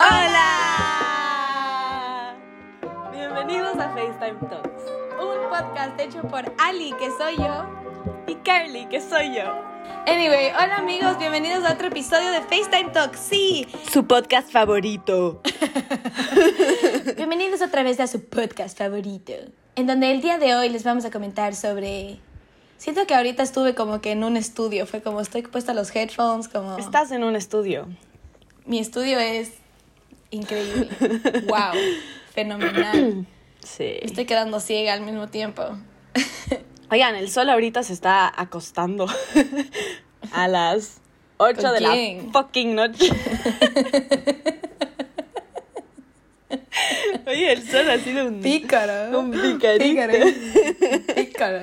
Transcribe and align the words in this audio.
¡Hola! 0.00 0.36
Bienvenidos 3.12 3.76
a 3.76 3.90
FaceTime 3.90 4.48
Talks. 4.48 4.82
Un 5.20 5.48
podcast 5.48 6.00
hecho 6.00 6.22
por 6.22 6.52
Ali, 6.58 6.92
que 6.94 7.08
soy 7.16 7.36
yo. 7.36 7.66
Y 8.26 8.34
Carly, 8.36 8.86
que 8.86 9.00
soy 9.00 9.36
yo. 9.36 9.44
Anyway, 10.06 10.50
hola 10.50 10.78
amigos, 10.78 11.18
bienvenidos 11.18 11.64
a 11.64 11.74
otro 11.74 11.86
episodio 11.88 12.32
de 12.32 12.40
FaceTime 12.40 12.90
Talks. 12.90 13.20
Sí, 13.20 13.68
Su 13.92 14.06
podcast 14.06 14.50
favorito. 14.50 15.40
bienvenidos 17.16 17.62
otra 17.62 17.84
vez 17.84 18.00
a 18.00 18.08
su 18.08 18.24
podcast 18.24 18.76
favorito. 18.76 19.34
En 19.76 19.86
donde 19.86 20.10
el 20.10 20.20
día 20.20 20.38
de 20.38 20.56
hoy 20.56 20.68
les 20.68 20.82
vamos 20.82 21.04
a 21.04 21.12
comentar 21.12 21.54
sobre. 21.54 22.18
Siento 22.76 23.06
que 23.06 23.14
ahorita 23.14 23.44
estuve 23.44 23.76
como 23.76 24.00
que 24.00 24.10
en 24.12 24.24
un 24.24 24.36
estudio. 24.36 24.84
Fue 24.86 25.00
como 25.00 25.20
estoy 25.20 25.42
puesta 25.42 25.74
los 25.74 25.94
headphones, 25.94 26.48
como. 26.48 26.76
Estás 26.76 27.12
en 27.12 27.22
un 27.22 27.36
estudio. 27.36 27.86
Mi 28.66 28.78
estudio 28.78 29.18
es 29.18 29.52
increíble. 30.30 30.88
wow, 31.46 31.72
fenomenal. 32.34 33.26
Sí. 33.62 33.96
Me 34.00 34.06
estoy 34.06 34.24
quedando 34.24 34.60
ciega 34.60 34.94
al 34.94 35.02
mismo 35.02 35.28
tiempo. 35.28 35.62
Oigan, 36.90 37.14
el 37.14 37.30
sol 37.30 37.50
ahorita 37.50 37.82
se 37.82 37.92
está 37.92 38.32
acostando 38.34 39.06
a 40.32 40.48
las 40.48 41.00
8 41.36 41.62
¿Con 41.62 41.72
de 41.72 41.78
quién? 41.78 42.26
la 42.26 42.32
fucking 42.32 42.74
noche. 42.74 43.10
Oye, 47.26 47.52
el 47.52 47.68
sol 47.68 47.88
ha 47.88 47.98
sido 47.98 48.26
un... 48.26 48.40
Pícara. 48.40 49.16
Un 49.16 49.30
picarito. 49.30 50.26
Pícara. 51.14 51.62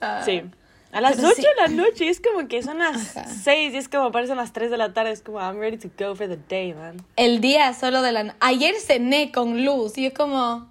Ah. 0.00 0.22
Sí. 0.24 0.42
A 0.90 1.00
las 1.02 1.16
Pero 1.16 1.28
8 1.28 1.36
sí. 1.36 1.42
de 1.42 1.48
la 1.62 1.68
noche, 1.68 2.08
es 2.08 2.20
como 2.20 2.48
que 2.48 2.62
son 2.62 2.78
las 2.78 3.16
Ajá. 3.16 3.28
6 3.28 3.74
y 3.74 3.76
es 3.76 3.88
como 3.88 4.10
parecen 4.10 4.36
las 4.36 4.52
3 4.52 4.70
de 4.70 4.76
la 4.78 4.94
tarde. 4.94 5.10
Es 5.12 5.20
como, 5.22 5.38
I'm 5.38 5.58
ready 5.58 5.76
to 5.76 5.88
go 5.98 6.14
for 6.14 6.28
the 6.28 6.38
day, 6.48 6.72
man. 6.72 6.96
El 7.16 7.40
día 7.40 7.74
solo 7.74 8.00
de 8.02 8.12
la... 8.12 8.34
Ayer 8.40 8.74
cené 8.76 9.30
con 9.30 9.64
luz 9.64 9.98
y 9.98 10.04
yo 10.04 10.14
como... 10.14 10.70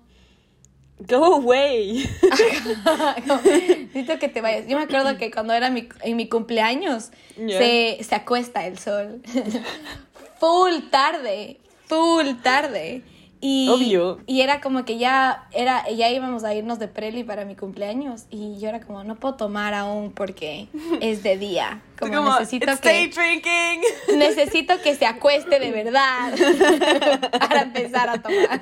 Go 1.00 1.36
away. 1.36 2.09
como, 3.28 3.41
Necesito 3.44 4.17
que 4.17 4.30
te 4.30 4.41
vayas. 4.41 4.67
Yo 4.67 4.78
me 4.78 4.86
acuerdo 4.86 5.16
que 5.19 5.30
cuando 5.30 5.53
era 5.53 5.69
mi, 5.69 5.88
en 6.02 6.16
mi 6.16 6.28
cumpleaños 6.28 7.11
Ya. 7.38 7.59
se, 7.59 8.00
se 8.03 8.16
acuesta 8.16 8.66
el 8.66 8.80
sol. 8.80 9.22
full 10.39 10.89
tarde. 10.89 11.59
Full 11.86 12.41
tarde. 12.41 13.03
Y, 13.39 13.69
Obvio. 13.69 14.19
Y 14.25 14.41
era 14.41 14.61
como 14.61 14.83
que 14.83 14.97
ya, 14.97 15.47
era, 15.52 15.88
ya 15.91 16.09
íbamos 16.09 16.43
a 16.43 16.55
irnos 16.55 16.80
de 16.80 16.88
preli 16.88 17.23
para 17.23 17.45
mi 17.45 17.55
cumpleaños. 17.55 18.23
Y 18.31 18.59
yo 18.59 18.69
era 18.69 18.79
como, 18.81 19.03
no 19.03 19.16
puedo 19.16 19.35
tomar 19.35 19.73
aún 19.75 20.11
porque 20.11 20.67
es 21.02 21.21
de 21.23 21.38
día. 21.38 21.81
Como, 21.99 22.13
Como, 22.16 22.31
necesito 22.39 22.71
"It's 22.71 22.81
que... 22.81 23.07
drinking. 23.09 23.81
Necesito 24.17 24.81
que 24.81 24.95
se 24.95 25.05
acueste 25.05 25.59
de 25.59 25.71
verdad 25.71 26.33
para 27.39 27.61
empezar 27.61 28.09
a 28.09 28.21
tomar. 28.21 28.59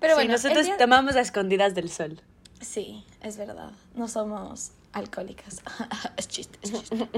Pero 0.00 0.14
sí, 0.14 0.14
bueno, 0.14 0.32
nosotros 0.32 0.58
el 0.60 0.64
día- 0.66 0.76
tomamos 0.78 1.16
a 1.16 1.20
escondidas 1.20 1.74
del 1.74 1.90
sol. 1.90 2.20
Sí, 2.60 3.04
es 3.22 3.36
verdad. 3.36 3.72
No 3.94 4.08
somos 4.08 4.72
alcohólicas. 4.92 5.62
es 6.16 6.28
chiste, 6.28 6.58
es 6.62 6.72
chiste. 6.72 7.08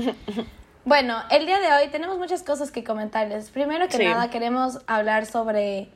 Bueno, 0.87 1.21
el 1.33 1.47
día 1.47 1.59
de 1.59 1.67
hoy 1.73 1.91
tenemos 1.91 2.17
muchas 2.17 2.45
cosas 2.45 2.71
que 2.71 2.85
comentarles. 2.85 3.51
Primero 3.51 3.89
que 3.89 3.97
Sí. 3.97 4.05
nada, 4.05 4.31
queremos 4.31 4.79
hablar 4.87 5.27
sobre 5.27 5.89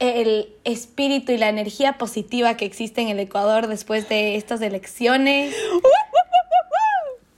el 0.00 0.52
espíritu 0.64 1.30
y 1.30 1.38
la 1.38 1.48
energía 1.48 1.96
positiva 1.96 2.56
que 2.56 2.64
existe 2.64 3.00
en 3.00 3.10
el 3.10 3.20
Ecuador 3.20 3.68
después 3.68 4.08
de 4.08 4.34
estas 4.34 4.60
elecciones. 4.60 5.54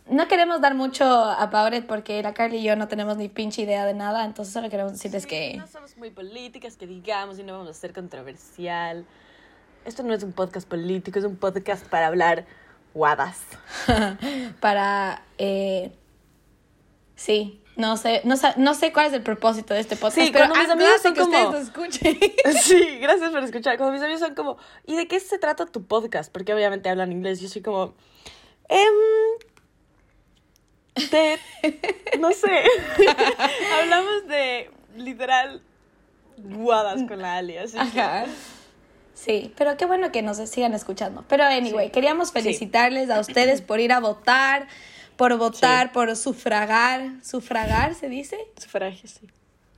No 0.07 0.27
queremos 0.27 0.63
dar 0.63 0.75
mucho 0.75 1.05
a 1.05 1.51
Pauret 1.51 1.87
porque 1.87 2.23
la 2.23 2.33
Carly 2.33 2.57
y 2.57 2.63
yo 2.63 2.77
no 2.77 2.89
tenemos 2.89 3.19
ni 3.19 3.29
pinche 3.29 3.61
idea 3.61 3.85
de 3.85 3.93
nada, 3.93 4.25
entonces 4.25 4.55
solo 4.55 4.71
queremos 4.71 4.95
decirles 4.95 5.27
que... 5.27 5.59
No 5.59 5.67
somos 5.67 5.99
muy 5.99 6.11
políticas, 6.11 6.79
que 6.79 6.87
digamos, 6.87 7.39
y 7.39 7.43
no 7.43 7.59
vamos 7.59 7.69
a 7.69 7.75
ser 7.75 7.93
controversial. 7.93 9.05
Esto 9.85 10.03
no 10.03 10.15
es 10.15 10.23
un 10.23 10.33
podcast 10.33 10.67
político, 10.67 11.19
es 11.19 11.27
un 11.27 11.37
podcast 11.37 11.85
para 11.89 12.07
hablar 12.07 12.47
guadas. 12.95 13.43
para 14.61 15.23
eh, 15.37 15.93
sí 17.19 17.61
no 17.77 17.97
sé 17.97 18.23
no, 18.25 18.37
sa- 18.37 18.55
no 18.57 18.75
sé 18.75 18.93
cuál 18.93 19.07
es 19.07 19.13
el 19.13 19.23
propósito 19.23 19.73
de 19.75 19.81
este 19.81 19.95
podcast 19.97 20.27
Sí, 20.27 20.31
pero 20.33 20.49
mis 20.49 20.69
amigos 20.71 21.03
son 21.03 21.15
que 21.15 21.21
como- 21.21 21.33
ustedes 21.37 21.53
lo 21.53 21.59
escuchen 21.59 22.19
Sí, 22.63 22.99
gracias 23.01 23.31
por 23.31 23.45
escuchar. 23.45 23.77
Cuando 23.77 23.93
mis 23.93 24.03
amigos 24.03 24.21
son 24.21 24.35
como, 24.35 24.57
¿y 24.87 24.97
de 24.97 25.07
qué 25.07 25.21
se 25.21 25.39
trata 25.39 25.67
tu 25.67 25.85
podcast? 25.87 26.33
Porque 26.33 26.53
obviamente 26.55 26.89
hablan 26.89 27.13
inglés. 27.13 27.41
Yo 27.41 27.49
soy 27.49 27.63
como, 27.63 27.95
em, 28.69 28.95
de, 31.11 31.39
no 32.19 32.33
sé. 32.33 32.65
Hablamos 33.81 34.27
de 34.27 34.71
literal 34.97 35.63
guadas 36.39 37.03
con 37.07 37.21
la 37.23 37.37
Ali, 37.37 37.57
así 37.59 37.79
que- 37.93 38.01
Ajá. 38.01 38.25
sí 39.15 39.53
pero 39.57 39.77
qué 39.77 39.87
bueno 39.87 40.11
que 40.13 40.23
nos 40.23 40.37
sigan 40.49 40.73
escuchando 40.75 41.25
pero 41.29 41.45
anyway 41.45 41.87
Sí. 41.87 41.93
queríamos 41.93 42.31
felicitarles 42.33 43.11
a 43.11 43.19
ustedes 43.21 43.61
por 43.63 43.81
ir 43.81 43.93
a 43.93 43.99
votar 44.01 44.69
por 45.19 45.37
votar 45.37 45.93
por 45.93 46.17
sufragar 46.17 47.11
sufragar 47.23 47.95
se 47.95 48.09
dice 48.09 48.39
Sufragio, 48.57 49.07
sí. 49.09 49.27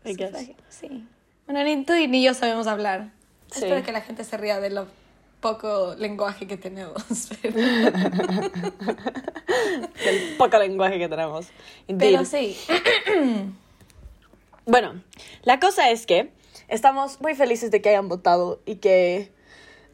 I 0.04 0.14
guess. 0.14 0.28
Sufragio, 0.30 0.54
sí 0.68 1.04
bueno 1.46 1.64
ni 1.64 1.84
tú 1.84 1.94
ni 2.08 2.22
yo 2.22 2.32
sabemos 2.34 2.68
hablar 2.68 3.10
Sí. 3.50 3.64
espero 3.64 3.82
que 3.82 3.90
la 3.90 4.00
gente 4.02 4.22
se 4.22 4.36
ría 4.36 4.60
de 4.60 4.70
lo 4.70 4.86
poco 5.40 5.96
lenguaje 5.98 6.46
que 6.46 6.56
tenemos 6.56 7.02
pero- 7.42 7.54
Del 10.04 10.36
poco 10.38 10.58
lenguaje 10.58 10.98
que 10.98 11.08
tenemos. 11.08 11.46
Indeed. 11.88 12.10
pero 12.12 12.24
sí 12.24 12.56
Bueno, 14.66 15.02
la 15.42 15.58
cosa 15.58 15.90
es 15.90 16.06
que 16.06 16.30
estamos 16.68 17.20
muy 17.20 17.34
felices 17.34 17.70
de 17.72 17.80
que 17.82 17.88
hayan 17.88 18.08
votado 18.08 18.60
y 18.66 18.76
que 18.76 19.32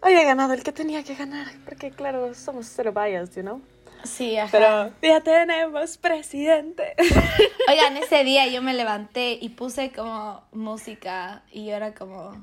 haya 0.03 0.23
ganado 0.25 0.53
el 0.53 0.63
que 0.63 0.73
tenía 0.73 1.03
que 1.03 1.15
ganar. 1.15 1.47
Porque, 1.65 1.93
claro, 1.93 2.35
somos 2.35 2.67
cero 2.75 2.93
biased, 2.93 3.37
you 3.37 3.43
know? 3.43 3.63
Sí 4.07 4.37
ajá 4.39 4.51
Pero 4.53 4.93
ya 5.03 5.21
tenemos 5.21 5.99
presidente. 5.99 6.95
Oigan, 7.69 7.97
ese 8.03 8.25
día 8.25 8.47
yo 8.49 8.63
me 8.63 8.75
levanté 8.75 9.39
y 9.41 9.51
puse 9.51 9.91
como 9.93 10.43
música 10.53 11.43
y 11.53 11.67
yo 11.67 11.75
era 11.75 11.95
como 11.95 12.37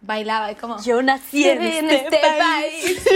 bailaba 0.00 0.50
y 0.52 0.54
como 0.54 0.82
Yo 0.82 1.02
nací 1.02 1.48
en 1.48 1.58
"Viví 1.58 1.76
este, 1.94 2.18
país. 2.38 3.04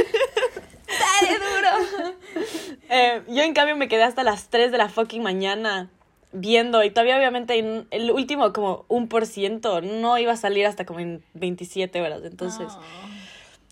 Dale 1.20 1.38
duro. 1.38 2.44
Eh, 2.88 3.22
yo, 3.28 3.42
en 3.42 3.54
cambio, 3.54 3.74
me 3.74 3.88
quedé 3.88 4.02
hasta 4.04 4.22
las 4.22 4.48
3 4.48 4.70
de 4.70 4.78
la 4.78 4.88
fucking 4.88 5.22
mañana 5.22 5.90
viendo 6.32 6.84
y 6.84 6.90
todavía, 6.90 7.16
obviamente, 7.16 7.58
en 7.58 7.86
el 7.90 8.10
último 8.10 8.52
como 8.52 8.84
un 8.88 9.08
por 9.08 9.26
ciento 9.26 9.80
no 9.80 10.18
iba 10.18 10.32
a 10.32 10.36
salir 10.36 10.66
hasta 10.66 10.84
como 10.84 11.00
en 11.00 11.24
27 11.34 12.00
horas. 12.02 12.20
Entonces, 12.24 12.68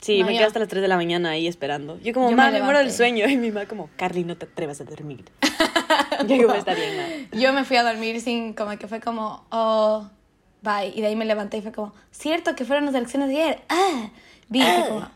sí, 0.03 0.21
No, 0.21 0.27
me 0.27 0.35
quedé 0.35 0.45
hasta 0.45 0.59
las 0.59 0.69
3 0.69 0.83
de 0.83 0.89
la 0.89 0.97
mañana 0.97 1.31
ahí 1.31 1.47
esperando. 1.49 1.99
Yo 2.01 2.13
como, 2.13 2.31
Yo 2.31 2.37
me 2.37 2.51
me 2.51 2.63
muero 2.63 2.79
del 2.79 2.93
sueño. 2.93 3.27
Y 3.29 3.39
mi 3.39 3.51
mamá 3.51 3.67
como, 3.67 3.89
Carly, 3.97 4.25
no 4.25 4.37
te 4.37 4.45
atrevas 4.45 4.81
a 4.83 4.85
dormir. 4.85 5.25
yo 6.27 6.47
como, 6.47 6.55
está 6.55 6.75
bien, 6.75 6.97
ma". 6.97 7.39
Yo 7.39 7.53
me 7.55 7.65
fui 7.65 7.77
a 7.77 7.83
dormir 7.83 8.21
sin 8.21 8.53
como 8.53 8.77
que 8.77 8.87
fue 8.87 9.01
como 9.01 9.47
oh 9.51 10.11
bye 10.61 10.93
y 10.95 11.01
de 11.01 11.07
ahí 11.07 11.17
me 11.17 11.25
levanté 11.25 11.57
y 11.59 11.63
fue 11.63 11.73
como 11.73 11.95
cierto 12.11 12.55
que 12.55 12.65
fueron 12.65 12.85
las 12.85 12.95
elecciones 12.95 13.29
de 13.29 13.43
ayer. 13.43 13.63
Ah, 13.69 14.11
vi 14.49 14.61
como 14.89 15.09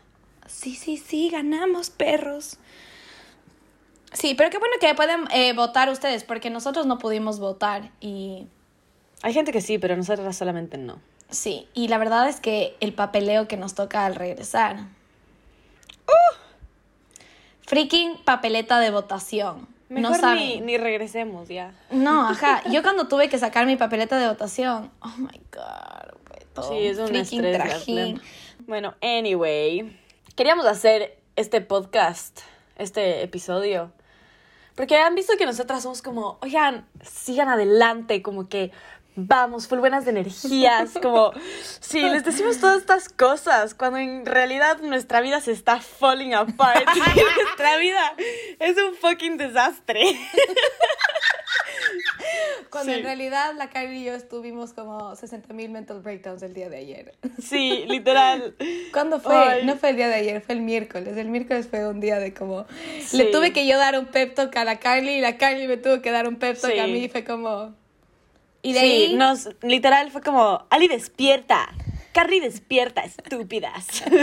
sí 0.47 0.75
sí 0.75 0.97
sí 0.97 1.29
ganamos 1.29 1.89
perros. 1.89 2.57
Sí, 4.13 4.33
pero 4.35 4.49
qué 4.49 4.57
bueno 4.57 4.75
que 4.79 4.93
pueden 4.95 5.25
eh, 5.31 5.53
votar 5.53 5.89
ustedes 5.89 6.23
porque 6.23 6.49
nosotros 6.49 6.85
no 6.85 6.97
pudimos 6.97 7.39
votar 7.39 7.91
y 7.99 8.47
Hay 9.21 9.33
gente 9.33 9.51
que 9.51 9.61
sí, 9.61 9.77
pero 9.77 9.95
nosotras 9.95 10.35
solamente 10.35 10.77
no. 10.77 10.99
Sí, 11.29 11.67
y 11.73 11.87
la 11.89 11.97
verdad 11.97 12.29
es 12.29 12.39
que 12.39 12.75
el 12.79 12.93
papeleo 12.93 13.47
que 13.47 13.57
nos 13.57 13.75
toca 13.75 14.05
al 14.05 14.15
regresar. 14.15 14.77
Freaking 17.65 18.17
papeleta 18.23 18.79
de 18.79 18.91
votación. 18.91 19.67
Mejor 19.89 20.11
no 20.11 20.17
saben. 20.17 20.37
ni, 20.37 20.61
ni 20.61 20.77
regresemos 20.77 21.47
ya. 21.49 21.73
No, 21.91 22.29
ajá. 22.29 22.61
Yo 22.69 22.81
cuando 22.81 23.07
tuve 23.07 23.29
que 23.29 23.37
sacar 23.39 23.65
mi 23.65 23.75
papeleta 23.75 24.17
de 24.17 24.27
votación, 24.27 24.91
oh 25.01 25.13
my 25.17 25.41
god, 25.51 26.17
fue 26.25 26.45
todo 26.53 26.69
Sí, 26.69 26.87
es 26.87 26.97
un 26.97 27.07
freaking 27.07 27.45
estrés. 27.45 27.57
trajín. 27.57 28.21
Bueno, 28.67 28.95
anyway, 29.01 29.97
queríamos 30.35 30.65
hacer 30.65 31.17
este 31.35 31.61
podcast, 31.61 32.39
este 32.77 33.21
episodio, 33.23 33.91
porque 34.75 34.97
han 34.97 35.15
visto 35.15 35.37
que 35.37 35.45
nosotras 35.45 35.83
somos 35.83 36.01
como, 36.01 36.37
oigan, 36.41 36.85
sigan 37.01 37.47
adelante, 37.49 38.21
como 38.21 38.47
que 38.49 38.71
vamos, 39.17 39.67
full 39.67 39.79
buenas 39.79 40.05
de 40.05 40.11
energías, 40.11 40.91
como, 41.01 41.31
sí, 41.79 41.99
les 42.01 42.23
decimos 42.23 42.59
todas 42.59 42.77
estas 42.77 43.09
cosas, 43.09 43.73
cuando 43.73 43.97
en 43.97 44.25
realidad 44.25 44.77
nuestra 44.81 45.21
vida 45.21 45.41
se 45.41 45.51
está 45.51 45.81
falling 45.81 46.35
apart, 46.35 46.85
nuestra 47.43 47.77
vida 47.77 48.13
es 48.59 48.77
un 48.77 48.93
fucking 48.95 49.37
desastre. 49.37 50.01
Cuando 52.69 52.91
Sí. 52.91 52.99
en 52.99 53.05
realidad 53.05 53.53
la 53.57 53.69
Kylie 53.69 53.99
y 54.01 54.03
yo 54.05 54.13
estuvimos 54.13 54.73
como 54.73 55.15
60 55.15 55.53
mil 55.53 55.69
mental 55.69 56.01
breakdowns 56.01 56.43
el 56.43 56.53
día 56.53 56.69
de 56.69 56.77
ayer. 56.77 57.15
Sí, 57.41 57.85
literal. 57.87 58.55
¿Cuándo 58.91 59.19
fue? 59.19 59.35
Ay. 59.35 59.65
No 59.65 59.77
fue 59.77 59.89
el 59.91 59.95
día 59.95 60.07
de 60.09 60.15
ayer, 60.15 60.41
fue 60.41 60.55
el 60.55 60.61
miércoles. 60.61 61.17
El 61.17 61.29
miércoles 61.29 61.67
fue 61.69 61.87
un 61.87 61.99
día 61.99 62.19
de 62.19 62.33
como... 62.33 62.65
Sí. 63.01 63.17
Le 63.17 63.25
tuve 63.25 63.53
que 63.53 63.65
yo 63.65 63.77
dar 63.77 63.97
un 63.97 64.05
pep 64.07 64.35
talk 64.35 64.55
a 64.57 64.63
la 64.65 64.77
Kylie 64.77 65.17
y 65.17 65.21
la 65.21 65.37
Kylie 65.37 65.67
me 65.67 65.77
tuvo 65.77 66.01
que 66.01 66.11
dar 66.11 66.27
un 66.27 66.35
pep 66.35 66.59
talk 66.59 66.77
a 66.77 66.87
mí 66.87 67.05
y 67.05 67.09
fue 67.09 67.23
como... 67.23 67.73
Y 68.61 68.73
de 68.73 68.79
sí, 68.79 68.85
ahí... 68.85 69.15
nos, 69.15 69.49
literal 69.61 70.11
fue 70.11 70.21
como, 70.21 70.65
Ali 70.69 70.87
despierta, 70.87 71.69
Carrie 72.13 72.41
despierta, 72.41 73.01
estúpidas. 73.01 73.85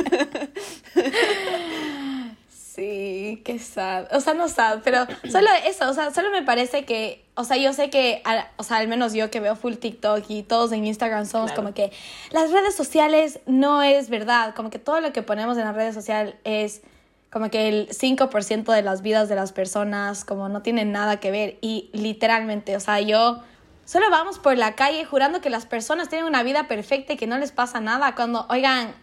Sí, 2.48 3.40
qué 3.44 3.60
sad. 3.60 4.06
O 4.12 4.18
sea, 4.20 4.34
no 4.34 4.48
sad, 4.48 4.80
pero 4.82 5.06
solo 5.30 5.46
eso, 5.64 5.88
o 5.88 5.94
sea, 5.94 6.12
solo 6.12 6.30
me 6.32 6.42
parece 6.42 6.84
que, 6.84 7.24
o 7.36 7.44
sea, 7.44 7.56
yo 7.56 7.72
sé 7.72 7.88
que, 7.88 8.20
al- 8.24 8.48
o 8.56 8.64
sea, 8.64 8.78
al 8.78 8.88
menos 8.88 9.12
yo 9.12 9.30
que 9.30 9.38
veo 9.38 9.54
full 9.54 9.74
TikTok 9.74 10.24
y 10.28 10.42
todos 10.42 10.72
en 10.72 10.84
Instagram 10.84 11.24
somos 11.26 11.52
Claro. 11.52 11.62
como 11.62 11.74
que 11.74 11.92
las 12.32 12.50
redes 12.50 12.74
sociales 12.74 13.38
no 13.46 13.84
es 13.84 14.08
verdad, 14.10 14.56
como 14.56 14.70
que 14.70 14.80
todo 14.80 15.00
lo 15.00 15.12
que 15.12 15.22
ponemos 15.22 15.56
en 15.56 15.64
las 15.66 15.76
redes 15.76 15.94
sociales 15.94 16.34
es 16.42 16.82
como 17.30 17.48
que 17.48 17.68
el 17.68 17.88
5% 17.90 18.72
de 18.72 18.82
las 18.82 19.02
vidas 19.02 19.28
de 19.28 19.36
las 19.36 19.52
personas, 19.52 20.24
como 20.24 20.48
no 20.48 20.62
tienen 20.62 20.90
nada 20.90 21.20
que 21.20 21.30
ver 21.30 21.58
y 21.60 21.90
literalmente, 21.92 22.74
o 22.74 22.80
sea, 22.80 23.00
yo 23.00 23.40
solo 23.84 24.10
vamos 24.10 24.38
por 24.38 24.56
la 24.56 24.74
calle 24.74 25.04
jurando 25.04 25.40
que 25.40 25.50
las 25.50 25.66
personas 25.66 26.08
tienen 26.08 26.26
una 26.26 26.42
vida 26.42 26.68
perfecta 26.68 27.14
y 27.14 27.16
que 27.16 27.26
no 27.26 27.38
les 27.38 27.52
pasa 27.52 27.80
nada 27.80 28.14
cuando, 28.14 28.46
oigan, 28.50 28.94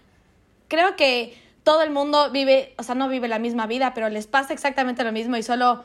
creo 0.68 0.96
que 0.96 1.38
todo 1.64 1.82
el 1.82 1.92
mundo 1.92 2.32
vive, 2.32 2.74
o 2.78 2.84
sea, 2.84 2.96
no 2.96 3.08
vive 3.10 3.28
la 3.28 3.40
misma 3.40 3.68
vida, 3.68 3.94
pero 3.94 4.10
les 4.10 4.28
pasa 4.28 4.54
exactamente 4.54 5.04
lo 5.04 5.12
mismo 5.12 5.38
y 5.38 5.44
solo 5.44 5.84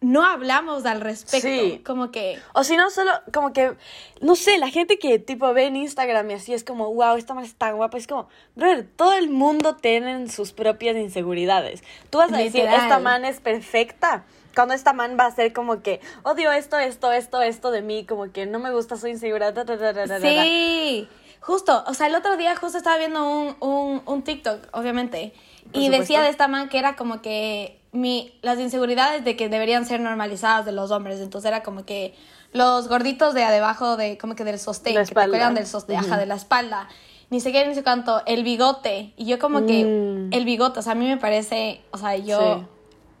no 0.00 0.24
hablamos 0.24 0.86
al 0.86 1.00
respecto. 1.00 1.48
Sí. 1.48 1.82
Como 1.84 2.10
que, 2.10 2.38
O 2.52 2.62
si 2.62 2.76
no, 2.76 2.88
solo 2.90 3.10
como 3.32 3.52
que, 3.52 3.74
no 4.20 4.36
sé, 4.36 4.58
la 4.58 4.68
gente 4.68 4.98
que 4.98 5.18
tipo 5.18 5.52
ve 5.52 5.64
en 5.64 5.76
Instagram 5.76 6.30
y 6.30 6.34
así 6.34 6.54
es 6.54 6.62
como, 6.62 6.92
wow, 6.94 7.16
esta 7.16 7.34
man 7.34 7.44
está 7.44 7.72
guapa. 7.72 7.98
Es 7.98 8.06
como, 8.06 8.28
brother, 8.54 8.86
todo 8.96 9.14
el 9.14 9.28
mundo 9.28 9.76
tiene 9.76 10.28
sus 10.28 10.52
propias 10.52 10.96
inseguridades. 10.96 11.82
Tú 12.10 12.18
vas 12.18 12.32
a 12.32 12.36
decir, 12.36 12.62
esta 12.62 12.98
man 13.00 13.24
es 13.24 13.40
perfecta. 13.40 14.24
Cuando 14.58 14.74
esta 14.74 14.92
man 14.92 15.16
va 15.16 15.26
a 15.26 15.30
ser 15.30 15.52
como 15.52 15.82
que, 15.82 16.00
odio 16.24 16.50
esto, 16.50 16.76
esto, 16.78 17.12
esto, 17.12 17.40
esto 17.42 17.70
de 17.70 17.80
mí, 17.80 18.04
como 18.04 18.32
que 18.32 18.44
no 18.44 18.58
me 18.58 18.72
gusta, 18.72 18.96
soy 18.96 19.12
insegura. 19.12 19.54
ta, 19.54 19.64
ta, 19.64 19.78
ta, 19.78 20.18
sí, 20.18 21.06
justo, 21.38 21.84
o 21.86 21.94
sea, 21.94 22.08
el 22.08 22.16
otro 22.16 22.36
día 22.36 22.56
justo 22.56 22.76
estaba 22.76 22.98
viendo 22.98 23.24
un, 23.30 23.56
un, 23.60 24.02
un 24.04 24.22
TikTok, 24.22 24.66
obviamente, 24.72 25.32
Por 25.72 25.80
y 25.80 25.84
supuesto. 25.84 26.00
decía 26.02 26.22
de 26.22 26.30
esta 26.30 26.48
man 26.48 26.68
que 26.68 26.80
era 26.80 26.96
como 26.96 27.22
que 27.22 27.78
mi, 27.92 28.36
las 28.42 28.58
inseguridades 28.58 29.24
de 29.24 29.36
que 29.36 29.48
deberían 29.48 29.86
ser 29.86 30.00
normalizadas 30.00 30.66
de 30.66 30.72
los 30.72 30.90
hombres, 30.90 31.20
entonces 31.20 31.46
era 31.48 31.62
como 31.62 31.84
que 31.84 32.16
los 32.52 32.88
gorditos 32.88 33.34
de 33.34 33.42
debajo 33.42 33.96
de, 33.96 34.18
como 34.18 34.34
que 34.34 34.42
del 34.42 34.58
sostén, 34.58 34.96
La 34.96 35.02
que 35.04 35.14
te 35.14 35.14
cuelgan 35.14 35.54
del 35.54 35.68
sostén, 35.68 35.98
ajá, 35.98 36.16
de 36.18 36.26
la 36.26 36.34
espalda, 36.34 36.88
ni 37.30 37.38
sé 37.40 37.52
qué, 37.52 37.64
ni 37.64 37.76
sé 37.76 37.84
cuánto, 37.84 38.22
el 38.26 38.42
bigote, 38.42 39.12
y 39.16 39.26
yo 39.26 39.38
como 39.38 39.66
que, 39.66 39.84
Mm. 39.84 40.32
el 40.32 40.44
bigote, 40.44 40.80
o 40.80 40.82
sea, 40.82 40.92
a 40.92 40.96
mí 40.96 41.06
me 41.06 41.16
parece, 41.18 41.80
o 41.92 41.98
sea, 41.98 42.16
yo, 42.16 42.56
Sí. 42.56 42.66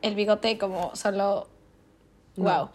El 0.02 0.14
bigote 0.14 0.58
como 0.58 0.94
solo, 0.96 1.48
No. 2.36 2.44
wow. 2.44 2.68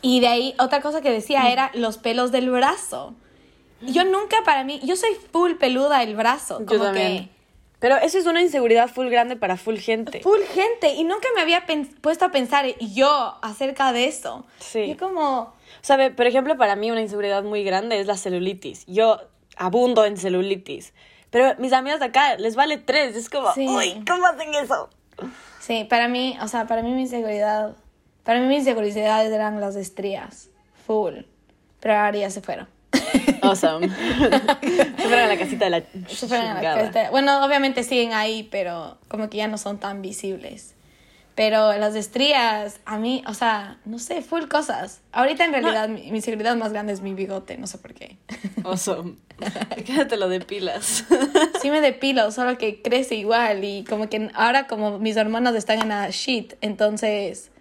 Y 0.00 0.20
de 0.20 0.28
ahí, 0.28 0.54
otra 0.58 0.80
cosa 0.80 1.00
que 1.00 1.10
decía 1.10 1.50
era 1.52 1.70
los 1.74 1.96
pelos 1.98 2.32
del 2.32 2.50
brazo. 2.50 3.14
Yo 3.82 4.04
nunca 4.04 4.38
para 4.44 4.64
mí, 4.64 4.80
yo 4.84 4.96
soy 4.96 5.10
full 5.32 5.52
peluda 5.54 6.02
el 6.02 6.14
brazo, 6.16 6.60
Yo 6.60 6.66
como 6.66 6.84
también. 6.84 7.30
Pero 7.78 7.96
eso 7.96 8.16
es 8.16 8.26
una 8.26 8.40
inseguridad 8.40 8.88
full 8.88 9.08
grande 9.08 9.34
para 9.34 9.56
full 9.56 9.76
gente. 9.76 10.18
que 10.18 10.22
full 10.22 10.40
gente 10.54 10.94
y 10.94 11.02
nunca 11.02 11.26
me 11.34 11.40
había 11.40 11.64
puesto 12.00 12.24
a 12.24 12.30
pensar 12.30 12.64
yo 12.78 13.36
acerca 13.42 13.92
de 13.92 14.06
eso. 14.06 14.44
Sí. 14.60 14.86
Yo 14.88 14.96
como 14.96 15.52
ve, 15.88 16.10
por 16.12 16.26
ejemplo, 16.26 16.56
para 16.56 16.76
mí 16.76 16.92
una 16.92 17.00
inseguridad 17.00 17.42
muy 17.42 17.64
grande 17.64 17.98
es 17.98 18.06
la 18.06 18.16
celulitis. 18.16 18.84
Yo 18.86 19.20
abundo 19.56 20.04
en 20.04 20.16
celulitis. 20.16 20.94
Pero 21.30 21.54
mis 21.58 21.72
amigas 21.72 21.98
de 21.98 22.06
acá 22.06 22.36
les 22.36 22.54
vale 22.54 22.78
tres. 22.78 23.16
Es 23.16 23.28
como, 23.28 23.52
Sí. 23.52 23.66
uy, 23.68 24.04
¿cómo 24.06 24.26
hacen 24.26 24.54
eso? 24.54 24.88
Sí, 25.62 25.84
para 25.88 26.08
mí, 26.08 26.36
o 26.42 26.48
sea, 26.48 26.66
para 26.66 26.82
mí 26.82 26.92
mi 26.92 27.02
inseguridad, 27.02 27.74
para 28.24 28.40
mí 28.40 28.46
mis 28.46 28.58
inseguridades 28.58 29.32
eran 29.32 29.60
las 29.60 29.76
estrías, 29.76 30.50
full. 30.86 31.20
Pero 31.80 31.94
ahora 31.94 32.18
ya 32.18 32.30
se 32.30 32.42
fueron. 32.42 32.68
Awesome. 33.42 33.88
Se 33.88 35.08
fueron 35.08 35.20
a 35.20 35.26
la 35.26 35.36
casita 35.36 35.64
de 35.64 35.70
la 35.70 35.82
Se 36.06 36.28
fueron 36.28 36.46
a 36.46 36.62
la 36.62 36.74
cresta. 36.74 37.10
Bueno, 37.10 37.44
obviamente 37.44 37.82
siguen 37.82 38.12
ahí, 38.12 38.48
pero 38.50 38.98
como 39.08 39.28
que 39.28 39.38
ya 39.38 39.48
no 39.48 39.58
son 39.58 39.78
tan 39.78 40.00
visibles. 40.00 40.74
Pero 41.34 41.72
las 41.78 41.94
estrías, 41.94 42.80
a 42.84 42.98
mí, 42.98 43.24
o 43.26 43.32
sea, 43.32 43.78
no 43.86 43.98
sé, 43.98 44.20
full 44.20 44.44
cosas. 44.48 45.00
Ahorita 45.12 45.44
en 45.46 45.52
realidad 45.52 45.88
mi, 45.88 46.10
mi 46.10 46.18
inseguridad 46.18 46.56
más 46.56 46.72
grande 46.72 46.92
es 46.92 47.00
mi 47.00 47.14
bigote, 47.14 47.56
no 47.56 47.66
sé 47.66 47.78
por 47.78 47.94
qué. 47.94 48.18
Awesome. 48.64 49.16
Quédate 49.86 50.16
lo 50.16 50.28
de 50.28 50.40
pilas. 50.40 51.04
Sí 51.60 51.70
me 51.70 51.80
depilo, 51.80 52.30
solo 52.32 52.58
que 52.58 52.82
crece 52.82 53.14
igual 53.14 53.62
y 53.62 53.84
como 53.84 54.08
que 54.08 54.30
ahora 54.34 54.66
como 54.66 54.98
mis 54.98 55.16
hormonas 55.16 55.54
están 55.54 55.80
en 55.80 55.90
la 55.90 56.10
shit, 56.10 56.54
entonces, 56.60 57.52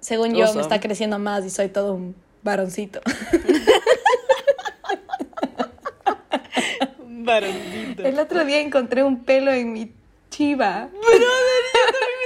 según 0.00 0.34
yo, 0.34 0.52
me 0.54 0.60
está 0.60 0.80
creciendo 0.80 1.20
más 1.20 1.44
y 1.44 1.50
soy 1.50 1.68
todo 1.68 1.94
un 1.94 2.16
varoncito. 2.42 3.00
Varoncito. 7.00 8.02
El 8.02 8.18
otro 8.18 8.44
día 8.44 8.60
encontré 8.60 9.04
un 9.04 9.22
pelo 9.24 9.52
en 9.52 9.72
mi 9.72 9.92
chiva. 10.30 10.88
Y 10.92 12.17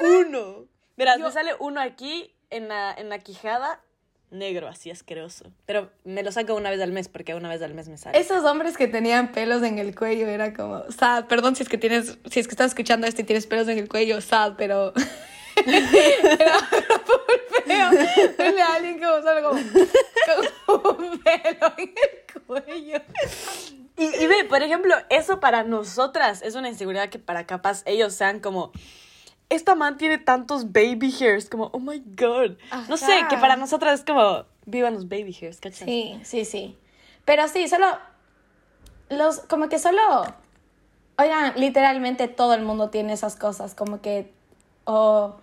Uno. 0.00 0.66
Verás, 0.96 1.18
Yo- 1.18 1.26
me 1.26 1.32
sale 1.32 1.52
uno 1.58 1.80
aquí 1.80 2.34
en 2.50 2.68
la, 2.68 2.92
en 2.92 3.08
la 3.08 3.18
quijada, 3.18 3.80
negro, 4.30 4.68
así 4.68 4.90
asqueroso. 4.90 5.46
Pero 5.66 5.90
me 6.04 6.22
lo 6.22 6.30
saco 6.32 6.54
una 6.54 6.70
vez 6.70 6.80
al 6.80 6.92
mes 6.92 7.08
porque 7.08 7.34
una 7.34 7.48
vez 7.48 7.62
al 7.62 7.74
mes 7.74 7.88
me 7.88 7.96
sale. 7.98 8.18
Esos 8.18 8.44
hombres 8.44 8.76
que 8.76 8.88
tenían 8.88 9.32
pelos 9.32 9.62
en 9.62 9.78
el 9.78 9.94
cuello 9.94 10.26
era 10.28 10.52
como, 10.54 10.82
sad, 10.90 11.26
perdón 11.26 11.56
si 11.56 11.62
es 11.62 11.68
que 11.68 11.78
tienes, 11.78 12.18
si 12.30 12.40
es 12.40 12.46
que 12.46 12.52
estás 12.52 12.68
escuchando 12.72 13.06
esto 13.06 13.20
y 13.22 13.24
tienes 13.24 13.46
pelos 13.46 13.68
en 13.68 13.78
el 13.78 13.88
cuello, 13.88 14.20
sad, 14.20 14.54
pero 14.56 14.92
era 15.66 16.58
feo. 17.64 17.90
Verle 18.38 18.62
a 18.62 18.74
alguien 18.74 18.98
como 19.00 19.22
solo 19.22 19.48
como, 19.48 19.60
como 20.66 20.98
un 20.98 21.18
pelo 21.20 21.72
en 21.78 21.94
el 21.96 22.42
cuello. 22.46 23.00
Y, 23.96 24.04
y 24.04 24.26
ve, 24.26 24.44
por 24.48 24.62
ejemplo, 24.62 24.94
eso 25.10 25.38
para 25.40 25.62
nosotras 25.62 26.42
es 26.42 26.54
una 26.56 26.68
inseguridad 26.68 27.08
que 27.10 27.18
para 27.20 27.46
capaz 27.46 27.82
ellos 27.86 28.14
sean 28.14 28.40
como. 28.40 28.72
Esta 29.50 29.74
man 29.74 29.98
tiene 29.98 30.18
tantos 30.18 30.72
baby 30.72 31.14
hairs, 31.20 31.48
como, 31.48 31.70
oh 31.72 31.78
my 31.78 32.02
god. 32.16 32.56
No 32.88 32.96
sé, 32.96 33.12
que 33.28 33.36
para 33.36 33.56
nosotras 33.56 34.00
es 34.00 34.04
como, 34.04 34.44
vivan 34.66 34.94
los 34.94 35.08
baby 35.08 35.36
hairs, 35.40 35.60
¿cachai? 35.60 35.86
Sí, 35.86 36.20
sí, 36.24 36.44
sí. 36.44 36.78
Pero 37.24 37.46
sí, 37.48 37.68
solo 37.68 37.86
los, 39.10 39.40
como 39.40 39.68
que 39.68 39.78
solo, 39.78 40.00
oigan, 41.18 41.54
literalmente 41.56 42.28
todo 42.28 42.54
el 42.54 42.62
mundo 42.62 42.90
tiene 42.90 43.12
esas 43.12 43.36
cosas, 43.36 43.74
como 43.74 44.00
que, 44.00 44.32
o 44.84 45.36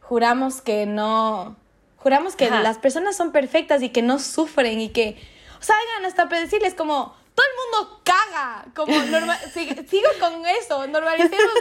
juramos 0.00 0.60
que 0.60 0.86
no, 0.86 1.56
juramos 1.96 2.36
que 2.36 2.46
Ajá. 2.46 2.62
las 2.62 2.78
personas 2.78 3.16
son 3.16 3.32
perfectas 3.32 3.82
y 3.82 3.88
que 3.88 4.02
no 4.02 4.18
sufren 4.18 4.80
y 4.80 4.90
que, 4.90 5.16
o 5.58 5.62
sea, 5.62 5.74
oigan, 5.82 6.06
hasta 6.06 6.26
decirles 6.26 6.74
como, 6.74 7.14
todo 7.36 7.46
el 7.46 7.52
mundo 7.80 8.02
caga, 8.02 8.64
como, 8.74 8.96
norma- 9.04 9.38
sig- 9.54 9.86
sigo 9.88 10.08
con 10.18 10.44
eso, 10.46 10.86
normalicemos 10.88 11.52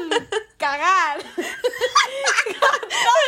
cagar. 0.58 1.20
todo 1.20 1.34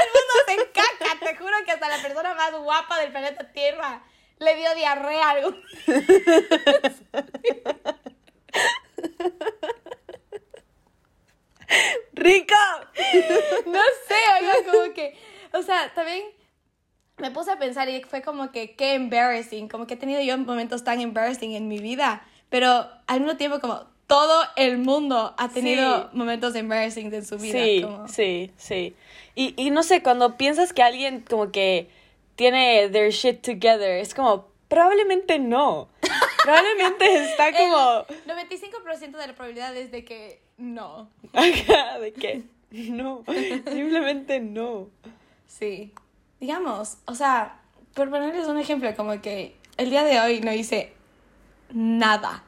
el 0.02 0.10
mundo 0.16 0.34
se 0.48 0.72
caca, 0.72 1.20
te 1.20 1.36
juro 1.38 1.54
que 1.66 1.72
hasta 1.74 1.90
la 1.90 2.02
persona 2.02 2.34
más 2.34 2.52
guapa 2.54 3.00
del 3.00 3.12
planeta 3.12 3.52
Tierra 3.52 4.02
le 4.40 4.56
dio 4.56 4.74
diarrea 4.76 5.26
a 5.28 5.30
algún 5.32 5.62
¡Rico! 12.14 12.56
No 13.66 13.82
sé, 14.08 14.16
oigan, 14.40 14.64
como 14.72 14.94
que, 14.94 15.18
o 15.54 15.62
sea, 15.62 15.94
también 15.94 16.24
me 17.18 17.32
puse 17.32 17.52
a 17.52 17.60
pensar 17.60 17.90
y 17.90 18.02
fue 18.04 18.22
como 18.22 18.52
que 18.52 18.76
qué 18.76 18.94
embarrassing, 18.94 19.68
como 19.68 19.86
que 19.88 19.96
he 19.96 19.98
tenido 19.98 20.22
yo 20.22 20.38
momentos 20.38 20.84
tan 20.84 21.02
embarrassing 21.02 21.54
en 21.56 21.68
mi 21.68 21.80
vida, 21.80 22.26
pero 22.50 22.88
al 23.08 23.20
mismo 23.22 23.38
tiempo 23.38 23.60
como 23.60 23.86
todo 24.08 24.44
el 24.56 24.78
mundo 24.78 25.34
ha 25.38 25.50
tenido 25.50 26.04
Sí. 26.04 26.08
momentos 26.18 26.56
embarrassing 26.56 27.14
en 27.14 27.26
su 27.26 27.38
vida. 27.38 27.60
Sí, 27.64 27.82
como- 27.82 28.08
sí, 28.08 28.52
sí. 28.58 28.96
Y, 29.36 29.54
y 29.62 29.70
no 29.72 29.84
sé, 29.84 30.02
cuando 30.02 30.38
piensas 30.38 30.72
que 30.74 30.82
alguien 30.84 31.22
como 31.22 31.52
que 31.52 31.90
tiene 32.36 32.88
their 32.90 33.12
shit 33.12 33.42
together, 33.42 34.00
es 34.00 34.14
como, 34.14 34.48
probablemente 34.68 35.40
no. 35.40 35.90
Probablemente 36.44 37.26
está 37.26 37.52
como, 37.52 38.06
El 38.08 38.24
95% 38.26 39.18
de 39.18 39.28
la 39.28 39.34
probabilidad 39.34 39.76
es 39.76 39.92
de 39.92 40.06
que 40.06 40.40
no. 40.58 41.10
de 41.34 42.14
que 42.14 42.44
no, 42.72 43.24
simplemente 43.72 44.40
no. 44.40 44.88
Sí. 45.48 45.92
Digamos, 46.40 46.98
o 47.06 47.16
sea, 47.16 47.60
por 47.94 48.10
ponerles 48.10 48.48
un 48.48 48.58
ejemplo, 48.60 48.96
como 48.96 49.20
que 49.22 49.56
el 49.78 49.90
día 49.90 50.04
de 50.04 50.20
hoy 50.22 50.40
no 50.42 50.54
hice 50.54 50.94
nada. 51.72 52.44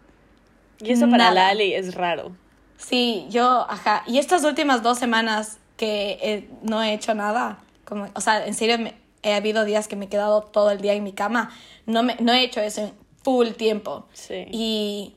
Y 0.80 0.92
eso 0.92 1.06
para 1.10 1.26
Nada. 1.32 1.34
Lali 1.50 1.74
es 1.74 1.96
raro. 1.96 2.32
Sí, 2.78 3.26
yo, 3.30 3.66
ajá. 3.70 4.04
Y 4.08 4.18
estas 4.20 4.44
últimas 4.46 4.82
dos 4.84 4.98
semanas 4.98 5.58
que 5.78 6.48
no 6.62 6.82
he 6.82 6.94
hecho 6.94 7.14
nada, 7.14 7.60
como, 7.86 8.08
o 8.14 8.22
sea, 8.22 8.46
en 8.46 8.54
serio, 8.54 8.78
me- 8.80 8.96
he 9.24 9.34
habido 9.34 9.66
días 9.66 9.88
que 9.90 9.96
me 9.98 10.06
he 10.06 10.10
quedado 10.10 10.42
todo 10.42 10.72
el 10.72 10.80
día 10.80 10.94
en 10.94 11.04
mi 11.04 11.12
cama. 11.12 11.52
No, 11.86 12.04
me, 12.04 12.16
no 12.22 12.32
he 12.32 12.44
hecho 12.44 12.62
eso 12.62 12.82
en 12.82 12.94
full 13.24 13.50
tiempo. 13.50 14.06
Sí. 14.14 14.46
Y 14.52 15.16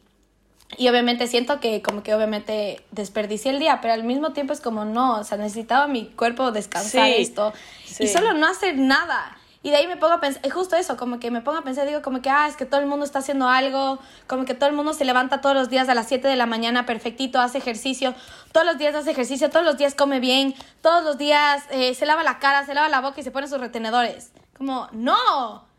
Y 0.78 0.88
obviamente 0.88 1.26
siento 1.26 1.60
que 1.60 1.82
como 1.82 2.02
que 2.02 2.14
obviamente 2.14 2.80
desperdicié 2.92 3.50
el 3.52 3.58
día, 3.58 3.80
pero 3.82 3.92
al 3.92 4.04
mismo 4.04 4.32
tiempo 4.32 4.54
es 4.54 4.60
como 4.62 4.86
no, 4.86 5.20
o 5.20 5.24
sea, 5.24 5.36
necesitaba 5.36 5.86
mi 5.86 6.06
cuerpo 6.06 6.50
descansar 6.50 7.08
Sí, 7.08 7.14
esto 7.18 7.52
sí. 7.84 8.04
y 8.04 8.08
solo 8.08 8.32
no 8.32 8.46
hacer 8.46 8.78
nada. 8.78 9.36
Y 9.62 9.70
de 9.70 9.76
ahí 9.76 9.86
me 9.86 9.96
pongo 9.96 10.14
a 10.14 10.20
pensar, 10.20 10.44
es 10.44 10.52
justo 10.52 10.74
eso, 10.74 10.96
como 10.96 11.20
que 11.20 11.30
me 11.30 11.40
pongo 11.40 11.58
a 11.58 11.62
pensar, 11.62 11.86
digo 11.86 12.02
como 12.02 12.20
que, 12.20 12.30
ah, 12.30 12.48
es 12.48 12.56
que 12.56 12.66
todo 12.66 12.80
el 12.80 12.86
mundo 12.86 13.04
está 13.04 13.20
haciendo 13.20 13.48
algo, 13.48 14.00
como 14.26 14.44
que 14.44 14.54
todo 14.54 14.68
el 14.68 14.74
mundo 14.74 14.92
se 14.92 15.04
levanta 15.04 15.40
todos 15.40 15.54
los 15.54 15.70
días 15.70 15.88
a 15.88 15.94
las 15.94 16.08
7 16.08 16.26
de 16.26 16.34
la 16.36 16.46
mañana, 16.46 16.84
perfectito, 16.84 17.40
hace 17.40 17.58
ejercicio, 17.58 18.14
todos 18.50 18.66
los 18.66 18.78
días 18.78 18.94
hace 18.94 19.12
ejercicio, 19.12 19.50
todos 19.50 19.64
los 19.64 19.78
días 19.78 19.94
come 19.94 20.18
bien, 20.18 20.54
todos 20.80 21.04
los 21.04 21.16
días 21.16 21.62
eh, 21.70 21.94
se 21.94 22.06
lava 22.06 22.24
la 22.24 22.40
cara, 22.40 22.66
se 22.66 22.74
lava 22.74 22.88
la 22.88 23.00
boca 23.00 23.20
y 23.20 23.24
se 23.24 23.30
pone 23.30 23.46
sus 23.46 23.60
retenedores. 23.60 24.32
Como, 24.56 24.88
no. 24.92 25.71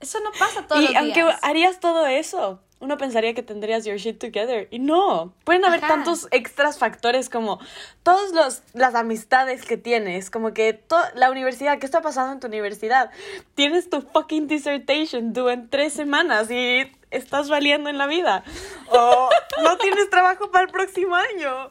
Eso 0.00 0.20
no 0.20 0.30
pasa 0.38 0.66
todos 0.66 0.82
y 0.82 0.88
los 0.88 0.96
aunque 0.96 1.22
días. 1.22 1.38
harías 1.42 1.80
todo 1.80 2.06
eso, 2.06 2.60
uno 2.80 2.98
pensaría 2.98 3.32
que 3.32 3.42
tendrías 3.42 3.86
your 3.86 3.96
shit 3.96 4.18
together. 4.18 4.68
Y 4.70 4.78
no. 4.78 5.32
Pueden 5.44 5.64
haber 5.64 5.82
Ajá. 5.82 5.94
tantos 5.94 6.28
extras 6.30 6.78
factores 6.78 7.30
como 7.30 7.58
todas 8.02 8.62
las 8.74 8.94
amistades 8.94 9.64
que 9.64 9.78
tienes. 9.78 10.30
Como 10.30 10.52
que 10.52 10.84
la 11.14 11.30
universidad, 11.30 11.78
¿qué 11.78 11.86
está 11.86 12.02
pasando 12.02 12.34
en 12.34 12.40
tu 12.40 12.48
universidad? 12.48 13.10
Tienes 13.54 13.88
tu 13.88 14.02
fucking 14.02 14.48
dissertation 14.48 15.32
due 15.32 15.54
en 15.54 15.70
tres 15.70 15.94
semanas 15.94 16.50
y 16.50 16.92
estás 17.10 17.48
valiendo 17.48 17.88
en 17.88 17.96
la 17.96 18.06
vida. 18.06 18.44
O 18.88 19.30
no 19.62 19.78
tienes 19.78 20.10
trabajo 20.10 20.50
para 20.50 20.66
el 20.66 20.70
próximo 20.70 21.14
año. 21.14 21.70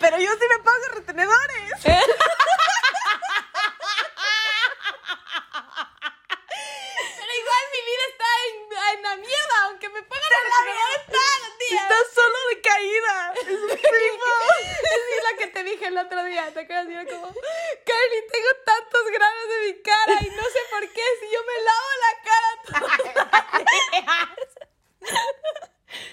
Pero 0.00 0.18
yo 0.18 0.30
sí 0.32 0.46
me 0.50 0.64
pago 0.64 0.78
retenedores. 0.96 1.72
Pero 1.84 1.96
igual 7.40 7.64
mi 7.72 7.80
vida 7.94 8.04
está 8.10 8.24
en, 8.46 8.54
en 8.96 9.02
la 9.02 9.16
mierda, 9.16 9.62
aunque 9.64 9.88
me 9.88 10.02
pongan 10.02 10.30
retenedores 10.30 11.06
todos 11.06 11.40
los 11.48 11.58
días. 11.58 11.82
Estás 11.82 12.06
solo 12.14 12.38
de 12.50 12.60
caída. 12.60 13.32
Es 13.34 13.48
un 13.48 13.70
Es 15.16 15.22
la 15.22 15.36
que 15.38 15.46
te 15.48 15.62
dije 15.62 15.86
el 15.86 15.98
otro 15.98 16.24
día, 16.24 16.52
¿te 16.52 16.60
acuerdas? 16.60 16.88
Y 16.88 16.92
era 16.92 17.04
como, 17.06 17.28
Carly, 17.28 18.26
tengo 18.32 18.48
tantos 18.64 19.10
granos 19.12 19.48
de 19.48 19.58
mi 19.66 19.82
cara 19.82 20.18
y 20.20 20.30
no 20.30 20.42
sé 20.42 20.58
por 20.70 20.80
qué, 20.92 21.02
si 21.20 21.30
yo 21.30 21.40
me 21.44 21.62
lavo 21.62 21.88
la 22.04 22.12
cara 22.24 22.48
todos. 22.66 22.90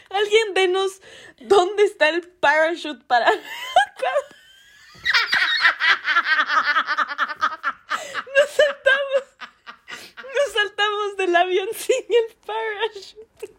Alguien 0.09 0.53
denos 0.53 1.01
dónde 1.39 1.83
está 1.85 2.09
el 2.09 2.27
parachute 2.27 3.03
para. 3.05 3.31
Nos 8.37 8.49
saltamos. 8.49 9.30
Nos 10.35 10.53
saltamos 10.53 11.17
del 11.17 11.35
avión 11.35 11.67
sin 11.75 12.05
el 12.09 12.35
parachute. 12.45 13.53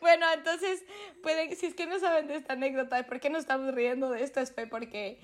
Bueno, 0.00 0.26
entonces, 0.32 0.82
pueden, 1.22 1.56
si 1.56 1.66
es 1.66 1.74
que 1.74 1.86
no 1.86 1.98
saben 1.98 2.26
de 2.28 2.36
esta 2.36 2.52
anécdota, 2.52 2.96
de 2.96 3.04
por 3.04 3.18
qué 3.20 3.30
nos 3.30 3.40
estamos 3.40 3.74
riendo 3.74 4.10
de 4.10 4.22
esto, 4.22 4.40
es 4.40 4.52
porque 4.70 5.18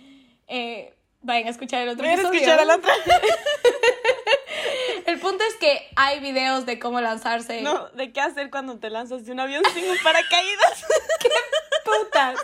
eh, 0.48 0.94
vayan 1.20 1.48
a 1.48 1.50
escuchar 1.50 1.82
el 1.82 1.90
otro 1.90 2.04
Voy 2.04 2.12
a 2.12 2.14
escuchar 2.14 2.58
a 2.58 2.64
la 2.64 2.76
otra. 2.76 2.94
El 5.06 5.18
punto 5.20 5.44
es 5.44 5.54
que 5.56 5.90
hay 5.96 6.20
videos 6.20 6.64
de 6.64 6.78
cómo 6.78 7.00
lanzarse. 7.00 7.60
No, 7.60 7.88
¿de 7.90 8.12
qué 8.12 8.20
hacer 8.20 8.50
cuando 8.50 8.78
te 8.78 8.88
lanzas 8.88 9.26
de 9.26 9.32
un 9.32 9.40
avión 9.40 9.62
sin 9.74 9.88
un 9.88 9.98
paracaídas? 10.02 10.86
putas. 11.84 12.40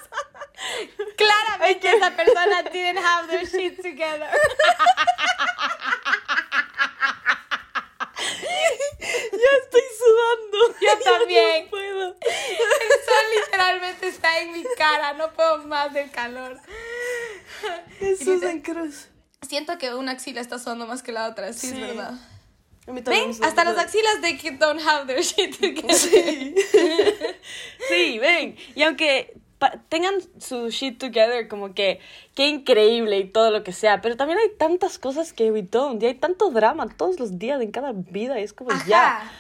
Claramente 1.17 1.89
esa 1.89 2.11
persona 2.11 2.63
didn't 2.71 2.99
have 2.99 3.29
their 3.29 3.47
shit 3.47 3.81
together. 3.81 4.29
ya 9.33 9.51
estoy 9.63 9.83
sudando. 9.99 10.59
También. 11.35 11.65
No 11.65 11.71
puedo. 11.71 12.09
El 12.11 13.05
sol 13.05 13.45
literalmente 13.45 14.09
está 14.09 14.39
en 14.41 14.53
mi 14.53 14.65
cara, 14.77 15.13
no 15.15 15.33
puedo 15.33 15.59
más 15.67 15.93
del 15.93 16.11
calor. 16.11 16.59
Jesús 17.99 18.43
en 18.43 18.61
cruz. 18.61 19.09
Siento 19.43 19.79
que 19.79 19.95
una 19.95 20.13
axila 20.13 20.41
está 20.41 20.59
sonando 20.59 20.87
más 20.87 21.03
que 21.03 21.13
la 21.13 21.29
otra, 21.29 21.53
sí, 21.53 21.69
es 21.69 21.73
Sí. 21.75 21.81
verdad. 21.81 22.13
Mí 22.87 23.03
también 23.03 23.31
¿Ven? 23.31 23.45
Hasta 23.45 23.65
las 23.65 23.79
axilas 23.79 24.21
de 24.23 24.37
que 24.37 24.51
don't 24.53 24.81
have 24.87 25.07
their 25.07 25.23
shit 25.23 25.57
together. 25.59 25.95
Sí. 25.95 26.55
sí, 27.89 28.19
ven. 28.19 28.57
Y 28.75 28.83
aunque 28.83 29.35
tengan 29.89 30.15
su 30.39 30.71
shit 30.71 30.99
together, 30.99 31.47
como 31.47 31.75
que 31.75 32.01
qué 32.35 32.49
increíble 32.49 33.19
y 33.19 33.25
todo 33.29 33.51
lo 33.51 33.63
que 33.63 33.73
sea, 33.73 34.01
pero 34.01 34.17
también 34.17 34.39
hay 34.39 34.49
tantas 34.59 34.99
cosas 34.99 35.33
que 35.33 35.53
we 35.53 35.63
don't. 35.63 36.03
Y 36.03 36.07
hay 36.07 36.15
tanto 36.15 36.51
drama 36.51 36.89
todos 36.97 37.21
los 37.21 37.39
días 37.39 37.61
en 37.61 37.71
cada 37.71 37.93
vida. 37.93 38.41
Y 38.41 38.43
es 38.45 38.53
como 38.53 38.71
Ajá. 38.73 38.85
ya. 38.89 39.33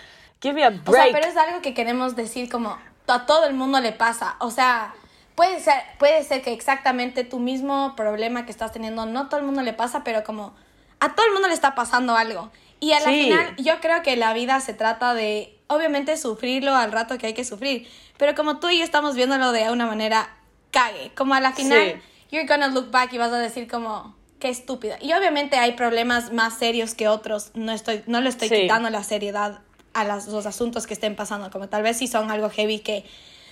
Give 0.42 0.54
me 0.54 0.64
a 0.64 0.68
O 0.68 0.73
sea, 0.73 0.80
break. 1.04 1.12
pero 1.12 1.26
es 1.26 1.37
algo 1.37 1.61
que 1.62 1.75
queremos 1.75 2.16
decir 2.16 2.49
como 2.50 2.76
a 3.06 3.26
todo 3.26 3.44
el 3.47 3.54
mundo 3.54 3.80
le 3.80 3.92
pasa. 3.92 4.37
O 4.38 4.50
sea, 4.50 4.94
puede 5.35 5.61
ser, 5.61 5.75
puede 5.99 6.23
ser 6.25 6.42
que 6.42 6.52
exactamente 6.52 7.25
tu 7.25 7.38
mismo 7.38 7.94
problema 7.97 8.44
que 8.47 8.52
estás 8.52 8.73
teniendo, 8.73 9.04
no 9.06 9.28
todo 9.28 9.40
el 9.40 9.47
mundo 9.47 9.62
le 9.62 9.73
pasa, 9.73 10.04
pero 10.04 10.23
como 10.25 10.54
a 11.00 11.14
todo 11.14 11.26
el 11.26 11.32
mundo 11.32 11.49
le 11.49 11.54
está 11.54 11.75
pasando 11.75 12.16
algo. 12.16 12.50
Y 12.78 12.92
a 12.92 13.00
la 13.00 13.06
Sí. 13.06 13.25
final, 13.25 13.56
yo 13.56 13.80
creo 13.80 14.02
que 14.02 14.16
la 14.16 14.32
vida 14.32 14.61
se 14.61 14.73
trata 14.73 15.12
de, 15.12 15.59
obviamente, 15.66 16.16
sufrirlo 16.16 16.75
al 16.75 16.92
rato 16.92 17.18
que 17.18 17.26
hay 17.26 17.35
que 17.35 17.44
sufrir. 17.44 17.87
Pero 18.16 18.35
como 18.35 18.59
tú 18.59 18.70
y 18.70 18.78
yo 18.78 18.85
estamos 18.85 19.16
viéndolo 19.16 19.52
de 19.52 19.70
una 19.70 19.87
manera 19.87 20.30
cague, 20.70 21.11
como 21.14 21.35
a 21.35 21.40
la 21.40 21.52
final, 21.52 22.00
you're 22.30 22.47
gonna 22.47 22.68
look 22.68 22.90
back 22.90 23.12
y 23.12 23.18
vas 23.18 23.32
a 23.32 23.38
decir 23.38 23.68
como, 23.68 24.14
qué 24.38 24.49
estúpida. 24.49 24.97
Y 25.00 25.12
obviamente 25.12 25.56
hay 25.56 25.73
problemas 25.73 26.32
más 26.32 26.56
serios 26.59 26.94
que 26.94 27.09
otros, 27.09 27.50
no, 27.54 27.73
estoy, 27.73 28.02
no 28.06 28.20
le 28.23 28.28
estoy 28.30 28.49
Sí. 28.49 28.54
quitando 28.62 28.88
la 28.88 29.02
seriedad 29.04 29.61
a 29.94 30.04
las- 30.04 30.28
los 30.28 30.47
asuntos 30.47 30.87
que 30.87 30.94
estén 30.94 31.16
pasando, 31.16 31.50
como 31.50 31.68
tal 31.68 31.82
vez 31.82 31.99
si 31.99 32.06
son 32.06 32.30
algo 32.30 32.50
heavy 32.50 32.80
que 32.80 33.04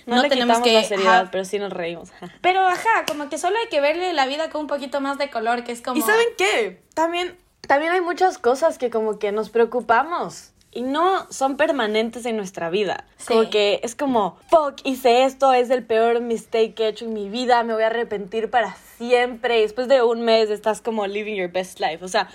no, 0.05 0.15
no, 0.15 0.21
le 0.23 0.29
tenemos 0.29 0.57
quitamos 0.57 0.67
que... 0.67 0.73
la 0.73 0.83
seriedad, 0.87 1.21
ajá. 1.21 1.31
pero 1.31 1.45
sí 1.45 1.59
nos 1.59 1.71
reímos. 1.71 2.09
Pero 2.41 2.65
ajá, 2.65 3.05
como 3.07 3.29
que 3.29 3.37
solo 3.37 3.57
hay 3.61 3.67
que 3.69 3.81
verle 3.81 4.13
la 4.13 4.25
vida 4.25 4.49
con 4.49 4.61
un 4.61 4.67
poquito 4.67 5.01
más 5.01 5.17
de 5.17 5.29
color, 5.29 5.63
que 5.63 5.71
es 5.71 5.81
como... 5.81 5.97
¿Y 5.97 6.01
saben 6.01 6.27
qué? 6.37 6.81
También, 6.93 7.37
también 7.67 7.91
hay 7.91 8.01
muchas 8.01 8.37
cosas 8.37 8.77
que 8.77 8.89
como 8.89 9.19
que 9.19 9.31
nos 9.31 9.49
preocupamos 9.49 10.51
y 10.71 10.81
no 10.81 11.27
son 11.31 11.57
permanentes 11.57 12.25
en 12.25 12.37
nuestra 12.37 12.69
vida. 12.69 13.05
Sí. 13.17 13.27
Como 13.27 13.49
que 13.49 13.81
es 13.83 13.95
como, 13.95 14.37
fuck, 14.49 14.75
hice 14.83 15.25
esto, 15.25 15.53
es 15.53 15.69
el 15.69 15.83
peor 15.83 16.21
mistake 16.21 16.73
que 16.75 16.85
he 16.85 16.87
hecho 16.89 17.05
en 17.05 17.13
mi 17.13 17.29
vida, 17.29 17.63
me 17.63 17.73
voy 17.73 17.83
a 17.83 17.87
arrepentir 17.87 18.49
para 18.49 18.75
siempre. 18.97 19.59
Y 19.59 19.61
después 19.63 19.87
de 19.87 20.01
un 20.03 20.21
mes 20.21 20.49
estás 20.49 20.81
como 20.81 21.05
living 21.07 21.35
your 21.35 21.51
best 21.51 21.79
life. 21.79 22.03
O 22.03 22.07
sea, 22.07 22.29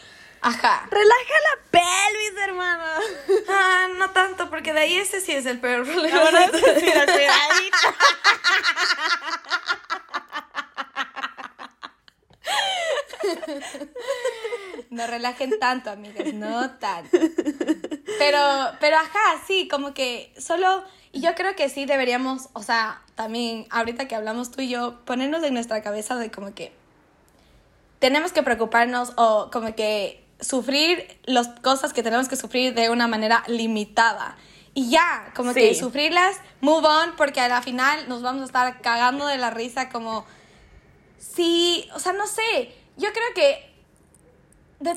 Ajá. 0.44 0.86
relaja 0.90 1.34
la 1.42 1.70
pelvis, 1.70 2.42
hermana. 2.42 2.98
Ah, 3.48 3.86
no 3.96 4.10
tanto, 4.10 4.50
porque 4.50 4.72
de 4.72 4.80
ahí 4.80 4.96
ese 4.98 5.20
sí 5.20 5.32
es 5.32 5.46
el 5.46 5.58
peor 5.58 5.84
problema. 5.84 6.20
Ahora 6.20 6.46
sí, 6.52 6.86
la 6.94 7.06
cuidadita. 7.12 7.94
No 14.90 15.06
relajen 15.06 15.58
tanto, 15.58 15.90
amigas, 15.90 16.32
no 16.34 16.70
tanto. 16.72 17.18
Pero, 18.18 18.38
pero 18.80 18.96
ajá, 18.96 19.42
sí, 19.46 19.66
como 19.68 19.94
que 19.94 20.32
solo, 20.38 20.84
y 21.10 21.20
yo 21.20 21.34
creo 21.34 21.56
que 21.56 21.68
sí 21.68 21.84
deberíamos, 21.84 22.48
o 22.52 22.62
sea, 22.62 23.02
también 23.14 23.66
ahorita 23.70 24.06
que 24.06 24.14
hablamos 24.14 24.50
tú 24.50 24.62
y 24.62 24.68
yo, 24.68 25.04
ponernos 25.04 25.42
en 25.42 25.54
nuestra 25.54 25.82
cabeza 25.82 26.16
de 26.16 26.30
como 26.30 26.54
que 26.54 26.72
tenemos 27.98 28.32
que 28.32 28.42
preocuparnos 28.42 29.12
o 29.16 29.50
como 29.50 29.74
que 29.74 30.23
sufrir 30.40 31.18
las 31.24 31.48
cosas 31.48 31.92
que 31.92 32.02
tenemos 32.02 32.28
que 32.28 32.36
sufrir 32.36 32.74
de 32.74 32.90
una 32.90 33.06
manera 33.06 33.44
limitada. 33.46 34.36
Y 34.74 34.90
ya, 34.90 35.32
como 35.36 35.52
Sí. 35.52 35.60
que 35.60 35.74
sufrirlas, 35.74 36.36
move 36.60 36.86
on, 36.86 37.16
porque 37.16 37.40
a 37.40 37.48
la 37.48 37.62
final 37.62 38.08
nos 38.08 38.22
vamos 38.22 38.42
a 38.42 38.44
estar 38.46 38.80
cagando 38.80 39.26
de 39.26 39.38
la 39.38 39.50
risa 39.50 39.88
como... 39.88 40.26
Sí, 41.18 41.88
o 41.94 42.00
sea, 42.00 42.12
no 42.12 42.26
sé, 42.26 42.74
yo 42.96 43.08
creo 43.12 43.34
que 43.34 43.72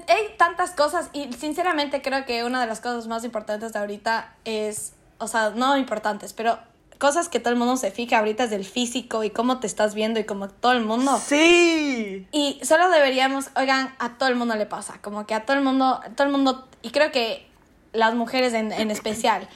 hay 0.08 0.36
tantas 0.38 0.72
cosas 0.72 1.10
y 1.14 1.32
sinceramente 1.34 2.02
creo 2.02 2.26
que 2.26 2.44
una 2.44 2.60
de 2.60 2.68
las 2.68 2.82
cosas 2.82 3.08
más 3.08 3.24
importantes 3.24 3.74
de 3.74 3.80
ahorita 3.80 4.36
es, 4.44 4.94
o 5.20 5.28
sea, 5.28 5.52
no 5.52 5.78
importantes, 5.78 6.34
pero 6.34 6.60
cosas 7.00 7.30
que 7.30 7.40
todo 7.40 7.52
el 7.54 7.60
mundo 7.60 7.78
se 7.78 7.92
fija 7.92 8.20
ahorita 8.20 8.46
es 8.46 8.50
del 8.50 8.66
físico 8.66 9.24
y 9.24 9.30
cómo 9.30 9.60
te 9.60 9.68
estás 9.68 9.94
viendo 9.94 10.20
y 10.20 10.24
como 10.26 10.50
todo 10.50 10.72
el 10.72 10.84
mundo. 10.84 11.20
Sí. 11.24 12.28
Y 12.32 12.60
solo 12.64 12.90
deberíamos, 12.90 13.50
oigan, 13.56 13.94
a 14.00 14.18
todo 14.18 14.30
el 14.30 14.36
mundo 14.36 14.56
le 14.56 14.66
pasa, 14.66 15.00
como 15.02 15.26
que 15.28 15.34
a 15.36 15.46
todo 15.46 15.58
el 15.58 15.64
mundo, 15.64 16.00
todo 16.16 16.26
el 16.28 16.34
mundo, 16.34 16.68
y 16.82 16.90
creo 16.92 17.12
que 17.12 17.48
las 17.94 18.16
mujeres 18.16 18.54
en, 18.54 18.72
en 18.72 18.92
especial, 18.92 19.48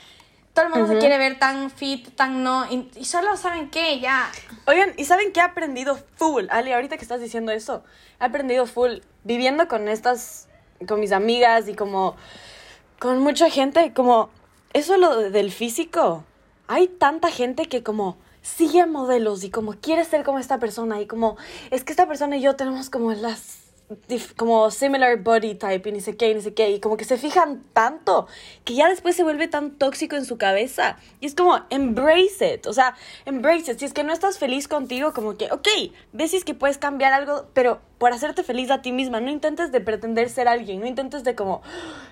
todo 0.53 0.65
el 0.65 0.71
mundo 0.71 0.87
se 0.87 0.99
quiere 0.99 1.17
ver 1.17 1.39
tan 1.39 1.71
fit, 1.71 2.13
tan 2.15 2.43
no, 2.43 2.65
y, 2.71 2.89
y 2.95 3.05
solo 3.05 3.37
saben 3.37 3.69
qué, 3.69 3.99
ya. 3.99 4.29
Oigan, 4.67 4.93
¿y 4.97 5.05
saben 5.05 5.31
qué 5.31 5.39
he 5.39 5.43
aprendido 5.43 5.97
full? 6.17 6.45
Ali, 6.49 6.73
ahorita 6.73 6.97
que 6.97 7.03
estás 7.03 7.21
diciendo 7.21 7.51
eso, 7.51 7.83
he 8.19 8.25
aprendido 8.25 8.65
full 8.65 8.97
viviendo 9.23 9.67
con 9.67 9.87
estas, 9.87 10.47
con 10.87 10.99
mis 10.99 11.11
amigas 11.11 11.67
y 11.69 11.73
como 11.75 12.15
con 12.99 13.19
mucha 13.19 13.49
gente, 13.49 13.93
como 13.93 14.29
eso 14.73 14.97
lo 14.97 15.15
de- 15.17 15.29
del 15.31 15.51
físico. 15.51 16.23
Hay 16.73 16.87
tanta 16.87 17.29
gente 17.29 17.65
que 17.65 17.83
como 17.83 18.15
sigue 18.41 18.85
modelos 18.85 19.43
y 19.43 19.49
como 19.49 19.73
quiere 19.73 20.05
ser 20.05 20.23
como 20.23 20.39
esta 20.39 20.57
persona 20.57 21.01
y 21.01 21.05
como 21.05 21.35
es 21.69 21.83
que 21.83 21.91
esta 21.91 22.07
persona 22.07 22.37
y 22.37 22.41
yo 22.41 22.55
tenemos 22.55 22.89
como 22.89 23.11
las 23.11 23.70
como 24.35 24.71
similar 24.71 25.17
body 25.17 25.55
type 25.55 25.89
y 25.89 25.91
ni 25.91 26.01
sé 26.01 26.17
qué, 26.17 26.31
y 26.31 26.35
ni 26.35 26.41
sé 26.41 26.53
qué, 26.53 26.71
y 26.71 26.79
como 26.79 26.97
que 26.97 27.05
se 27.05 27.17
fijan 27.17 27.63
tanto 27.73 28.27
que 28.63 28.73
ya 28.73 28.89
después 28.89 29.15
se 29.15 29.23
vuelve 29.23 29.47
tan 29.47 29.77
tóxico 29.77 30.15
en 30.15 30.25
su 30.25 30.37
cabeza. 30.37 30.97
Y 31.19 31.27
es 31.27 31.35
como, 31.35 31.59
embrace 31.69 32.55
it, 32.55 32.67
o 32.67 32.73
sea, 32.73 32.95
embrace 33.25 33.71
it. 33.71 33.79
Si 33.79 33.85
es 33.85 33.93
que 33.93 34.03
no 34.03 34.13
estás 34.13 34.39
feliz 34.39 34.67
contigo, 34.67 35.13
como 35.13 35.37
que, 35.37 35.51
ok, 35.51 35.67
ves 36.13 36.31
que 36.43 36.53
puedes 36.53 36.77
cambiar 36.77 37.13
algo, 37.13 37.47
pero 37.53 37.81
por 37.97 38.13
hacerte 38.13 38.43
feliz 38.43 38.71
a 38.71 38.81
ti 38.81 38.91
misma, 38.91 39.19
no 39.19 39.29
intentes 39.29 39.71
de 39.71 39.81
pretender 39.81 40.29
ser 40.29 40.47
alguien, 40.47 40.79
no 40.79 40.87
intentes 40.87 41.23
de 41.23 41.35
como 41.35 41.61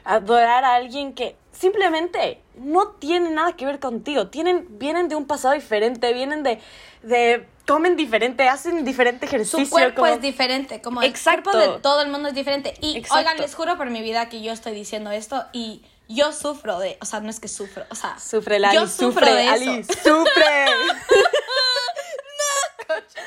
adorar 0.04 0.64
a 0.66 0.76
alguien 0.76 1.14
que 1.14 1.36
simplemente 1.52 2.42
no 2.56 2.90
tiene 3.00 3.32
nada 3.32 3.54
que 3.54 3.66
ver 3.66 3.80
contigo. 3.80 4.28
Tienen, 4.28 4.68
vienen 4.78 5.08
de 5.08 5.16
un 5.16 5.26
pasado 5.26 5.54
diferente, 5.54 6.14
vienen 6.14 6.44
de, 6.44 6.60
de 7.02 7.48
comen 7.70 7.96
diferente, 7.96 8.50
hacen 8.50 8.84
diferente 8.84 9.28
ejercicio. 9.28 9.64
Su 9.64 9.70
cuerpo 9.70 10.02
como- 10.02 10.12
es 10.14 10.22
diferente, 10.22 10.82
como 10.82 11.04
el 11.04 11.10
Exacto. 11.10 11.52
cuerpo 11.52 11.74
de 11.74 11.80
todo 11.80 12.02
el 12.02 12.10
mundo 12.10 12.30
es 12.30 12.36
diferente. 12.36 12.74
Y 12.82 12.98
Exacto. 12.98 13.20
oigan, 13.20 13.38
les 13.38 13.54
juro 13.54 13.78
por 13.78 13.92
mi 13.92 14.02
vida 14.02 14.28
que 14.28 14.42
yo 14.42 14.52
estoy 14.52 14.74
diciendo 14.74 15.12
esto 15.12 15.46
y 15.54 15.84
yo 16.08 16.34
sufro 16.34 16.80
de, 16.80 16.98
o 17.00 17.06
sea, 17.06 17.20
no 17.20 17.30
es 17.30 17.40
que 17.40 17.48
sufro, 17.48 17.86
o 17.92 17.96
sea, 17.96 18.18
Sufre, 18.18 18.58
Lali, 18.58 18.74
yo 18.76 18.88
sufro 18.88 19.12
sufre, 19.28 19.34
de 19.36 19.44
eso. 19.46 19.54
Ali, 19.72 19.84
sufre. 19.84 20.66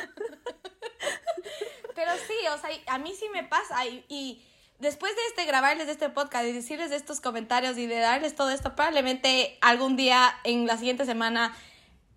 Pero 1.95 2.13
sí, 2.27 2.35
o 2.53 2.59
sea, 2.59 2.71
a 2.95 2.99
mí 2.99 3.13
sí 3.19 3.27
me 3.33 3.45
pasa 3.45 3.87
y, 3.87 4.05
y 4.09 4.43
después 4.81 5.15
de 5.15 5.23
este 5.29 5.45
grabarles 5.45 5.89
este 5.89 6.09
podcast 6.09 6.47
y 6.47 6.53
decirles 6.53 6.91
estos 6.91 7.21
comentarios 7.21 7.77
y 7.79 7.87
de 7.87 7.99
darles 7.99 8.35
todo 8.35 8.51
esto, 8.51 8.75
probablemente 8.75 9.59
algún 9.61 9.97
día 9.97 10.35
en 10.45 10.67
la 10.67 10.77
siguiente 10.77 11.05
semana 11.05 11.55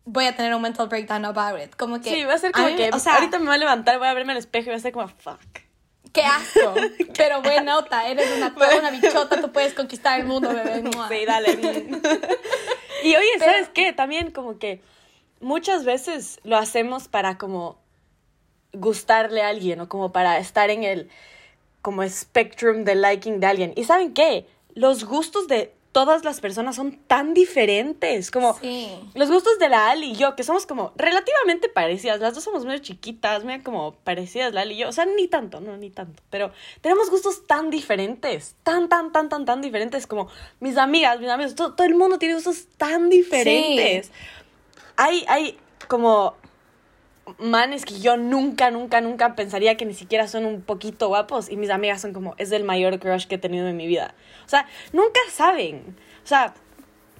voy 0.05 0.25
a 0.25 0.35
tener 0.35 0.53
un 0.55 0.61
mental 0.61 0.87
breakdown 0.87 1.25
about 1.25 1.59
it. 1.61 1.75
Como 1.75 1.99
que 2.01 2.09
Sí, 2.11 2.23
va 2.23 2.33
a 2.35 2.37
ser 2.37 2.51
como 2.51 2.67
mí- 2.67 2.75
que 2.75 2.89
o 2.93 2.99
sea, 2.99 3.15
ahorita 3.15 3.39
me 3.39 3.45
voy 3.47 3.55
a 3.55 3.57
levantar, 3.57 3.97
voy 3.97 4.07
a 4.07 4.13
verme 4.13 4.31
al 4.33 4.37
espejo 4.37 4.65
y 4.65 4.69
voy 4.69 4.75
a 4.75 4.79
ser 4.79 4.91
como, 4.93 5.07
fuck. 5.07 5.39
qué 6.13 6.21
asco. 6.23 6.73
Pero 7.17 7.41
buena 7.41 7.73
nota, 7.73 8.07
eres 8.07 8.25
una, 8.37 8.55
una 8.79 8.91
bichota, 8.91 9.41
tú 9.41 9.51
puedes 9.51 9.73
conquistar 9.73 10.19
el 10.19 10.25
mundo, 10.27 10.49
bebé. 10.53 10.81
Mua. 10.83 11.09
Sí, 11.09 11.25
dale. 11.25 11.51
y 13.03 13.15
oye, 13.15 13.27
Pero- 13.39 13.51
¿sabes 13.51 13.69
qué? 13.73 13.91
También 13.93 14.31
como 14.31 14.57
que 14.59 14.81
muchas 15.41 15.83
veces 15.85 16.39
lo 16.43 16.55
hacemos 16.57 17.07
para 17.07 17.37
como 17.37 17.77
gustarle 18.73 19.41
a 19.41 19.49
alguien 19.49 19.79
o 19.81 19.89
como 19.89 20.11
para 20.11 20.37
estar 20.37 20.69
en 20.69 20.83
el 20.83 21.09
como 21.81 22.03
spectrum 22.07 22.83
de 22.83 22.95
liking 22.95 23.39
de 23.39 23.47
alguien. 23.47 23.73
¿Y 23.75 23.83
saben 23.85 24.13
qué? 24.13 24.47
Los 24.73 25.03
gustos 25.05 25.47
de 25.47 25.73
todas 25.95 26.25
las 26.25 26.41
personas 26.41 26.75
son 26.75 26.97
tan 27.07 27.33
diferentes, 27.33 28.29
como 28.29 28.55
Sí. 28.59 28.91
los 29.13 29.31
gustos 29.31 29.57
de 29.59 29.69
la 29.69 29.89
Ali 29.91 30.07
y 30.11 30.15
yo, 30.17 30.35
que 30.35 30.43
somos 30.43 30.65
como 30.65 30.91
relativamente 30.97 31.69
parecidas, 31.69 32.19
las 32.19 32.35
dos 32.35 32.43
somos 32.43 32.65
medio 32.65 32.79
chiquitas, 32.79 33.45
medio 33.45 33.63
como 33.63 33.93
parecidas 34.03 34.53
la 34.53 34.59
Ali 34.63 34.73
y 34.73 34.77
yo, 34.79 34.89
o 34.89 34.91
sea, 34.91 35.05
ni 35.05 35.29
tanto, 35.29 35.61
no, 35.61 35.77
ni 35.77 35.89
tanto, 35.91 36.21
pero 36.29 36.51
tenemos 36.81 37.09
gustos 37.09 37.47
tan 37.47 37.69
diferentes, 37.69 38.55
tan, 38.63 38.89
tan, 38.89 39.13
tan, 39.13 39.29
tan, 39.29 39.45
tan 39.45 39.61
diferentes, 39.61 40.05
como 40.05 40.27
mis 40.59 40.75
amigas, 40.75 41.21
mis 41.21 41.29
amigos, 41.29 41.55
todo, 41.55 41.75
todo 41.75 41.87
el 41.87 41.95
mundo 41.95 42.19
tiene 42.19 42.35
gustos 42.35 42.65
tan 42.75 43.09
diferentes. 43.09 44.11
Hay, 44.97 45.23
hay 45.29 45.57
como 45.87 46.35
manes 47.39 47.85
que 47.85 47.99
yo 47.99 48.17
nunca, 48.17 48.71
nunca, 48.71 49.01
nunca 49.01 49.35
pensaría 49.35 49.77
que 49.77 49.85
ni 49.85 49.93
siquiera 49.93 50.27
son 50.27 50.45
un 50.45 50.61
poquito 50.61 51.07
guapos 51.07 51.49
y 51.49 51.57
mis 51.57 51.69
amigas 51.69 52.01
son 52.01 52.13
como, 52.13 52.35
es 52.37 52.51
el 52.51 52.63
mayor 52.63 52.99
crush 52.99 53.25
que 53.25 53.35
he 53.35 53.39
tenido 53.39 53.67
en 53.67 53.77
mi 53.77 53.87
vida. 53.87 54.13
O 54.45 54.49
sea, 54.49 54.67
nunca 54.93 55.19
saben. 55.31 55.95
O 56.23 56.27
sea, 56.27 56.53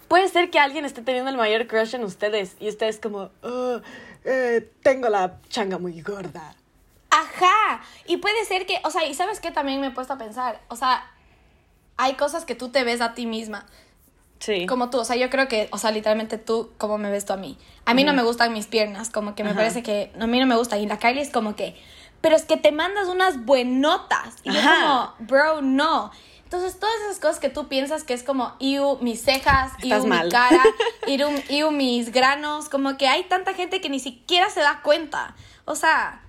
puede 0.07 0.27
ser 0.29 0.49
que 0.49 0.59
alguien 0.59 0.85
esté 0.85 1.01
teniendo 1.01 1.29
el 1.29 1.37
mayor 1.37 1.67
crush 1.67 1.95
en 1.95 2.03
ustedes 2.03 2.55
y 2.59 2.69
ustedes 2.69 2.99
como, 2.99 3.31
"Oh, 3.41 3.79
eh, 4.23 4.71
tengo 4.81 5.09
la 5.09 5.39
changa 5.49 5.77
muy 5.77 6.01
gorda. 6.01 6.55
Ajá. 7.09 7.81
Y 8.07 8.17
puede 8.17 8.43
ser 8.45 8.65
que, 8.65 8.79
o 8.83 8.89
sea, 8.89 9.05
y 9.05 9.13
sabes 9.13 9.39
qué 9.39 9.51
también 9.51 9.79
me 9.79 9.87
he 9.87 9.91
puesto 9.91 10.13
a 10.13 10.17
pensar, 10.17 10.59
o 10.67 10.75
sea, 10.75 11.05
hay 11.97 12.15
cosas 12.15 12.43
que 12.45 12.55
tú 12.55 12.69
te 12.69 12.83
ves 12.83 13.01
a 13.01 13.13
ti 13.13 13.25
misma. 13.25 13.65
Sí. 14.45 14.67
Como 14.67 14.91
tú, 14.91 14.99
o 14.99 15.05
sea, 15.05 15.15
yo 15.15 15.31
creo 15.31 15.47
que, 15.47 15.69
o 15.71 15.79
sea, 15.79 15.89
literalmente 15.89 16.37
tú, 16.37 16.71
como 16.77 16.99
me 16.99 17.09
ves 17.09 17.25
tú 17.25 17.33
a 17.33 17.37
mí. 17.37 17.57
A 17.85 17.95
mí 17.95 18.03
no 18.03 18.13
me 18.13 18.21
gustan 18.21 18.53
mis 18.53 18.67
piernas, 18.67 19.09
como 19.09 19.33
que 19.33 19.43
me 19.43 19.49
Ajá. 19.49 19.57
parece 19.59 19.81
que 19.81 20.11
a 20.19 20.27
mí 20.27 20.39
no 20.39 20.45
me 20.45 20.55
gusta. 20.55 20.77
Y 20.77 20.85
la 20.85 20.99
Kylie 20.99 21.21
es 21.21 21.31
como 21.31 21.55
que, 21.55 21.75
pero 22.21 22.35
es 22.35 22.45
que 22.45 22.55
te 22.55 22.71
mandas 22.71 23.07
unas 23.07 23.43
buenotas. 23.43 24.35
Y 24.43 24.51
yo 24.53 24.59
como, 24.61 25.13
bro, 25.19 25.61
no. 25.63 26.11
Entonces, 26.43 26.79
todas 26.79 26.95
esas 27.05 27.17
cosas 27.19 27.39
que 27.39 27.49
tú 27.49 27.67
piensas 27.67 28.03
que 28.03 28.13
es 28.13 28.21
como, 28.21 28.53
iu, 28.59 28.99
mis 29.01 29.23
cejas, 29.23 29.71
Estás 29.81 30.03
iu, 30.03 30.09
mal. 30.09 30.25
mi 30.25 30.31
cara, 30.31 30.63
iu, 31.07 31.27
iu, 31.49 31.71
mis 31.71 32.11
granos, 32.11 32.69
como 32.69 32.97
que 32.97 33.07
hay 33.07 33.23
tanta 33.23 33.55
gente 33.55 33.81
que 33.81 33.89
ni 33.89 33.99
siquiera 33.99 34.51
se 34.51 34.59
da 34.59 34.81
cuenta. 34.83 35.35
O 35.65 35.73
sea, 35.75 36.21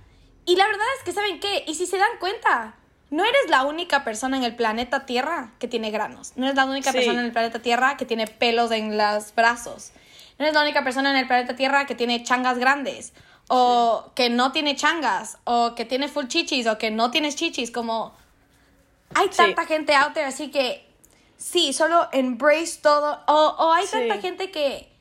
y 0.46 0.56
la 0.56 0.66
verdad 0.66 0.86
es 0.98 1.04
que, 1.04 1.12
¿saben 1.12 1.38
qué? 1.38 1.64
Y 1.66 1.74
si 1.74 1.84
se 1.86 1.98
dan 1.98 2.18
cuenta, 2.18 2.76
no 3.16 3.24
eres 3.24 3.48
la 3.48 3.64
única 3.64 4.04
persona 4.04 4.36
en 4.36 4.44
el 4.44 4.54
planeta 4.54 5.06
Tierra 5.06 5.52
que 5.58 5.68
tiene 5.68 5.90
granos. 5.90 6.32
No 6.36 6.44
eres 6.44 6.54
la 6.56 6.66
única 6.66 6.90
Sí. 6.92 6.98
persona 6.98 7.20
en 7.20 7.26
el 7.26 7.32
planeta 7.32 7.60
Tierra 7.60 7.96
que 7.96 8.04
tiene 8.04 8.26
pelos 8.26 8.70
en 8.72 8.98
los 8.98 9.34
brazos. 9.34 9.92
No 10.38 10.44
eres 10.44 10.54
la 10.54 10.60
única 10.60 10.84
persona 10.84 11.10
en 11.12 11.16
el 11.16 11.26
planeta 11.26 11.56
Tierra 11.56 11.86
que 11.86 11.94
tiene 11.94 12.22
changas 12.22 12.58
grandes. 12.58 13.14
O 13.48 14.10
que 14.14 14.28
no 14.28 14.52
tiene 14.52 14.76
changas. 14.76 15.38
O 15.44 15.74
que 15.74 15.86
tiene 15.86 16.08
full 16.08 16.26
chichis. 16.26 16.66
O 16.66 16.76
que 16.76 16.90
no 16.90 17.10
tienes 17.10 17.36
chichis. 17.36 17.70
Como 17.70 18.12
hay 19.14 19.28
Sí. 19.30 19.36
tanta 19.38 19.64
gente 19.64 19.94
out 19.94 20.12
there, 20.12 20.26
así 20.26 20.50
que 20.50 20.86
sí, 21.38 21.72
solo 21.72 22.08
embrace 22.12 22.80
todo. 22.82 23.18
O, 23.28 23.32
o 23.58 23.72
hay 23.72 23.86
tanta 23.86 24.18
gente 24.18 24.50
que, 24.50 24.92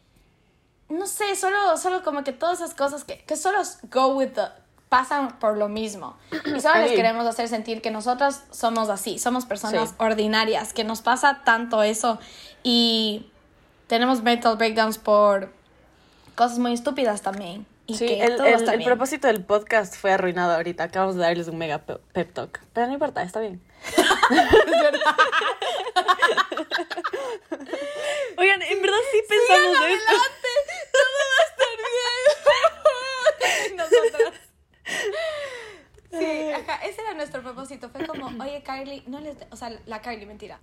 no 0.88 1.06
sé, 1.06 1.36
solo, 1.36 1.75
solo 1.75 2.01
como 2.01 2.23
que 2.23 2.32
todas 2.32 2.62
esas 2.62 2.73
cosas 2.75 3.04
que, 3.04 3.17
que 3.25 3.36
solo 3.36 3.60
go 3.91 4.08
with 4.15 4.30
the, 4.36 4.43
pasan 4.89 5.39
por 5.39 5.58
lo 5.58 5.67
mismo. 5.69 6.17
Y 6.45 6.60
solo 6.62 6.76
les 6.82 6.91
queremos 6.91 7.26
hacer 7.26 7.48
sentir 7.48 7.82
que 7.82 7.91
nosotros 7.91 8.41
somos 8.52 8.89
así, 8.89 9.17
somos 9.19 9.45
personas 9.45 9.89
Sí. 9.89 9.95
ordinarias, 10.00 10.74
que 10.74 10.84
nos 10.84 11.02
pasa 11.02 11.41
tanto 11.43 11.82
eso 11.84 12.19
y 12.63 13.28
tenemos 13.88 14.21
mental 14.24 14.58
breakdowns 14.58 14.98
por 14.98 15.52
cosas 16.36 16.58
muy 16.60 16.74
estúpidas 16.74 17.21
también. 17.21 17.65
Y 17.88 17.98
Sí, 17.98 18.08
que 18.08 18.24
el, 18.24 18.36
todo 18.38 18.48
el- 18.48 18.56
está 18.56 18.71
el 18.71 18.80
bien. 18.80 18.88
propósito 18.89 19.28
del 19.28 19.43
podcast 19.43 19.95
fue 19.95 20.12
arruinado 20.12 20.56
ahorita. 20.56 20.86
Acabamos 20.86 21.15
de 21.15 21.21
darles 21.21 21.48
un 21.48 21.58
mega 21.60 21.78
pe- 21.80 22.00
pep 22.13 22.34
talk. 22.34 22.60
Pero 22.74 22.88
no 22.88 22.93
importa, 22.93 23.21
está 23.21 23.39
bien. 23.41 23.62
Oigan, 28.38 28.62
en 28.63 28.82
verdad 28.82 28.98
sí 29.12 29.21
pensamos 29.30 29.78
esto. 29.88 30.13
Nosotras. 33.76 34.34
Sí, 36.12 36.52
ajá, 36.52 36.75
ese 36.89 37.02
era 37.02 37.13
nuestro 37.13 37.41
propósito. 37.41 37.89
Fue 37.89 38.06
como, 38.06 38.28
oye, 38.43 38.63
Kylie, 38.63 39.04
no 39.08 39.19
les. 39.19 39.38
O 39.52 39.56
sea, 39.56 39.71
la 39.86 40.02
Kylie, 40.02 40.26
mentira. 40.26 40.60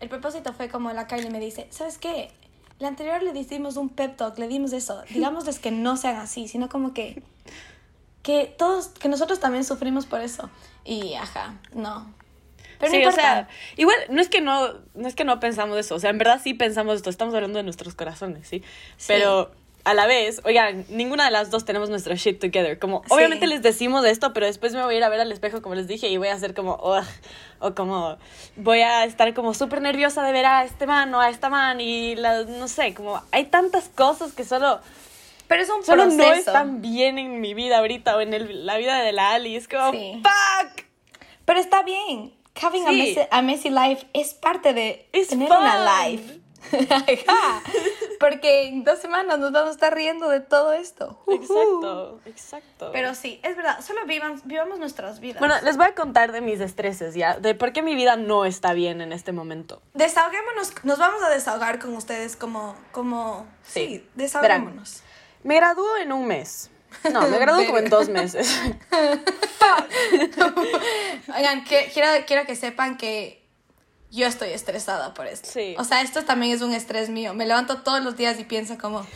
El 0.00 0.08
propósito 0.08 0.52
fue 0.52 0.68
como 0.68 0.92
la 0.92 1.06
Kylie 1.06 1.30
me 1.30 1.38
dice, 1.38 1.66
¿sabes 1.70 1.98
qué? 1.98 2.30
La 2.78 2.88
anterior 2.88 3.22
le 3.22 3.32
dimos 3.32 3.76
un 3.76 3.88
pep 3.88 4.16
talk, 4.16 4.38
le 4.38 4.48
dimos 4.48 4.72
eso. 4.72 5.02
Digámosles 5.10 5.58
que 5.58 5.70
no 5.70 5.96
sean 5.96 6.16
así, 6.16 6.48
sino 6.48 6.68
como 6.68 6.92
que. 6.92 7.22
Que 8.22 8.54
todos, 8.56 8.88
que 8.88 9.08
nosotros 9.08 9.40
también 9.40 9.64
sufrimos 9.64 10.06
por 10.06 10.20
eso. 10.20 10.48
Y 10.84 11.14
ajá, 11.14 11.58
no. 11.74 12.12
Pero 12.78 12.92
no 12.92 12.98
sí, 12.98 13.04
o 13.04 13.10
importa. 13.10 13.20
sea, 13.20 13.48
igual 13.76 13.96
no 14.10 14.20
es 14.20 14.28
que 14.28 14.40
no, 14.40 14.74
no 14.94 15.08
es 15.08 15.14
que 15.14 15.24
no 15.24 15.38
pensamos 15.40 15.78
eso, 15.78 15.94
o 15.94 15.98
sea, 16.00 16.10
en 16.10 16.18
verdad 16.18 16.40
sí 16.42 16.54
pensamos 16.54 16.96
esto, 16.96 17.10
estamos 17.10 17.34
hablando 17.34 17.58
de 17.58 17.62
nuestros 17.62 17.94
corazones, 17.94 18.46
¿sí? 18.46 18.62
Sí. 18.96 19.06
Pero 19.08 19.52
a 19.84 19.94
la 19.94 20.06
vez, 20.06 20.40
oigan, 20.44 20.84
ninguna 20.88 21.24
de 21.24 21.30
las 21.32 21.50
dos 21.50 21.64
tenemos 21.64 21.90
nuestro 21.90 22.14
shit 22.14 22.38
together, 22.40 22.78
como 22.78 23.02
Sí. 23.04 23.08
obviamente 23.14 23.46
les 23.48 23.62
decimos 23.62 24.04
esto, 24.04 24.32
pero 24.32 24.46
después 24.46 24.72
me 24.74 24.82
voy 24.84 24.94
a 24.94 24.98
ir 24.98 25.04
a 25.04 25.08
ver 25.08 25.20
al 25.20 25.32
espejo 25.32 25.60
como 25.62 25.74
les 25.74 25.88
dije 25.88 26.08
y 26.08 26.16
voy 26.18 26.28
a 26.28 26.34
hacer 26.34 26.54
como 26.54 26.74
"Ugh", 26.76 27.04
o 27.58 27.74
como 27.74 28.16
voy 28.56 28.80
a 28.82 29.04
estar 29.04 29.34
como 29.34 29.54
súper 29.54 29.80
nerviosa 29.82 30.22
de 30.22 30.30
ver 30.32 30.46
a 30.46 30.64
este 30.64 30.86
man 30.86 31.12
o 31.14 31.20
a 31.20 31.28
esta 31.30 31.48
man 31.48 31.80
y 31.80 32.14
la, 32.16 32.42
no 32.44 32.68
sé, 32.68 32.94
como 32.94 33.20
hay 33.32 33.46
tantas 33.46 33.88
cosas 33.88 34.32
que 34.32 34.44
solo 34.44 34.80
Pero 35.48 35.62
es 35.62 35.68
un 35.70 35.82
solo 35.84 36.04
proceso. 36.04 36.26
no 36.28 36.32
están 36.32 36.80
bien 36.80 37.18
en 37.18 37.40
mi 37.40 37.52
vida 37.54 37.78
ahorita 37.78 38.16
o 38.16 38.20
en 38.20 38.32
el- 38.34 38.64
la 38.64 38.76
vida 38.78 39.00
de 39.02 39.12
la 39.12 39.32
Ali, 39.32 39.56
es 39.56 39.66
como 39.68 39.90
Sí. 39.90 40.22
fuck. 40.22 40.84
Pero 41.44 41.58
está 41.58 41.82
bien. 41.82 42.32
Having 42.60 42.86
a, 42.86 42.90
Sí. 42.90 42.96
messy, 42.98 43.20
a 43.30 43.42
messy 43.42 43.70
life 43.70 44.06
es 44.12 44.34
parte 44.34 44.72
de 44.74 45.08
It's 45.12 45.28
tener 45.28 45.48
fun. 45.48 45.56
una 45.58 46.06
life. 46.06 46.38
Porque 48.22 48.68
en 48.68 48.84
dos 48.84 48.98
semanas 49.00 49.38
nos 49.38 49.52
vamos 49.52 49.70
a 49.70 49.72
estar 49.72 49.94
riendo 49.94 50.28
de 50.28 50.40
todo 50.40 50.72
esto. 50.72 51.18
Exacto, 51.28 52.20
exacto. 52.24 52.90
Pero 52.92 53.14
sí, 53.14 53.40
es 53.42 53.56
verdad. 53.56 53.80
Solo 53.80 54.04
vivan, 54.06 54.40
vivamos 54.44 54.78
nuestras 54.78 55.20
vidas. 55.20 55.40
Bueno, 55.40 55.54
les 55.62 55.76
voy 55.76 55.86
a 55.86 55.94
contar 55.94 56.32
de 56.32 56.40
mis 56.40 56.60
estreses 56.60 57.14
ya, 57.14 57.36
de 57.38 57.54
por 57.54 57.72
qué 57.72 57.82
mi 57.82 57.94
vida 57.94 58.16
no 58.16 58.44
está 58.44 58.72
bien 58.72 59.00
en 59.00 59.12
este 59.12 59.32
momento. 59.32 59.82
desahoguémonos. 59.94 60.72
Nos 60.84 60.98
vamos 60.98 61.22
a 61.22 61.28
desahogar 61.28 61.78
con 61.78 61.94
ustedes 61.96 62.36
como... 62.36 62.76
como 62.92 63.46
Sí. 63.64 63.86
sí, 63.86 64.06
desahoguémonos. 64.14 65.02
Me 65.42 65.56
gradúo 65.56 65.96
en 65.96 66.12
un 66.12 66.26
mes. 66.26 66.70
No, 67.12 67.22
me 67.28 67.38
gradúo 67.38 67.66
como 67.66 67.78
en 67.78 67.88
dos 67.90 68.08
meses. 68.08 68.58
Oigan, 71.36 71.64
que- 71.64 71.90
quiero, 71.92 72.08
quiero 72.26 72.46
que 72.46 72.56
sepan 72.56 72.96
que 72.96 73.41
yo 74.12 74.26
estoy 74.26 74.50
estresada 74.50 75.14
por 75.14 75.26
esto. 75.26 75.48
Sí. 75.50 75.74
O 75.78 75.84
sea, 75.84 76.02
esto 76.02 76.24
también 76.24 76.52
es 76.52 76.60
un 76.60 76.72
estrés 76.72 77.08
mío. 77.08 77.32
Me 77.34 77.46
levanto 77.46 77.82
todos 77.82 78.04
los 78.04 78.16
días 78.16 78.38
y 78.38 78.44
pienso 78.44 78.78
como... 78.78 79.06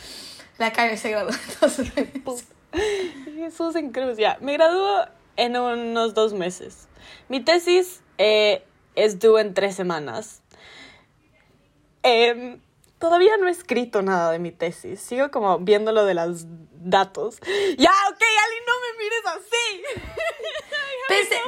La 0.57 0.73
Kylie 0.73 0.97
se 0.97 1.11
graduó. 1.11 1.29
Entonces, 2.13 2.43
Jesús 3.35 3.75
en 3.75 3.91
cruz, 3.91 4.17
ya. 4.17 4.37
Me 4.41 4.53
gradúo 4.53 5.05
en 5.35 5.55
unos 5.55 6.15
dos 6.15 6.33
meses. 6.33 6.87
Mi 7.29 7.41
tesis 7.41 8.01
eh, 8.17 8.63
es 8.95 9.19
due 9.19 9.41
en 9.41 9.53
tres 9.53 9.75
semanas. 9.75 10.41
Em, 12.01 12.59
todavía 12.97 13.37
no 13.37 13.47
he 13.47 13.51
escrito 13.51 14.01
nada 14.01 14.31
de 14.31 14.39
mi 14.39 14.51
tesis. 14.51 14.99
Sigo 14.99 15.29
como 15.29 15.59
viendo 15.59 15.91
lo 15.91 16.05
de 16.05 16.15
los 16.15 16.45
datos. 16.71 17.39
Ya, 17.77 17.91
ok, 18.09 18.21
Ali, 18.21 18.57
no 18.65 18.73
me 18.81 18.97
mires 19.03 19.25
así. 19.25 19.83
Pensé, 21.07 21.41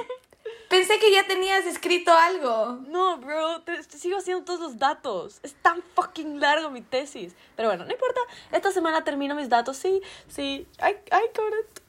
pensé 0.69 0.99
que 0.99 1.11
ya 1.11 1.27
tenías 1.27 1.65
escrito 1.65 2.13
algo. 2.13 2.79
No, 2.87 3.17
bro, 3.17 3.61
te, 3.61 3.83
te 3.83 3.97
sigo 3.97 4.17
haciendo 4.17 4.45
todos 4.45 4.59
los 4.59 4.77
datos. 4.77 5.39
Es 5.43 5.53
tan 5.55 5.81
fucking 5.95 6.39
largo 6.39 6.69
mi 6.69 6.81
tesis. 6.81 7.35
Pero 7.55 7.67
bueno, 7.69 7.85
no 7.85 7.91
importa. 7.91 8.21
Esta 8.51 8.71
semana 8.71 9.03
termino 9.03 9.35
mis 9.35 9.49
datos. 9.49 9.75
Sí, 9.77 10.01
sí. 10.29 10.67
I, 10.79 10.91
I 10.91 11.21
got 11.35 11.53
it. 11.59 11.81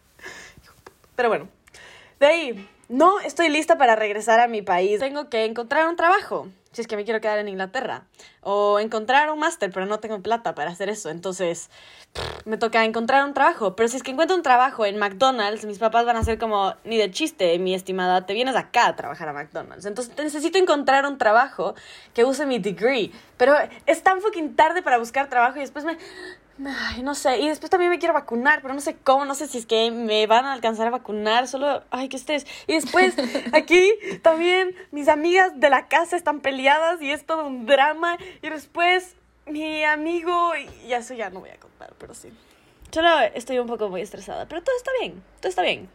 Pero 1.14 1.28
bueno, 1.28 1.48
de 2.18 2.26
ahí, 2.26 2.68
no 2.88 3.20
estoy 3.20 3.48
lista 3.50 3.78
para 3.78 3.94
regresar 3.94 4.40
a 4.40 4.48
mi 4.48 4.62
país. 4.62 5.00
Tengo 5.00 5.28
que 5.28 5.44
encontrar 5.44 5.86
un 5.86 5.96
trabajo, 5.96 6.48
si 6.72 6.82
es 6.82 6.86
que 6.86 6.96
me 6.96 7.04
quiero 7.04 7.20
quedar 7.20 7.38
en 7.38 7.48
Inglaterra. 7.48 8.04
O 8.42 8.78
encontrar 8.78 9.30
un 9.30 9.38
máster, 9.40 9.70
pero 9.72 9.86
no 9.86 9.98
tengo 9.98 10.20
plata 10.20 10.54
para 10.54 10.70
hacer 10.70 10.88
eso. 10.88 11.10
Entonces, 11.10 11.68
me 12.44 12.56
toca 12.58 12.84
encontrar 12.84 13.24
un 13.24 13.34
trabajo. 13.34 13.74
Pero 13.74 13.88
si 13.88 13.96
es 13.96 14.02
que 14.02 14.12
encuentro 14.12 14.36
un 14.36 14.42
trabajo 14.42 14.86
en 14.86 14.96
McDonald's, 14.96 15.64
mis 15.64 15.78
papás 15.78 16.06
van 16.06 16.16
a 16.16 16.22
ser 16.22 16.38
como, 16.38 16.74
ni 16.84 16.96
de 16.96 17.10
chiste, 17.10 17.58
mi 17.58 17.74
estimada, 17.74 18.24
te 18.24 18.34
vienes 18.34 18.54
acá 18.54 18.86
a 18.86 18.96
trabajar 18.96 19.28
a 19.28 19.32
McDonald's. 19.32 19.84
Entonces, 19.84 20.16
necesito 20.16 20.58
encontrar 20.58 21.06
un 21.06 21.18
trabajo 21.18 21.74
que 22.14 22.24
use 22.24 22.46
mi 22.46 22.60
degree. 22.60 23.10
Pero 23.36 23.54
es 23.86 24.02
tan 24.02 24.20
fucking 24.20 24.54
tarde 24.54 24.82
para 24.82 24.98
buscar 24.98 25.28
trabajo 25.28 25.56
y 25.58 25.60
después 25.60 25.84
me... 25.84 25.98
Ay, 26.66 27.02
no 27.02 27.14
sé, 27.14 27.38
y 27.38 27.48
después 27.48 27.70
también 27.70 27.90
me 27.90 27.98
quiero 27.98 28.12
vacunar, 28.12 28.60
pero 28.60 28.74
no 28.74 28.80
sé 28.80 28.96
cómo, 28.96 29.24
no 29.24 29.34
sé 29.34 29.46
si 29.46 29.58
es 29.58 29.66
que 29.66 29.90
me 29.90 30.26
van 30.26 30.44
a 30.44 30.52
alcanzar 30.52 30.86
a 30.86 30.90
vacunar, 30.90 31.48
solo, 31.48 31.82
ay, 31.90 32.08
que 32.08 32.16
estés. 32.16 32.46
Y 32.66 32.74
después, 32.74 33.14
aquí 33.52 33.90
también 34.22 34.74
mis 34.90 35.08
amigas 35.08 35.58
de 35.58 35.70
la 35.70 35.88
casa 35.88 36.16
están 36.16 36.40
peleadas 36.40 37.00
y 37.00 37.10
es 37.10 37.24
todo 37.24 37.46
un 37.46 37.64
drama. 37.64 38.18
Y 38.42 38.50
después, 38.50 39.14
mi 39.46 39.84
amigo, 39.84 40.52
y 40.86 40.92
eso 40.92 41.14
ya 41.14 41.30
no 41.30 41.40
voy 41.40 41.50
a 41.50 41.56
contar, 41.56 41.94
pero 41.98 42.14
sí. 42.14 42.30
Solo 42.90 43.20
estoy 43.34 43.58
un 43.58 43.66
poco 43.66 43.88
muy 43.88 44.02
estresada, 44.02 44.46
pero 44.46 44.62
todo 44.62 44.76
está 44.76 44.90
bien, 45.00 45.22
todo 45.40 45.48
está 45.48 45.62
bien. 45.62 45.88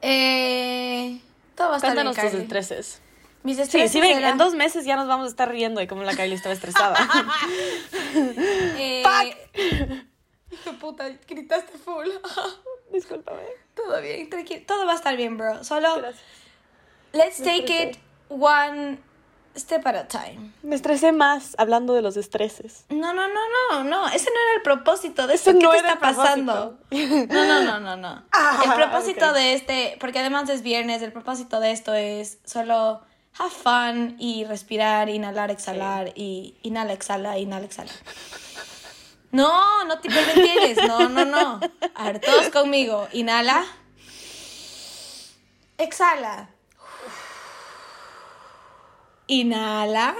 Eh, 0.00 1.20
todo 1.56 1.68
va 1.68 1.74
a 1.74 1.76
estar 1.76 1.90
Cuéntanos 1.90 2.16
bien, 2.16 2.30
tus 2.30 2.40
estreses. 2.40 3.02
Mis 3.44 3.56
Sí, 3.56 3.88
sí, 3.88 4.00
ven, 4.00 4.18
eran- 4.18 4.32
en 4.32 4.38
dos 4.38 4.54
meses 4.54 4.84
ya 4.84 4.96
nos 4.96 5.06
vamos 5.08 5.26
a 5.26 5.28
estar 5.30 5.48
riendo 5.48 5.80
de 5.80 5.86
cómo 5.86 6.02
la 6.02 6.14
Kylie 6.14 6.34
estaba 6.34 6.52
estresada. 6.54 6.96
eh, 8.76 9.02
Hijo 10.50 10.70
de 10.72 10.78
puta, 10.78 11.08
gritaste 11.28 11.76
full. 11.78 12.08
Discúlpame. 12.92 13.42
todo 13.74 14.00
bien, 14.00 14.28
tranquilo. 14.30 14.62
Todo 14.66 14.86
va 14.86 14.92
a 14.92 14.96
estar 14.96 15.16
bien, 15.16 15.36
bro. 15.36 15.62
Solo, 15.62 15.96
Gracias. 15.98 16.22
let's 17.12 17.40
Me 17.40 17.46
take 17.60 17.82
it 17.90 17.98
one 18.28 18.98
step 19.56 19.86
at 19.86 19.94
a 19.96 20.08
time. 20.08 20.52
Me 20.62 20.74
estresé 20.74 21.12
más 21.12 21.54
hablando 21.58 21.92
de 21.94 22.00
los 22.02 22.16
estreses. 22.16 22.86
No, 22.88 23.12
no, 23.12 23.28
no, 23.28 23.40
no, 23.72 23.84
no. 23.84 24.08
Ese 24.08 24.30
no 24.30 24.40
era 24.40 24.56
el 24.56 24.62
propósito 24.62 25.26
de 25.26 25.34
Ese 25.34 25.50
esto. 25.50 25.60
¿Qué 25.60 25.64
no 25.66 25.72
te 25.72 25.78
era 25.78 25.88
está 25.94 25.98
propósito. 26.00 26.22
pasando? 26.24 26.78
No, 27.34 27.44
no, 27.44 27.62
no, 27.62 27.80
no, 27.80 27.96
no. 27.96 28.24
Ah, 28.32 28.62
el 28.64 28.72
propósito 28.72 29.26
ok. 29.28 29.34
de 29.34 29.52
este, 29.54 29.96
porque 30.00 30.18
además 30.20 30.48
es 30.48 30.62
viernes, 30.62 31.02
el 31.02 31.12
propósito 31.12 31.60
de 31.60 31.72
esto 31.72 31.92
es 31.94 32.38
solo 32.44 33.02
have 33.38 33.52
fun 33.52 34.16
y 34.18 34.44
respirar, 34.44 35.08
inhalar, 35.08 35.50
exhalar 35.50 36.12
y 36.14 36.56
inhala, 36.62 36.92
exhala, 36.92 37.38
inhala, 37.38 37.66
exhala. 37.66 37.92
No, 39.30 39.84
no 39.84 39.98
te 40.00 40.08
hiperventiles, 40.08 40.78
no, 40.86 41.08
no, 41.08 41.24
no. 41.24 41.60
A 41.94 42.04
ver, 42.04 42.20
todos 42.20 42.48
conmigo. 42.48 43.06
Inhala. 43.12 43.64
Exhala. 45.76 46.48
Inhala. 49.26 50.16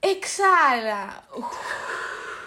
Exhala. 0.00 1.24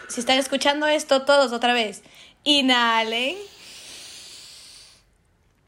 Si 0.07 0.21
están 0.21 0.39
escuchando 0.39 0.87
esto, 0.87 1.25
todos 1.25 1.51
otra 1.51 1.73
vez. 1.73 2.01
Inhalen. 2.43 3.37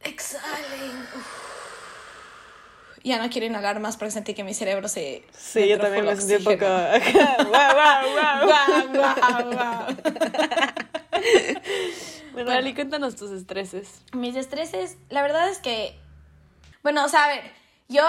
Exhalen. 0.03 1.07
Ya 3.03 3.21
no 3.21 3.29
quiero 3.29 3.47
inhalar 3.47 3.79
más 3.79 3.97
porque 3.97 4.11
sentí 4.11 4.33
que 4.33 4.43
mi 4.43 4.53
cerebro 4.53 4.87
se. 4.87 5.23
Sí, 5.31 5.67
yo 5.67 5.79
también 5.79 6.05
me 6.05 6.15
sentí 6.15 6.35
un 6.35 6.43
poco... 6.43 6.65
oxígeno. 6.65 7.49
guau, 7.49 7.73
guau, 7.73 8.05
guau. 8.13 8.45
Guau, 8.47 8.87
guau, 8.93 9.51
guau. 9.53 9.87
Bueno, 12.33 12.51
Ali, 12.51 12.73
cuéntanos 12.73 13.15
tus 13.15 13.31
estreses. 13.31 14.03
Mis 14.13 14.35
estreses, 14.35 14.97
la 15.09 15.21
verdad 15.21 15.49
es 15.49 15.59
que, 15.59 15.95
bueno, 16.81 17.03
o 17.03 17.09
sea, 17.09 17.25
a 17.25 17.27
ver, 17.27 17.43
yo 17.89 18.03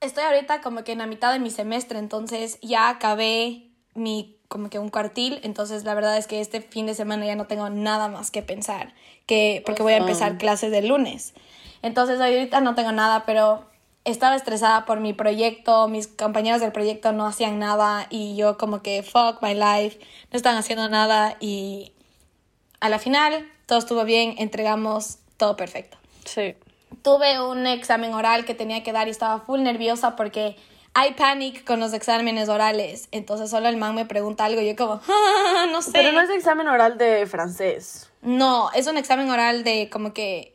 estoy 0.00 0.24
ahorita 0.24 0.60
como 0.60 0.84
que 0.84 0.92
en 0.92 0.98
la 0.98 1.06
mitad 1.06 1.32
de 1.32 1.38
mi 1.38 1.50
semestre, 1.50 1.98
entonces 1.98 2.58
ya 2.60 2.88
acabé 2.90 3.70
mi, 3.94 4.36
como 4.48 4.68
que 4.68 4.78
un 4.78 4.90
cuartil, 4.90 5.40
entonces 5.42 5.84
la 5.84 5.94
verdad 5.94 6.18
es 6.18 6.26
que 6.26 6.40
este 6.40 6.60
fin 6.60 6.86
de 6.86 6.94
semana 6.94 7.24
ya 7.24 7.36
no 7.36 7.46
tengo 7.46 7.70
nada 7.70 8.08
más 8.08 8.30
que 8.30 8.42
pensar, 8.42 8.94
que, 9.26 9.62
porque 9.64 9.82
voy 9.82 9.94
a 9.94 9.98
empezar 9.98 10.36
clases 10.36 10.70
del 10.70 10.88
lunes. 10.88 11.32
Entonces 11.80 12.20
ahorita 12.20 12.60
no 12.60 12.74
tengo 12.74 12.92
nada, 12.92 13.24
pero 13.24 13.64
estaba 14.04 14.34
estresada 14.36 14.84
por 14.84 15.00
mi 15.00 15.12
proyecto, 15.12 15.88
mis 15.88 16.08
compañeros 16.08 16.60
del 16.60 16.72
proyecto 16.72 17.12
no 17.12 17.26
hacían 17.26 17.58
nada 17.58 18.06
y 18.10 18.36
yo 18.36 18.58
como 18.58 18.82
que 18.82 19.02
fuck 19.02 19.40
my 19.42 19.54
life, 19.54 19.98
no 20.32 20.36
están 20.36 20.56
haciendo 20.56 20.88
nada 20.88 21.36
y 21.40 21.92
a 22.80 22.88
la 22.88 22.98
final 22.98 23.48
todo 23.66 23.78
estuvo 23.78 24.04
bien, 24.04 24.34
entregamos 24.38 25.18
todo 25.36 25.56
perfecto. 25.56 25.96
Sí. 26.24 26.54
Tuve 27.02 27.40
un 27.40 27.66
examen 27.66 28.12
oral 28.12 28.44
que 28.44 28.54
tenía 28.54 28.82
que 28.82 28.92
dar 28.92 29.08
y 29.08 29.10
estaba 29.10 29.40
full 29.40 29.60
nerviosa 29.62 30.14
porque 30.16 30.56
hay 30.94 31.14
panic 31.14 31.64
con 31.64 31.80
los 31.80 31.94
exámenes 31.94 32.48
orales. 32.48 33.08
Entonces 33.12 33.48
solo 33.50 33.68
el 33.68 33.76
man 33.76 33.94
me 33.94 34.04
pregunta 34.04 34.44
algo 34.44 34.60
y 34.60 34.66
yo 34.68 34.76
como, 34.76 35.00
"Ah, 35.08 35.66
no 35.70 35.80
sé. 35.80 35.90
Pero 35.92 36.12
no 36.12 36.20
es 36.20 36.28
examen 36.30 36.68
oral 36.68 36.98
de 36.98 37.26
francés. 37.26 38.10
No, 38.20 38.70
es 38.72 38.86
un 38.88 38.98
examen 38.98 39.30
oral 39.30 39.64
de 39.64 39.88
como 39.90 40.12
que... 40.12 40.51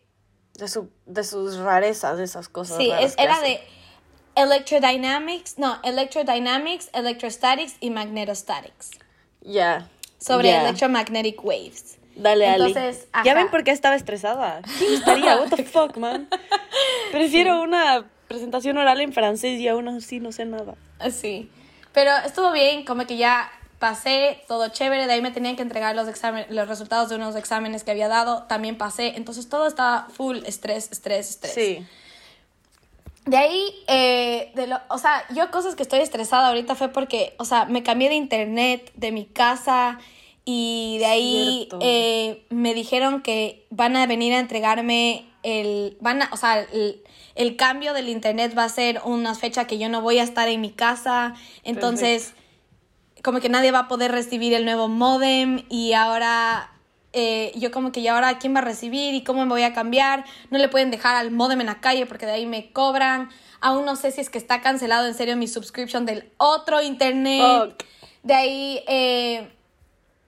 De, 0.58 0.68
su, 0.68 0.90
de 1.06 1.24
sus 1.24 1.58
rarezas, 1.58 2.18
de 2.18 2.24
esas 2.24 2.50
cosas. 2.50 2.78
Sí, 2.78 2.90
raras 2.90 3.06
es, 3.06 3.16
era 3.18 3.40
de 3.42 3.62
electrodynamics, 4.36 5.58
no, 5.58 5.80
electrodynamics, 5.84 6.90
electrostatics 6.94 7.76
y 7.80 7.90
magnetostatics. 7.90 8.92
Ya. 9.42 9.88
Sobre 10.20 10.50
ya. 10.50 10.62
electromagnetic 10.62 11.44
waves. 11.44 11.98
Dale, 12.16 12.48
Ali. 12.48 12.68
Entonces, 12.68 13.08
¿Ya 13.24 13.32
ajá. 13.32 13.34
ven 13.36 13.50
por 13.50 13.64
qué 13.64 13.72
estaba 13.72 13.96
estresada? 13.96 14.62
¿Quién 14.80 14.94
estaría? 14.94 15.38
What 15.38 15.50
the 15.56 15.64
fuck, 15.66 15.98
man? 15.98 16.28
Prefiero 17.12 17.62
una 17.62 18.10
presentación 18.28 18.78
oral 18.78 19.00
en 19.02 19.14
francés 19.14 19.60
y 19.60 19.68
aún 19.68 19.88
así 19.88 20.20
no 20.20 20.32
sé 20.32 20.46
nada. 20.46 20.74
Sí. 21.12 21.52
Pero 21.94 22.12
estuvo 22.26 22.52
bien, 22.52 22.86
como 22.86 23.06
que 23.06 23.18
ya 23.18 23.50
pasé, 23.80 24.42
todo 24.48 24.68
chévere, 24.70 25.06
de 25.08 25.14
ahí 25.14 25.22
me 25.22 25.32
tenían 25.32 25.56
que 25.56 25.62
entregar 25.62 25.96
los, 25.96 26.08
examen- 26.08 26.48
los 26.50 26.68
resultados 26.68 27.10
de 27.10 27.16
unos 27.16 27.36
exámenes 27.36 27.84
que 27.84 27.92
había 27.92 28.08
dado, 28.08 28.44
también 28.44 28.78
pasé, 28.78 29.14
entonces 29.16 29.50
todo 29.50 29.68
estaba 29.68 30.08
full 30.12 30.38
estrés, 30.46 30.90
estrés, 30.92 31.30
estrés. 31.30 31.54
Sí. 31.54 31.86
De 33.26 33.38
ahí, 33.38 33.76
eh, 33.88 34.52
de 34.56 34.68
lo, 34.68 34.80
o 34.90 34.98
sea, 34.98 35.26
yo 35.34 35.52
cosas 35.52 35.76
que 35.76 35.84
estoy 35.84 36.00
estresada 36.00 36.48
ahorita 36.48 36.76
fue 36.76 36.90
porque, 36.90 37.36
o 37.38 37.46
sea, 37.46 37.66
me 37.66 37.84
cambié 37.84 38.10
de 38.10 38.16
internet, 38.16 38.92
de 38.96 39.12
mi 39.12 39.26
casa, 39.26 40.00
y 40.46 40.96
de 41.00 41.06
ahí 41.06 41.70
eh, 41.82 42.46
me 42.50 42.74
dijeron 42.74 43.22
que 43.22 43.66
van 43.70 43.98
a 43.98 44.08
venir 44.08 44.34
a 44.34 44.40
entregarme 44.40 45.26
el, 45.44 45.98
van 46.00 46.22
a, 46.22 46.30
o 46.32 46.38
sea, 46.38 46.62
el, 46.62 47.04
el 47.36 47.58
cambio 47.58 47.92
del 47.92 48.08
internet 48.08 48.58
va 48.58 48.64
a 48.64 48.70
ser 48.70 49.02
una 49.04 49.36
fecha 49.36 49.68
que 49.68 49.78
yo 49.78 49.90
no 49.90 50.02
voy 50.02 50.20
a 50.20 50.24
estar 50.24 50.48
en 50.48 50.62
mi 50.62 50.72
casa, 50.72 51.36
entonces 51.64 52.34
como 53.28 53.42
que 53.42 53.50
nadie 53.50 53.74
va 53.74 53.80
a 53.80 53.88
poder 53.90 54.14
recibir 54.14 54.54
el 54.54 54.64
nuevo 54.64 54.88
modem 54.88 55.66
y 55.68 55.92
ahora 55.92 56.72
eh, 57.12 57.52
yo 57.56 57.72
como 57.72 57.92
que 57.92 58.02
ya 58.02 58.16
ahora 58.16 58.40
quién 58.40 58.56
va 58.56 58.60
a 58.60 58.62
recibir 58.62 59.14
y 59.16 59.26
cómo 59.26 59.46
me 59.46 59.50
voy 59.50 59.64
a 59.64 59.74
cambiar, 59.74 60.24
no 60.50 60.58
le 60.58 60.70
pueden 60.70 60.92
dejar 60.92 61.14
al 61.18 61.32
modem 61.32 61.60
en 61.60 61.68
la 61.68 61.82
calle 61.82 62.06
porque 62.06 62.26
de 62.26 62.32
ahí 62.32 62.46
me 62.46 62.72
cobran, 62.72 63.30
aún 63.60 63.84
no 63.84 63.98
sé 63.98 64.14
si 64.14 64.22
es 64.22 64.30
que 64.30 64.38
está 64.38 64.62
cancelado 64.62 65.08
en 65.08 65.14
serio 65.14 65.36
mi 65.36 65.50
subscription 65.50 66.06
del 66.06 66.32
otro 66.38 66.82
internet, 66.82 67.76
Fuck. 67.76 67.84
de 68.24 68.34
ahí 68.34 68.84
eh, 68.88 69.52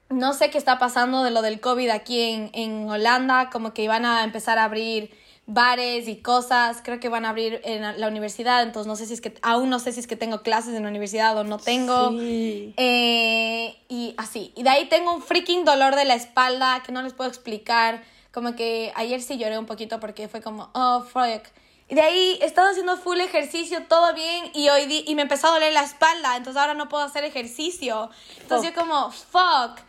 no 0.09 0.33
sé 0.33 0.49
qué 0.49 0.57
está 0.57 0.77
pasando 0.77 1.23
de 1.23 1.31
lo 1.31 1.41
del 1.41 1.62
COVID 1.62 1.91
aquí 1.91 2.19
en, 2.19 2.49
en 2.51 2.89
Holanda, 2.89 3.49
como 3.49 3.73
que 3.73 3.81
iban 3.81 4.03
a 4.03 4.25
empezar 4.25 4.57
a 4.57 4.65
abrir 4.65 5.17
bares 5.51 6.07
y 6.07 6.17
cosas, 6.17 6.81
creo 6.83 6.99
que 6.99 7.09
van 7.09 7.25
a 7.25 7.29
abrir 7.29 7.59
en 7.63 7.99
la 7.99 8.07
universidad, 8.07 8.62
entonces 8.62 8.88
no 8.88 8.95
sé 8.95 9.07
si 9.07 9.15
es 9.15 9.21
que, 9.21 9.33
aún 9.41 9.69
no 9.69 9.79
sé 9.79 9.91
si 9.91 9.99
es 9.99 10.05
que 10.05 10.15
tengo 10.15 10.43
clases 10.43 10.75
en 10.75 10.83
la 10.83 10.89
universidad 10.89 11.35
o 11.38 11.43
no 11.43 11.57
tengo. 11.57 12.12
Sí. 12.12 12.73
Eh, 12.77 13.75
y 13.89 14.13
así. 14.17 14.53
Y 14.55 14.62
de 14.62 14.69
ahí 14.69 14.88
tengo 14.89 15.12
un 15.13 15.23
freaking 15.23 15.65
dolor 15.65 15.95
de 15.95 16.05
la 16.05 16.13
espalda 16.13 16.83
que 16.85 16.91
no 16.91 17.01
les 17.01 17.13
puedo 17.13 17.27
explicar. 17.29 18.03
Como 18.31 18.55
que 18.55 18.93
ayer 18.95 19.21
sí 19.23 19.39
lloré 19.39 19.57
un 19.57 19.65
poquito 19.65 19.99
porque 19.99 20.27
fue 20.27 20.39
como, 20.39 20.69
oh, 20.73 21.01
fuck. 21.01 21.47
Y 21.89 21.95
de 21.95 22.01
ahí 22.01 22.38
he 22.41 22.45
estado 22.45 22.69
haciendo 22.69 22.95
full 22.97 23.19
ejercicio, 23.19 23.81
todo 23.89 24.13
bien, 24.13 24.51
y 24.53 24.69
hoy 24.69 24.85
di- 24.85 25.03
y 25.07 25.15
me 25.15 25.23
empezó 25.23 25.47
a 25.47 25.51
doler 25.53 25.73
la 25.73 25.81
espalda, 25.81 26.38
entonces 26.38 26.62
ahora 26.62 26.75
no 26.75 26.88
puedo 26.88 27.03
hacer 27.03 27.23
ejercicio. 27.23 28.12
Entonces 28.39 28.69
yo 28.69 28.79
como, 28.79 29.09
fuck. 29.09 29.79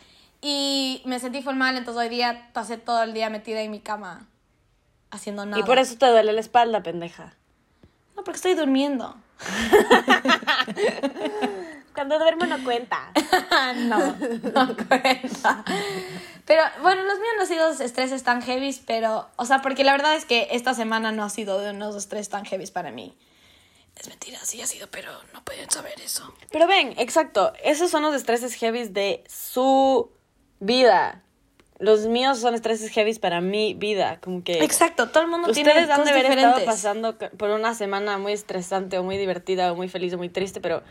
Y 0.41 1.03
me 1.05 1.21
sentí 1.21 1.43
full 1.43 1.57
mal, 1.57 1.77
entonces 1.77 2.03
hoy 2.03 2.09
día 2.09 2.49
pasé 2.55 2.79
todo 2.79 3.03
el 3.03 3.13
día 3.13 3.29
metida 3.29 3.61
en 3.61 3.71
mi 3.71 3.81
cama. 3.81 4.27
Haciendo 5.11 5.47
nada. 5.47 5.61
Y 5.61 5.65
por 5.65 5.79
eso 5.79 5.97
te 5.97 6.07
duele 6.07 6.33
la 6.33 6.41
espalda, 6.41 6.83
pendeja. 6.83 7.35
No, 8.17 8.25
porque 8.25 8.37
estoy 8.37 8.55
durmiendo. 8.55 9.17
Cuando 11.95 12.19
duermo 12.19 12.47
no 12.47 12.63
cuenta. 12.65 13.13
no, 13.77 14.17
no 14.55 14.77
cuenta. 14.89 15.65
Pero 16.47 16.63
bueno, 16.83 17.03
los 17.03 17.19
míos 17.19 17.33
no 17.37 17.43
han 17.43 17.49
sido 17.49 17.71
estreses 17.71 18.23
tan 18.23 18.43
heavy, 18.43 18.79
pero, 18.87 19.29
o 19.37 19.45
sea, 19.45 19.63
porque 19.63 19.85
la 19.85 19.93
verdad 19.93 20.15
es 20.15 20.25
que 20.25 20.49
esta 20.53 20.75
semana 20.75 21.13
no 21.13 21.25
ha 21.25 21.31
sido 21.31 21.61
de 21.61 21.71
unos 21.71 21.97
estrés 21.97 22.29
tan 22.29 22.45
heavy 22.45 22.67
para 22.67 22.91
mí. 22.91 23.17
Es 23.97 24.09
mentira, 24.09 24.39
sí 24.43 24.63
ha 24.63 24.67
sido, 24.67 24.89
pero 24.91 25.13
no 25.35 25.45
pueden 25.45 25.71
saber 25.71 26.01
eso. 26.01 26.33
Pero 26.51 26.67
ven, 26.67 26.95
exacto, 26.97 27.53
esos 27.63 27.91
son 27.91 28.03
los 28.03 28.15
estreses 28.15 28.55
heavy 28.55 28.89
de 28.89 29.25
su 29.29 30.11
vida. 30.59 31.23
Los 31.81 32.07
míos 32.07 32.39
son 32.39 32.55
estreses 32.55 32.91
heavy 32.93 33.15
para 33.15 33.41
mi 33.41 33.75
vida, 33.75 34.19
como 34.23 34.45
que... 34.45 34.63
Exacto, 34.63 35.09
todo 35.09 35.23
el 35.25 35.31
mundo 35.31 35.51
tiene 35.53 35.71
Ustedes 35.71 35.89
han 35.91 35.97
cosas 36.01 36.05
de 36.05 36.11
haber 36.21 36.23
diferentes. 36.31 36.63
estado 36.63 36.67
pasando 36.67 37.19
por 37.39 37.51
una 37.51 37.75
semana 37.75 38.19
muy 38.19 38.33
estresante 38.33 38.99
o 38.99 39.03
muy 39.03 39.17
divertida 39.17 39.73
o 39.73 39.77
muy 39.77 39.89
feliz 39.89 40.13
o 40.13 40.19
muy 40.19 40.29
triste, 40.29 40.61
pero 40.61 40.83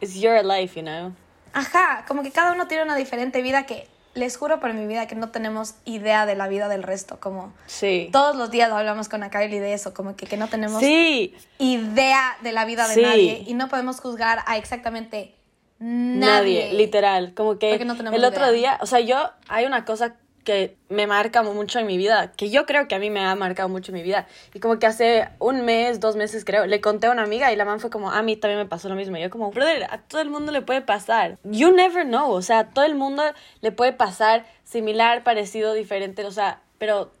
it's 0.00 0.14
your 0.14 0.42
life, 0.44 0.74
you 0.80 0.84
know. 0.86 1.12
Ajá, 1.52 2.04
como 2.08 2.22
que 2.22 2.30
cada 2.30 2.52
uno 2.54 2.66
tiene 2.66 2.82
una 2.82 2.96
diferente 2.96 3.42
vida 3.42 3.66
que 3.66 3.86
les 4.14 4.36
juro 4.38 4.58
por 4.60 4.72
mi 4.74 4.86
vida 4.86 5.06
que 5.06 5.14
no 5.14 5.30
tenemos 5.30 5.74
idea 5.84 6.24
de 6.26 6.34
la 6.34 6.48
vida 6.48 6.68
del 6.68 6.82
resto, 6.82 7.20
como 7.20 7.52
Sí. 7.66 8.08
todos 8.12 8.34
los 8.34 8.50
días 8.50 8.70
hablamos 8.70 9.08
con 9.10 9.20
Kylie 9.28 9.60
de 9.60 9.74
eso, 9.74 9.92
como 9.94 10.16
que, 10.16 10.26
que 10.26 10.36
no 10.38 10.48
tenemos 10.48 10.80
Sí, 10.80 11.34
idea 11.58 12.36
de 12.42 12.52
la 12.52 12.64
vida 12.64 12.88
de 12.88 12.94
Sí. 12.94 13.02
nadie 13.02 13.44
y 13.46 13.52
no 13.54 13.68
podemos 13.68 14.00
juzgar 14.00 14.40
a 14.46 14.56
exactamente 14.56 15.34
nadie, 15.78 16.20
nadie. 16.68 16.72
literal. 16.74 17.34
Como 17.34 17.58
que 17.58 17.78
no 17.84 17.92
el 17.94 18.24
otro 18.24 18.44
idea. 18.46 18.52
día, 18.52 18.78
o 18.80 18.86
sea, 18.86 19.00
yo, 19.00 19.30
hay 19.48 19.64
una 19.66 19.84
cosa 19.84 20.14
que 20.44 20.76
me 20.88 21.06
marca 21.06 21.42
mucho 21.42 21.78
en 21.78 21.86
mi 21.86 21.96
vida, 21.96 22.32
que 22.36 22.50
yo 22.50 22.66
creo 22.66 22.88
que 22.88 22.94
a 22.94 22.98
mí 22.98 23.10
me 23.10 23.20
ha 23.24 23.34
marcado 23.36 23.68
mucho 23.68 23.92
en 23.92 23.98
mi 23.98 24.02
vida. 24.02 24.26
Y 24.54 24.58
como 24.60 24.78
que 24.78 24.86
hace 24.86 25.28
un 25.38 25.64
mes, 25.64 26.00
dos 26.00 26.16
meses 26.16 26.44
creo, 26.44 26.66
le 26.66 26.80
conté 26.80 27.06
a 27.06 27.10
una 27.12 27.22
amiga 27.22 27.52
y 27.52 27.56
la 27.56 27.64
man 27.64 27.78
fue 27.78 27.90
como, 27.90 28.10
a 28.10 28.22
mí 28.22 28.36
también 28.36 28.58
me 28.58 28.66
pasó 28.66 28.88
lo 28.88 28.94
mismo. 28.96 29.16
Y 29.16 29.22
yo 29.22 29.30
como, 29.30 29.50
brother, 29.52 29.84
a 29.84 29.98
todo 29.98 30.20
el 30.20 30.30
mundo 30.30 30.50
le 30.50 30.60
puede 30.62 30.80
pasar. 30.80 31.38
You 31.44 31.70
never 31.72 32.04
know, 32.04 32.30
o 32.32 32.42
sea, 32.42 32.58
a 32.60 32.68
todo 32.70 32.84
el 32.84 32.94
mundo 32.96 33.22
le 33.60 33.70
puede 33.72 33.92
pasar 33.92 34.44
similar, 34.64 35.22
parecido, 35.22 35.74
diferente, 35.74 36.24
o 36.24 36.30
sea, 36.32 36.60
pero 36.78 37.12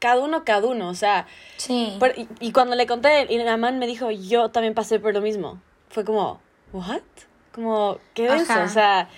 cada 0.00 0.20
uno, 0.20 0.44
cada 0.44 0.66
uno, 0.66 0.88
o 0.88 0.94
sea, 0.94 1.26
Sí. 1.58 1.96
por- 2.00 2.18
y, 2.18 2.28
y 2.40 2.52
cuando 2.52 2.74
le 2.76 2.86
conté, 2.86 3.26
y 3.28 3.38
la 3.38 3.56
man 3.56 3.78
me 3.78 3.86
dijo, 3.86 4.10
yo 4.10 4.50
también 4.50 4.74
pasé 4.74 4.98
por 4.98 5.12
lo 5.14 5.20
mismo. 5.20 5.60
Fue 5.90 6.04
como, 6.04 6.40
¿what? 6.72 7.02
Como, 7.52 7.98
¿qué 8.14 8.26
es 8.26 8.42
eso? 8.42 8.62
O 8.62 8.68
sea, 8.68 9.08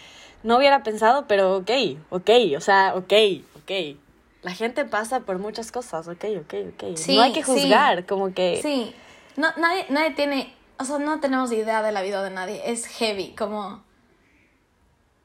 no 0.42 0.56
hubiera 0.56 0.82
pensado, 0.82 1.26
pero 1.26 1.56
ok, 1.56 1.70
ok, 2.10 2.30
o 2.56 2.60
sea, 2.60 2.94
ok, 2.94 3.12
ok. 3.56 3.96
La 4.42 4.52
gente 4.52 4.84
pasa 4.84 5.20
por 5.20 5.38
muchas 5.38 5.70
cosas, 5.70 6.08
ok, 6.08 6.24
ok, 6.40 6.54
ok. 6.74 6.96
Sí, 6.96 7.14
no 7.16 7.22
hay 7.22 7.32
que 7.32 7.42
sí. 7.42 7.50
juzgar, 7.50 8.06
como 8.06 8.32
que... 8.32 8.58
Sí, 8.62 8.94
no, 9.36 9.48
nadie, 9.58 9.84
nadie 9.90 10.12
tiene, 10.12 10.54
o 10.78 10.84
sea, 10.84 10.98
no 10.98 11.20
tenemos 11.20 11.52
idea 11.52 11.82
de 11.82 11.92
la 11.92 12.02
vida 12.02 12.22
de 12.22 12.30
nadie, 12.30 12.62
es 12.64 12.86
heavy, 12.86 13.34
como... 13.36 13.82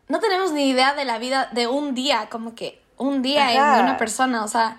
No 0.08 0.20
tenemos 0.20 0.52
ni 0.52 0.70
idea 0.70 0.94
de 0.94 1.06
la 1.06 1.18
vida 1.18 1.50
de 1.54 1.68
un 1.68 1.96
día, 1.96 2.28
como 2.30 2.54
que 2.54 2.82
un 2.98 3.22
día 3.22 3.48
Ajá. 3.50 3.78
en 3.78 3.84
una 3.84 3.98
persona, 3.98 4.44
o 4.44 4.48
sea... 4.48 4.78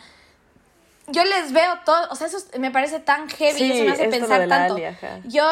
Yo 1.08 1.22
les 1.24 1.52
veo 1.52 1.72
todo, 1.84 2.08
o 2.10 2.16
sea, 2.16 2.26
eso 2.26 2.36
es- 2.36 2.58
me 2.58 2.70
parece 2.72 2.98
tan 2.98 3.28
heavy, 3.28 3.58
Sí, 3.58 3.70
eso 3.72 3.84
me 3.84 3.90
hace 3.92 4.08
pensar 4.08 4.48
tanto. 4.48 4.76
Yo 5.24 5.44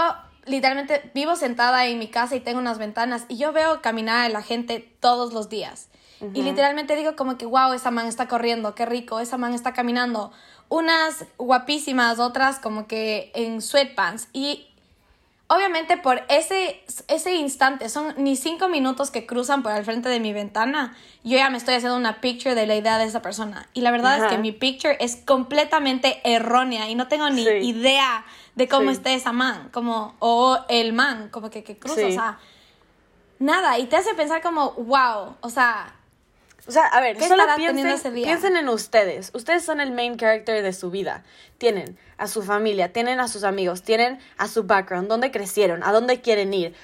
literalmente 0.47 1.11
vivo 1.15 1.37
sentada 1.37 1.87
en 1.87 1.99
mi 1.99 2.09
casa 2.09 2.37
y 2.37 2.41
tengo 2.41 2.59
unas 2.59 2.79
ventanas 2.79 3.25
y 3.29 3.37
yo 3.37 3.53
veo 3.53 3.81
caminar 3.83 4.27
a 4.27 4.29
la 4.29 4.43
gente 4.43 4.81
todos 5.01 5.33
los 5.33 5.49
días. 5.49 5.89
Y 6.33 6.43
literalmente 6.43 6.97
digo 6.97 7.17
como 7.17 7.37
que, 7.37 7.45
wow, 7.45 7.75
esa 7.75 7.91
man 7.91 8.07
está 8.07 8.29
corriendo, 8.29 8.75
qué 8.75 8.87
rico, 8.87 9.21
esa 9.21 9.37
man 9.37 9.53
está 9.53 9.75
caminando. 9.75 10.33
Unas 10.71 11.27
guapísimas, 11.37 12.19
otras 12.19 12.59
como 12.61 12.87
que 12.87 13.31
en 13.35 13.61
sweatpants. 13.61 14.29
Y 14.33 14.67
obviamente 15.49 15.99
por 15.99 16.23
ese, 16.31 16.83
ese 17.09 17.35
instante, 17.35 17.91
son 17.91 18.15
ni 18.17 18.37
cinco 18.37 18.69
minutos 18.69 19.11
que 19.11 19.27
cruzan 19.27 19.63
por 19.63 19.73
el 19.73 19.85
frente 19.85 20.09
de 20.09 20.19
mi 20.19 20.33
ventana, 20.33 20.97
yo 21.25 21.37
ya 21.37 21.51
me 21.51 21.59
estoy 21.59 21.75
haciendo 21.75 21.97
una 21.99 22.23
picture 22.23 22.55
de 22.55 22.67
la 22.67 22.77
idea 22.77 22.97
de 22.97 23.05
esa 23.05 23.21
persona. 23.21 23.69
Y 23.75 23.83
la 23.83 23.91
verdad 23.91 24.17
es 24.19 24.25
que 24.31 24.39
mi 24.39 24.53
picture 24.53 24.97
es 25.01 25.17
completamente 25.17 26.21
errónea 26.25 26.89
y 26.89 26.95
no 26.95 27.09
tengo 27.09 27.29
ni 27.29 27.45
Sí. 27.45 27.51
idea 27.51 28.25
de 28.55 28.69
cómo 28.69 28.91
Sí. 28.91 28.97
esté 28.97 29.15
esa 29.15 29.33
man, 29.33 29.69
como, 29.73 30.15
o 30.21 30.59
el 30.69 30.93
man, 30.93 31.29
como 31.31 31.51
que, 31.51 31.65
que 31.65 31.77
cruza, 31.79 31.97
Sí. 31.97 32.05
o 32.05 32.13
sea, 32.13 32.39
nada. 33.39 33.79
Y 33.79 33.87
te 33.87 33.97
hace 33.97 34.15
pensar 34.15 34.43
como, 34.43 34.73
wow, 34.73 35.37
o 35.41 35.51
sea, 35.51 35.95
O 36.67 36.73
sea, 36.73 36.87
a 36.87 37.01
ver, 37.03 37.19
¿Qué 37.19 37.29
solo 37.29 37.43
piensen, 37.57 38.57
en 38.57 38.69
ustedes. 38.71 39.31
Ustedes 39.35 39.63
son 39.63 39.83
el 39.83 39.93
main 39.93 40.17
character 40.17 40.63
de 40.63 40.73
su 40.73 40.91
vida. 40.91 41.23
Tienen 41.59 41.99
a 42.17 42.27
su 42.27 42.43
familia, 42.43 42.91
tienen 42.91 43.21
a 43.21 43.29
sus 43.29 43.45
amigos, 43.45 43.83
tienen 43.83 44.19
a 44.39 44.49
su 44.49 44.65
background, 44.65 45.07
dónde 45.09 45.31
crecieron, 45.31 45.83
a 45.83 45.93
dónde 45.93 46.23
quieren 46.23 46.55
ir. 46.55 46.75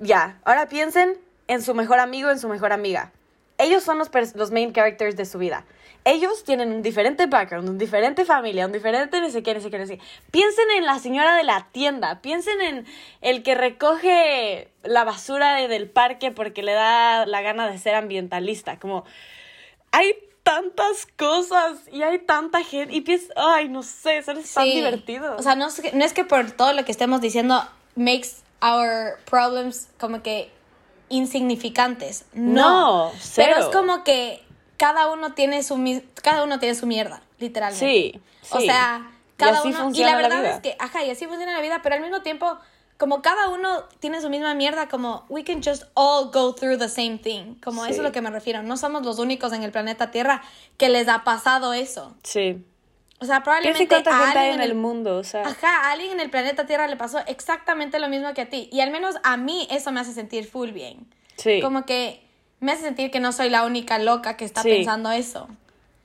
Ya, 0.00 0.40
ahora 0.44 0.68
piensen 0.68 1.16
en 1.46 1.62
su 1.62 1.74
mejor 1.76 2.00
amigo, 2.00 2.28
en 2.30 2.40
su 2.40 2.48
mejor 2.48 2.72
amiga. 2.72 3.12
Ellos 3.56 3.84
son 3.84 3.98
los, 3.98 4.10
los 4.34 4.50
main 4.50 4.72
characters 4.72 5.14
de 5.16 5.24
su 5.24 5.38
vida. 5.38 5.64
Ellos 6.04 6.44
tienen 6.44 6.72
un 6.72 6.80
diferente 6.82 7.26
background, 7.26 7.68
un 7.68 7.76
diferente 7.78 8.24
familia, 8.24 8.64
un 8.66 8.72
diferente 8.72 9.20
no 9.20 9.28
sé 9.28 9.42
qué, 9.42 9.52
no 9.54 9.60
sé 9.60 9.70
qué, 9.70 9.78
no 9.78 9.86
sé 9.86 9.98
qué. 9.98 10.04
Piensen 10.30 10.70
en 10.76 10.86
la 10.86 10.98
señora 10.98 11.36
de 11.36 11.42
la 11.44 11.68
tienda, 11.72 12.22
piensen 12.22 12.60
en 12.62 12.86
el 13.20 13.42
que 13.42 13.54
recoge 13.54 14.68
la 14.82 15.04
basura 15.04 15.56
de- 15.56 15.68
del 15.68 15.90
parque 15.90 16.30
porque 16.30 16.62
le 16.62 16.72
da 16.72 17.26
la 17.26 17.42
gana 17.42 17.70
de 17.70 17.76
ser 17.78 17.94
ambientalista. 17.96 18.78
Como, 18.78 19.04
hay 19.92 20.14
tantas 20.42 21.06
cosas 21.18 21.78
y 21.92 22.02
hay 22.02 22.18
tanta 22.20 22.64
gente 22.64 22.94
y 22.94 23.02
piensas, 23.02 23.30
ay, 23.36 23.68
no 23.68 23.82
sé, 23.82 24.16
eso 24.16 24.32
es 24.32 24.52
tan 24.54 24.64
Sí. 24.64 24.72
divertido. 24.76 25.36
O 25.36 25.42
sea, 25.42 25.54
no 25.54 25.66
es, 25.68 25.80
que, 25.80 25.92
no 25.92 26.02
es 26.04 26.14
que 26.14 26.24
por 26.24 26.50
todo 26.52 26.72
lo 26.72 26.82
que 26.86 26.92
estemos 26.92 27.20
diciendo 27.20 27.62
makes 27.94 28.28
our 28.62 29.18
problems 29.28 29.88
como 30.00 30.22
que 30.22 30.50
insignificantes. 31.10 32.24
No. 32.32 33.12
Pero 33.36 33.58
es 33.58 33.66
como 33.66 34.02
que 34.04 34.42
cada 34.80 35.08
uno 35.12 35.34
tiene 35.34 35.62
su 35.62 35.76
cada 36.22 36.42
uno 36.42 36.58
tiene 36.58 36.74
su 36.74 36.86
mierda, 36.86 37.20
literalmente. 37.38 37.86
Sí, 37.86 38.20
O 38.50 38.58
sí. 38.60 38.64
sea, 38.66 39.10
Y 39.34 39.36
cada 39.36 39.58
así 39.58 39.68
uno 39.68 39.76
y 39.78 39.82
funciona 39.82 40.12
la 40.12 40.16
la 40.16 40.22
verdad 40.28 40.40
vida. 40.42 40.54
es 40.56 40.60
que 40.62 40.76
ajá, 40.78 41.04
y 41.04 41.10
así 41.10 41.26
funciona 41.26 41.52
la 41.52 41.60
vida, 41.60 41.80
pero 41.82 41.96
al 41.96 42.00
mismo 42.00 42.22
tiempo 42.22 42.56
como 42.96 43.20
cada 43.22 43.48
uno 43.50 43.84
tiene 43.98 44.20
su 44.22 44.28
misma 44.30 44.54
mierda, 44.54 44.88
como 44.88 45.24
we 45.28 45.44
can 45.44 45.62
just 45.62 45.84
all 45.94 46.30
go 46.30 46.54
through 46.54 46.78
the 46.78 46.88
same 46.88 47.18
thing. 47.18 47.54
Como 47.62 47.82
eso 47.84 47.90
es 47.92 47.96
Sí. 47.96 48.02
lo 48.02 48.12
que 48.12 48.20
me 48.22 48.30
refiero. 48.30 48.62
No 48.62 48.76
somos 48.78 49.02
los 49.04 49.18
únicos 49.18 49.52
en 49.52 49.62
el 49.62 49.70
planeta 49.72 50.10
Tierra 50.10 50.42
que 50.78 50.88
les 50.88 51.08
ha 51.08 51.24
pasado 51.24 51.72
eso. 51.74 52.14
sí. 52.22 52.64
O 53.22 53.26
sea, 53.26 53.42
probablemente 53.42 53.94
a 53.94 53.98
hay 53.98 54.04
alguien 54.38 54.54
en 54.54 54.60
el 54.62 54.74
mundo, 54.74 55.18
o 55.18 55.24
sea. 55.24 55.42
Ajá, 55.46 55.88
a 55.88 55.92
alguien 55.92 56.12
en 56.12 56.20
el 56.20 56.30
planeta 56.30 56.64
Tierra 56.64 56.86
le 56.86 56.96
pasó 56.96 57.18
exactamente 57.26 57.98
lo 57.98 58.08
mismo 58.08 58.32
que 58.32 58.40
a 58.40 58.48
ti. 58.48 58.70
Y 58.72 58.80
al 58.80 58.90
menos 58.90 59.16
a 59.22 59.36
mí 59.36 59.68
eso 59.70 59.92
me 59.92 60.00
hace 60.00 60.14
sentir 60.14 60.46
full 60.48 60.70
bien. 60.70 61.06
Sí. 61.36 61.60
Como 61.60 61.84
que 61.84 62.26
me 62.60 62.72
hace 62.72 62.82
sentir 62.82 63.10
que 63.10 63.20
no 63.20 63.32
soy 63.32 63.50
la 63.50 63.64
única 63.64 63.98
loca 63.98 64.36
que 64.36 64.44
está 64.44 64.62
Sí. 64.62 64.68
pensando 64.70 65.10
eso. 65.10 65.48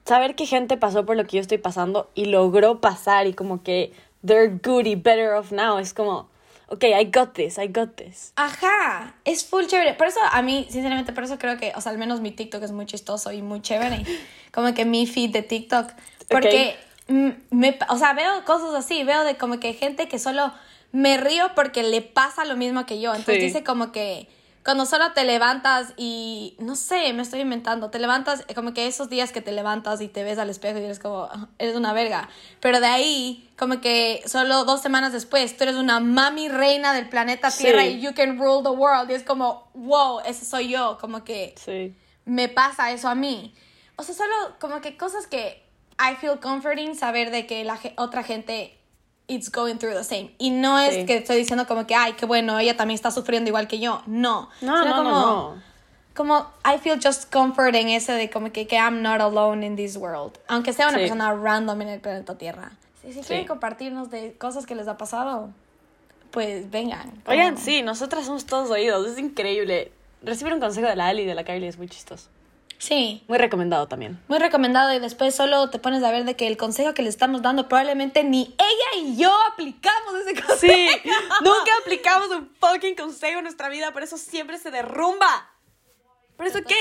saber 0.06 0.36
que 0.36 0.46
gente 0.46 0.78
pasó 0.78 1.06
por 1.06 1.18
lo 1.18 1.26
que 1.26 1.38
yo 1.38 1.42
estoy 1.42 1.58
pasando 1.58 2.10
y 2.16 2.26
logró 2.26 2.80
pasar 2.80 3.26
y 3.28 3.34
como 3.34 3.64
que 3.64 3.92
they're 4.26 4.60
good 4.64 4.86
y 4.86 4.96
better 4.96 5.34
off 5.34 5.52
now 5.52 5.80
es 5.80 5.94
como 5.96 6.30
ok 6.68 6.84
I 6.84 7.06
got 7.12 7.34
this 7.34 7.58
I 7.58 7.68
got 7.68 7.96
this 7.96 8.32
Ajá, 8.36 9.16
es 9.26 9.46
full 9.46 9.66
chévere. 9.66 9.94
Por 9.96 10.08
eso 10.08 10.20
a 10.32 10.42
mí, 10.44 10.68
sinceramente, 10.70 11.12
por 11.14 11.24
eso 11.24 11.38
creo 11.40 11.58
que, 11.58 11.74
o 11.76 11.82
sea, 11.82 11.92
al 11.92 11.98
menos 11.98 12.22
mi 12.22 12.32
TikTok 12.32 12.62
es 12.64 12.72
muy 12.72 12.86
chistoso 12.86 13.32
y 13.32 13.42
muy 13.42 13.62
chévere. 13.62 14.04
Como 14.54 14.74
que 14.76 14.86
mi 14.86 15.06
feed 15.08 15.32
de 15.32 15.42
TikTok. 15.42 15.92
Porque, 16.30 16.76
me, 17.52 17.78
o 17.90 17.98
sea, 17.98 18.14
veo 18.14 18.46
cosas 18.46 18.74
así, 18.76 19.04
veo 19.04 19.24
de 19.24 19.38
como 19.38 19.60
que 19.60 19.74
gente 19.74 20.08
que 20.08 20.18
solo 20.20 20.52
me 20.92 21.18
río 21.18 21.52
porque 21.56 21.84
le 21.84 22.02
pasa 22.02 22.46
lo 22.46 22.56
mismo 22.56 22.86
que 22.86 23.00
yo. 23.02 23.12
Entonces 23.14 23.36
Sí. 23.42 23.46
dice 23.48 23.64
como 23.64 23.92
que 23.92 24.28
cuando 24.66 24.86
solo 24.86 25.14
te 25.14 25.24
levantas 25.24 25.94
y, 25.96 26.56
no 26.60 26.76
sé, 26.76 27.14
me 27.14 27.22
estoy 27.22 27.42
inventando, 27.42 27.92
te 27.92 28.00
levantas, 28.00 28.44
eh, 28.48 28.56
como 28.56 28.74
que 28.74 28.88
esos 28.88 29.10
días 29.10 29.32
que 29.32 29.40
te 29.42 29.52
levantas 29.52 30.02
y 30.02 30.08
te 30.08 30.24
ves 30.24 30.40
al 30.40 30.50
espejo 30.50 30.80
y 30.80 30.84
eres 30.84 31.00
como, 31.00 31.30
"Ah, 31.32 31.48
eres 31.60 31.76
una 31.76 31.94
verga. 31.94 32.28
Pero 32.60 32.80
de 32.80 32.88
ahí, 32.88 33.48
como 33.58 33.80
que 33.80 34.24
solo 34.26 34.66
dos 34.66 34.82
semanas 34.82 35.14
después, 35.14 35.56
tú 35.56 35.64
eres 35.66 35.76
una 35.76 36.00
mami 36.00 36.50
reina 36.50 36.94
del 36.94 37.08
planeta 37.08 37.52
Sí. 37.52 37.64
Tierra 37.64 37.86
y 37.86 38.02
you 38.02 38.14
can 38.16 38.40
rule 38.40 38.64
the 38.64 38.70
world. 38.70 39.10
Y 39.12 39.14
es 39.14 39.24
como, 39.24 39.70
wow, 39.76 40.20
ese 40.26 40.46
soy 40.46 40.70
yo, 40.70 40.98
como 41.00 41.24
que 41.24 41.54
sí 41.58 41.94
me 42.26 42.50
pasa 42.50 42.92
eso 42.92 43.08
a 43.08 43.16
mí. 43.16 43.54
O 43.98 44.04
sea, 44.04 44.16
solo 44.16 44.34
como 44.60 44.82
que 44.82 44.98
cosas 44.98 45.28
que 45.28 45.64
I 46.00 46.16
feel 46.16 46.40
comforting 46.40 46.96
saber 46.96 47.32
de 47.32 47.46
que 47.46 47.64
la 47.64 47.80
otra 47.98 48.24
gente 48.24 48.78
it's 49.28 49.52
going 49.52 49.76
through 49.78 49.94
the 49.96 50.04
same. 50.04 50.32
Y 50.38 50.52
no 50.52 50.78
es 50.80 50.94
Sí. 50.96 51.06
que 51.06 51.18
estoy 51.18 51.38
diciendo 51.38 51.66
como 51.68 51.86
que, 51.88 51.96
ay, 51.96 52.14
qué 52.14 52.26
bueno, 52.26 52.60
ella 52.60 52.78
también 52.78 52.96
está 52.96 53.12
sufriendo 53.12 53.50
igual 53.50 53.68
que 53.68 53.80
yo. 53.80 54.02
No. 54.06 54.50
no 54.62 54.78
Sino 54.84 54.86
no 54.86 54.96
como, 54.96 55.10
no 55.12 55.56
no 55.56 55.62
Como 56.16 56.48
I 56.64 56.78
feel 56.80 57.00
just 57.04 57.32
comfort 57.32 57.76
en 57.76 57.90
ese 57.90 58.14
de 58.14 58.30
como 58.30 58.52
que, 58.52 58.68
que 58.68 58.76
I'm 58.78 59.02
not 59.02 59.20
alone 59.20 59.66
in 59.66 59.76
this 59.76 59.98
world. 59.98 60.38
Aunque 60.48 60.72
sea 60.74 60.88
una 60.88 60.96
Sí. 60.98 61.02
persona 61.02 61.34
random 61.34 61.82
en 61.82 61.90
el 61.90 62.00
planeta 62.00 62.38
Tierra. 62.38 62.72
Si, 63.02 63.12
si 63.14 63.22
Sí. 63.22 63.28
quieren 63.28 63.48
compartirnos 63.48 64.10
de 64.12 64.34
cosas 64.38 64.66
que 64.66 64.76
les 64.76 64.88
ha 64.88 64.98
pasado, 64.98 65.50
pues 66.32 66.70
vengan. 66.72 67.22
oigan 67.28 67.54
Como- 67.56 67.66
sí 67.66 67.82
nosotras 67.82 68.26
somos 68.26 68.46
todos 68.46 68.70
oídos 68.70 69.08
es 69.08 69.18
increíble 69.18 69.92
recibir 70.22 70.54
un 70.54 70.60
consejo 70.60 70.88
de 70.88 70.96
la 70.96 71.08
Ali 71.08 71.22
y 71.24 71.26
de 71.26 71.36
la 71.36 71.44
Kylie 71.44 71.68
es 71.68 71.78
muy 71.78 71.88
chistoso 71.88 72.30
Sí. 72.78 73.24
Muy 73.28 73.38
recomendado 73.38 73.88
también. 73.88 74.22
Muy 74.28 74.40
recomendado 74.40 74.94
y 74.94 75.00
después 75.00 75.34
solo 75.36 75.70
te 75.70 75.80
pones 75.80 76.04
a 76.04 76.12
ver 76.12 76.26
de 76.26 76.36
que 76.36 76.48
el 76.48 76.58
consejo 76.58 76.94
que 76.94 77.02
le 77.02 77.10
estamos 77.10 77.42
dando 77.42 77.68
probablemente 77.68 78.24
ni 78.24 78.56
ella 78.58 79.02
y 79.02 79.18
yo 79.18 79.32
aplicamos 79.52 80.14
ese 80.16 80.42
consejo. 80.42 80.58
Sí, 80.60 80.90
nunca 81.44 81.72
aplicamos 81.82 82.30
un 82.30 82.50
fucking 82.60 82.96
consejo 82.96 83.40
en 83.40 83.44
nuestra 83.46 83.70
vida, 83.70 83.92
por 83.92 84.04
eso 84.04 84.18
siempre 84.18 84.58
se 84.58 84.72
derrumba. 84.72 85.50
Pero 86.38 86.50
es 86.50 86.56
ok. 86.56 86.72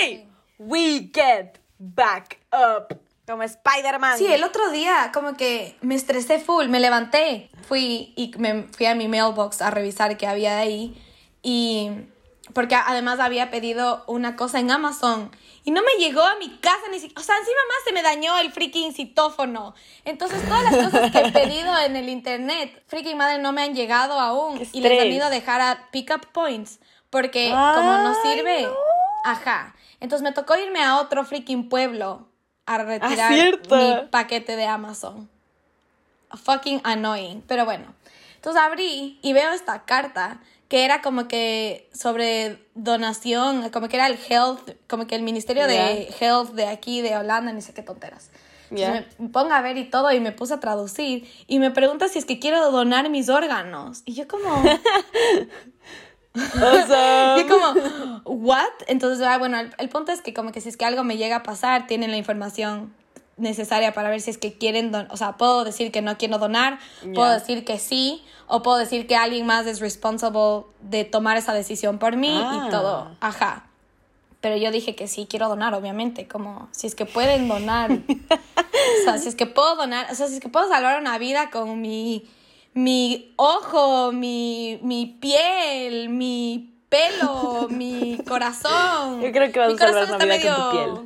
We 0.59 1.11
get 1.13 1.59
back 1.77 2.39
up. 2.51 2.99
Como 3.27 3.41
Spider-Man. 3.41 4.19
Sí, 4.19 4.27
el 4.27 4.43
otro 4.43 4.69
día 4.69 5.09
como 5.11 5.35
que 5.35 5.75
me 5.81 5.95
estresé 5.95 6.39
full, 6.39 6.67
me 6.67 6.79
levanté, 6.79 7.49
fui 7.67 8.13
y 8.15 8.31
me 8.37 8.63
fui 8.71 8.85
a 8.85 8.93
mi 8.93 9.07
mailbox 9.07 9.63
a 9.63 9.71
revisar 9.71 10.15
qué 10.15 10.27
había 10.27 10.59
ahí 10.59 10.95
y 11.41 11.89
porque 12.53 12.75
además 12.75 13.19
había 13.19 13.49
pedido 13.49 14.03
una 14.07 14.35
cosa 14.35 14.59
en 14.59 14.69
Amazon 14.71 15.31
y 15.63 15.71
no 15.71 15.81
me 15.81 15.93
llegó 16.03 16.21
a 16.21 16.35
mi 16.35 16.49
casa 16.57 16.83
ni 16.91 16.99
siquiera, 16.99 17.19
o 17.19 17.23
sea, 17.23 17.35
encima 17.37 17.59
más 17.67 17.77
se 17.85 17.91
me 17.93 18.03
dañó 18.03 18.37
el 18.37 18.51
freaking 18.51 18.93
citófono. 18.93 19.73
Entonces 20.03 20.43
todas 20.47 20.63
las 20.63 20.75
cosas 20.85 21.11
que 21.11 21.19
he 21.19 21.31
pedido 21.31 21.75
en 21.79 21.95
el 21.95 22.07
internet, 22.09 22.83
freaking 22.87 23.17
madre, 23.17 23.39
no 23.39 23.51
me 23.51 23.63
han 23.63 23.73
llegado 23.73 24.19
aún 24.19 24.61
y 24.71 24.81
les 24.81 25.01
han 25.01 25.07
ido 25.07 25.25
a 25.25 25.29
dejar 25.29 25.61
a 25.61 25.89
pickup 25.91 26.27
points 26.31 26.79
porque 27.09 27.51
Ay, 27.55 27.75
como 27.75 27.97
no 27.97 28.13
sirve, 28.21 28.63
no. 28.63 28.73
ajá. 29.23 29.75
Entonces 29.99 30.23
me 30.23 30.33
tocó 30.33 30.55
irme 30.57 30.83
a 30.83 30.97
otro 30.99 31.25
freaking 31.25 31.67
pueblo 31.69 32.27
a 32.65 32.77
retirar 32.77 33.33
cierto. 33.33 33.75
mi 33.75 34.07
paquete 34.11 34.55
de 34.55 34.65
Amazon. 34.65 35.29
Fucking 36.43 36.81
annoying. 36.83 37.41
Pero 37.47 37.65
bueno. 37.65 37.85
Entonces 38.35 38.61
abrí 38.61 39.17
y 39.23 39.33
veo 39.33 39.51
esta 39.53 39.85
carta 39.85 40.39
que 40.67 40.83
era 40.83 41.01
como 41.01 41.27
que 41.27 41.89
sobre 41.93 42.65
donación, 42.73 43.69
como 43.69 43.87
que 43.87 43.97
era 43.97 44.07
el 44.07 44.17
health, 44.29 44.71
como 44.87 45.07
que 45.07 45.15
el 45.15 45.21
ministerio 45.21 45.67
de 45.67 46.09
health 46.19 46.51
de 46.51 46.67
aquí, 46.67 47.01
de 47.01 47.15
Holanda, 47.17 47.51
ni 47.51 47.61
sé 47.61 47.73
qué 47.73 47.81
tonteras. 47.81 48.31
Entonces 48.71 49.05
me 49.19 49.29
pongo 49.29 49.53
a 49.53 49.61
ver 49.61 49.77
y 49.77 49.85
todo 49.85 50.11
y 50.11 50.19
me 50.19 50.31
puse 50.31 50.55
a 50.55 50.59
traducir 50.59 51.29
y 51.47 51.59
me 51.59 51.71
pregunta 51.71 52.07
si 52.07 52.17
es 52.19 52.25
que 52.25 52.39
quiero 52.39 52.71
donar 52.71 53.09
mis 53.09 53.29
órganos. 53.29 54.01
Y 54.05 54.13
yo 54.13 54.27
como... 54.27 54.49
Awesome. 56.35 57.41
Y 57.41 57.45
como, 57.47 58.21
¿what? 58.25 58.67
Entonces, 58.87 59.25
ah, 59.25 59.37
bueno, 59.37 59.57
el, 59.57 59.73
el 59.77 59.87
punto 59.87 60.11
es 60.11 60.21
que 60.21 60.33
como 60.33 60.51
que 60.51 60.59
si 60.59 60.67
es 60.67 60.75
que 60.75 60.83
algo 60.83 61.05
me 61.05 61.15
llega 61.15 61.37
a 61.37 61.43
pasar, 61.43 61.87
tienen 61.87 62.11
la 62.11 62.17
información 62.17 62.93
necesaria 63.37 63.93
para 63.93 64.09
ver 64.09 64.21
si 64.21 64.29
es 64.31 64.37
que 64.37 64.57
quieren, 64.57 64.91
don 64.91 65.07
o 65.11 65.17
sea, 65.17 65.33
puedo 65.37 65.63
decir 65.65 65.91
que 65.91 66.01
no 66.01 66.17
quiero 66.17 66.37
donar, 66.37 66.79
puedo 67.13 67.27
Ya. 67.29 67.33
decir 67.39 67.65
que 67.65 67.79
sí, 67.79 68.23
o 68.47 68.61
puedo 68.61 68.77
decir 68.77 69.07
que 69.07 69.15
alguien 69.15 69.45
más 69.45 69.65
es 69.65 69.79
responsable 69.79 70.65
de 70.81 71.03
tomar 71.03 71.35
esa 71.37 71.53
decisión 71.53 71.97
por 71.99 72.15
mí 72.15 72.31
Ah. 72.33 72.65
y 72.67 72.69
todo, 72.71 73.11
ajá. 73.19 73.65
Pero 74.41 74.57
yo 74.57 74.69
dije 74.71 74.95
que 74.95 75.07
sí, 75.07 75.25
quiero 75.29 75.49
donar, 75.49 75.73
obviamente, 75.73 76.27
como 76.27 76.69
si 76.71 76.85
es 76.87 76.93
que 76.95 77.05
pueden 77.05 77.47
donar, 77.47 77.91
o 79.01 79.03
sea, 79.03 79.17
si 79.17 79.27
es 79.27 79.35
que 79.35 79.47
puedo 79.47 79.75
donar, 79.75 80.07
o 80.11 80.15
sea, 80.15 80.27
si 80.27 80.35
es 80.35 80.39
que 80.39 80.49
puedo 80.49 80.69
salvar 80.69 81.01
una 81.01 81.17
vida 81.17 81.49
con 81.49 81.81
mi, 81.81 82.25
mi 82.73 83.33
ojo, 83.37 84.11
mi, 84.11 84.79
mi 84.83 85.07
piel, 85.07 86.09
mi 86.09 86.71
pelo, 86.89 87.67
mi 87.69 88.17
corazón. 88.27 89.19
Yo 89.21 89.31
creo 89.31 89.51
que 89.51 89.59
vas 89.59 89.69
Mi 89.69 89.75
a 89.75 89.77
salvar 89.79 90.15
una 90.15 90.25
vida 90.25 90.55
con 90.55 90.69
tu 90.71 90.75
medio- 90.77 91.05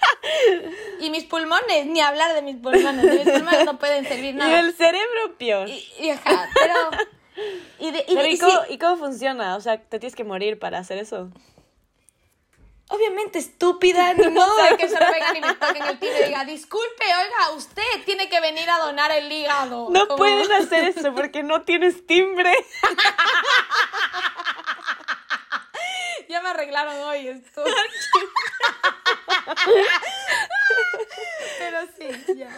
y 1.00 1.10
mis 1.10 1.24
pulmones, 1.24 1.86
ni 1.86 2.00
hablar 2.00 2.34
de 2.34 2.42
mis 2.42 2.56
pulmones, 2.56 3.02
de 3.02 3.24
mis 3.24 3.32
pulmones 3.32 3.64
no 3.64 3.78
pueden 3.78 4.06
servir 4.06 4.30
Y 4.34 4.38
nada. 4.38 4.60
el 4.60 4.74
cerebro, 4.74 5.36
peor. 5.38 5.68
Y, 5.68 5.88
y 6.00 6.10
ajá, 6.10 6.48
pero... 6.54 6.74
Y, 7.78 7.92
de, 7.92 8.04
y, 8.08 8.14
Pero, 8.16 8.26
y 8.26 8.32
¿y, 8.32 8.36
sí, 8.36 8.42
cómo, 8.42 8.60
¿y 8.68 8.78
cómo 8.78 8.96
funciona? 8.96 9.54
O 9.54 9.60
sea, 9.60 9.80
¿te 9.80 10.00
tienes 10.00 10.16
que 10.16 10.24
morir 10.24 10.58
para 10.58 10.78
hacer 10.78 10.98
eso? 10.98 11.30
obviamente 12.90 13.38
estúpida, 13.38 14.14
ni 14.14 14.28
modo 14.30 14.50
de 14.64 14.76
que 14.76 14.88
solo 14.88 15.04
vengan 15.12 15.36
y 15.36 15.40
me 15.42 15.54
toquen 15.54 15.82
el 15.84 15.98
timbre 15.98 16.20
y 16.22 16.28
diga, 16.28 16.44
disculpe, 16.44 17.04
oiga, 17.04 17.50
usted 17.56 17.82
tiene 18.06 18.28
que 18.30 18.40
venir 18.40 18.68
a 18.70 18.78
donar 18.78 19.10
el 19.12 19.30
hígado. 19.30 19.88
No 19.90 20.06
Como- 20.08 20.16
pueden 20.16 20.50
hacer 20.52 20.84
eso 20.84 21.14
porque 21.14 21.42
no 21.42 21.62
tienes 21.62 22.06
timbre. 22.06 22.52
Ya 26.30 26.42
me 26.42 26.48
arreglaron 26.50 26.94
hoy 27.04 27.28
esto. 27.28 27.64
Pero 31.58 31.78
sí, 31.96 32.34
ya. 32.36 32.48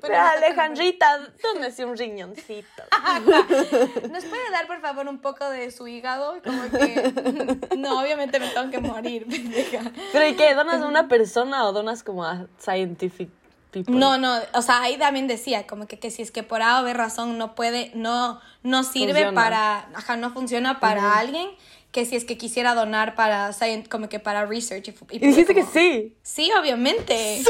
Pero 0.00 0.14
toca- 0.14 0.30
Alejandrita, 0.30 1.18
¿dónde 1.42 1.84
un 1.84 1.96
riñoncito? 1.96 2.82
¿Nos 4.10 4.24
puede 4.24 4.50
dar, 4.50 4.66
por 4.66 4.80
favor, 4.80 5.08
un 5.08 5.18
poco 5.20 5.48
de 5.50 5.70
su 5.70 5.86
hígado? 5.88 6.40
Como 6.42 6.70
que... 6.70 7.68
No, 7.76 8.00
obviamente 8.00 8.40
me 8.40 8.48
tengo 8.48 8.70
que 8.70 8.78
morir, 8.80 9.26
pendeja. 9.28 9.80
¿Pero 10.12 10.26
y 10.26 10.34
qué? 10.34 10.54
¿Donas 10.54 10.82
a 10.82 10.86
una 10.86 11.08
persona 11.08 11.64
o 11.66 11.72
donas 11.72 12.02
como 12.02 12.24
a 12.24 12.46
scientific 12.58 13.28
people? 13.70 13.94
No, 13.94 14.18
no, 14.18 14.36
o 14.54 14.62
sea, 14.62 14.82
ahí 14.82 14.96
también 14.96 15.26
decía, 15.28 15.66
como 15.66 15.86
que, 15.86 15.98
que 15.98 16.10
si 16.10 16.22
es 16.22 16.30
que 16.30 16.42
por 16.42 16.62
A 16.62 16.80
o 16.80 16.84
B 16.84 16.94
razón 16.94 17.38
no 17.38 17.54
puede, 17.54 17.92
no, 17.94 18.40
no 18.62 18.82
sirve 18.84 19.12
Funciona. 19.24 19.34
para, 19.42 19.78
ajá, 19.94 20.16
no 20.16 20.30
funciona 20.32 20.80
para 20.80 21.18
alguien, 21.18 21.48
que 21.92 22.04
si 22.04 22.16
es 22.16 22.24
que 22.24 22.36
quisiera 22.38 22.74
donar 22.74 23.14
para, 23.14 23.50
como 23.90 24.08
que 24.08 24.18
para 24.20 24.44
research. 24.46 24.88
Y, 24.88 24.90
y 24.90 25.16
Y 25.16 25.18
dijiste 25.18 25.54
que 25.54 25.64
sí. 25.64 26.16
Sí, 26.22 26.50
obviamente. 26.58 27.38
¡Sí! 27.42 27.48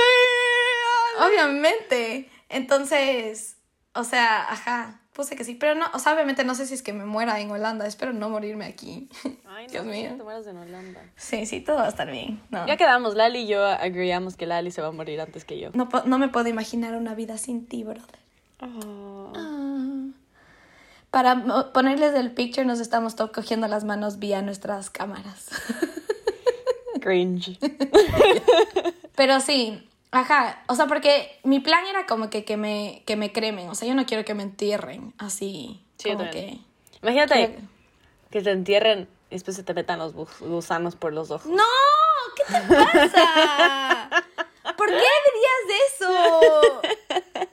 Obviamente. 1.20 2.31
Entonces, 2.48 3.57
o 3.94 4.05
sea, 4.05 4.51
ajá, 4.51 5.01
puse 5.12 5.35
que 5.37 5.44
sí, 5.44 5.55
pero 5.55 5.74
no, 5.74 5.87
o 5.92 5.98
sea, 5.98 6.14
obviamente 6.14 6.44
no 6.44 6.55
sé 6.55 6.66
si 6.66 6.74
es 6.74 6.83
que 6.83 6.92
me 6.92 7.05
muera 7.05 7.40
en 7.40 7.51
Holanda, 7.51 7.87
espero 7.87 8.12
no 8.12 8.31
morirme 8.31 8.64
aquí. 8.66 9.09
Ay, 9.48 9.66
no, 9.66 9.72
Dios 9.72 9.85
mío. 9.85 10.14
te 10.16 10.22
mueras 10.22 10.46
en 10.46 10.57
Holanda. 10.59 11.03
Sí, 11.16 11.44
sí, 11.46 11.61
todo 11.61 11.77
va 11.77 11.87
a 11.87 11.88
estar 11.88 12.11
bien. 12.11 12.40
No, 12.51 12.66
Ya 12.66 12.77
quedamos, 12.77 13.16
Lali 13.16 13.40
y 13.40 13.46
yo 13.48 13.64
agreeamos 13.66 14.37
que 14.37 14.46
Lali 14.46 14.70
se 14.70 14.81
va 14.81 14.88
a 14.88 14.92
morir 14.92 15.20
antes 15.20 15.44
que 15.44 15.59
yo. 15.59 15.70
no, 15.74 15.88
po- 15.88 16.05
no 16.05 16.18
me 16.18 16.29
puedo 16.29 16.48
imaginar 16.48 16.94
una 16.94 17.14
vida 17.14 17.37
sin 17.38 17.66
ti, 17.66 17.83
brother. 17.85 18.18
Oh. 18.61 19.33
Para 21.11 21.71
ponerles 21.73 22.14
el 22.14 22.33
picture 22.33 22.66
nos 22.66 22.81
estamos 22.81 23.14
cogiendo 23.35 23.66
las 23.66 23.85
manos 23.85 24.18
vía 24.18 24.42
nuestras 24.42 24.90
cámaras. 24.90 25.49
Cringe. 27.01 27.59
Pero 29.14 29.40
sí, 29.40 29.88
ajá, 30.11 30.62
o 30.68 30.75
sea, 30.75 30.87
porque 30.87 31.38
mi 31.44 31.61
plan 31.61 31.87
era 31.87 32.07
como 32.07 32.29
que, 32.31 32.44
que, 32.44 32.57
me, 32.57 33.03
que 33.07 33.16
me 33.16 33.33
cremen, 33.33 33.68
o 33.68 33.75
sea, 33.75 33.88
yo 33.88 33.94
no 33.94 34.05
quiero 34.07 34.25
que 34.25 34.35
me 34.35 34.42
entierren 34.42 35.14
así, 35.18 35.83
Sí, 35.99 36.11
como 36.12 36.29
que... 36.31 36.59
Imagínate 37.03 37.59
que 38.31 38.42
te 38.42 38.51
entierren 38.51 39.09
y 39.31 39.35
después 39.35 39.57
se 39.57 39.62
te 39.62 39.73
metan 39.75 39.99
los 39.99 40.14
gu- 40.14 40.29
gusanos 40.40 40.97
por 40.97 41.12
los 41.12 41.31
ojos. 41.31 41.51
¡No! 41.51 41.62
¿Qué 42.37 42.44
te 42.55 42.61
pasa? 42.75 44.11
¿Por 44.77 44.88
qué 44.88 44.94
dirías 44.94 45.64
eso? 45.88 46.81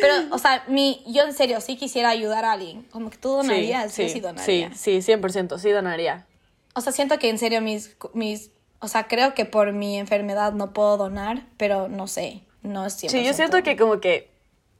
Pero, 0.00 0.14
o 0.34 0.38
sea, 0.38 0.64
mi, 0.68 1.02
yo 1.06 1.22
en 1.24 1.32
serio 1.32 1.60
sí 1.60 1.76
quisiera 1.76 2.08
ayudar 2.10 2.44
a 2.44 2.52
alguien. 2.52 2.82
Como 2.92 3.10
que 3.10 3.18
tú 3.18 3.30
donarías, 3.30 3.96
yo 3.96 4.08
sí 4.08 4.20
donaría. 4.20 4.72
Sí, 4.74 5.00
sí, 5.02 5.12
100%, 5.12 5.58
sí 5.58 5.70
donaría. 5.70 6.26
O 6.74 6.80
sea, 6.80 6.92
siento 6.92 7.18
que 7.18 7.28
en 7.28 7.38
serio 7.38 7.60
mis, 7.60 7.96
mis... 8.12 8.50
O 8.80 8.88
sea, 8.88 9.08
creo 9.08 9.34
que 9.34 9.44
por 9.46 9.72
mi 9.72 9.96
enfermedad 9.98 10.52
no 10.52 10.72
puedo 10.72 10.96
donar, 10.96 11.42
pero 11.56 11.88
no 11.88 12.06
sé. 12.06 12.42
No 12.62 12.86
es 12.86 13.02
100%. 13.02 13.08
Sí, 13.10 13.24
yo 13.24 13.32
siento 13.32 13.62
que 13.62 13.76
como 13.76 14.00
que 14.00 14.30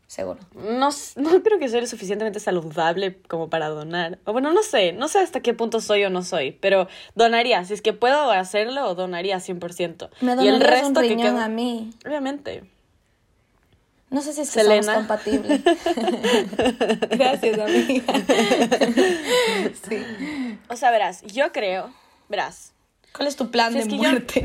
Seguro. 0.06 0.38
no, 0.54 0.90
no 1.16 1.42
creo 1.42 1.58
que 1.58 1.68
soy 1.68 1.80
lo 1.80 1.86
suficientemente 1.86 2.38
saludable 2.38 3.18
como 3.28 3.48
para 3.50 3.68
donar. 3.68 4.18
O 4.24 4.32
bueno, 4.32 4.52
no 4.52 4.62
sé, 4.62 4.92
no 4.92 5.08
sé 5.08 5.18
hasta 5.18 5.40
qué 5.40 5.54
punto 5.54 5.80
soy 5.80 6.04
o 6.04 6.10
no 6.10 6.22
soy, 6.22 6.52
pero 6.52 6.86
donaría. 7.14 7.64
Si 7.64 7.72
es 7.74 7.82
que 7.82 7.92
puedo 7.92 8.30
hacerlo, 8.30 8.94
donaría 8.94 9.38
100%. 9.38 10.10
Me 10.20 10.32
y 10.44 10.48
el 10.48 10.58
donarías 10.58 10.58
un 10.58 10.60
resto 10.60 11.00
que 11.00 11.08
riñón 11.08 11.34
queda- 11.34 11.44
a 11.44 11.48
mí. 11.48 11.90
Obviamente. 12.06 12.64
No 14.14 14.20
sé 14.22 14.32
si 14.32 14.42
es 14.42 14.48
que 14.50 14.60
Selena. 14.60 14.82
somos 14.82 14.98
compatibles. 14.98 15.60
Gracias, 17.10 17.58
amiga. 17.58 18.14
sí. 19.88 20.58
O 20.68 20.76
sea, 20.76 20.90
verás, 20.92 21.22
yo 21.22 21.50
creo, 21.52 21.92
verás, 22.28 22.72
¿Cuál 23.12 23.28
es 23.28 23.36
tu 23.36 23.50
plan 23.50 23.72
Si 23.72 23.78
de 23.78 23.82
es 23.84 23.88
que 23.88 23.96
yo- 23.96 24.02
muerte? 24.02 24.44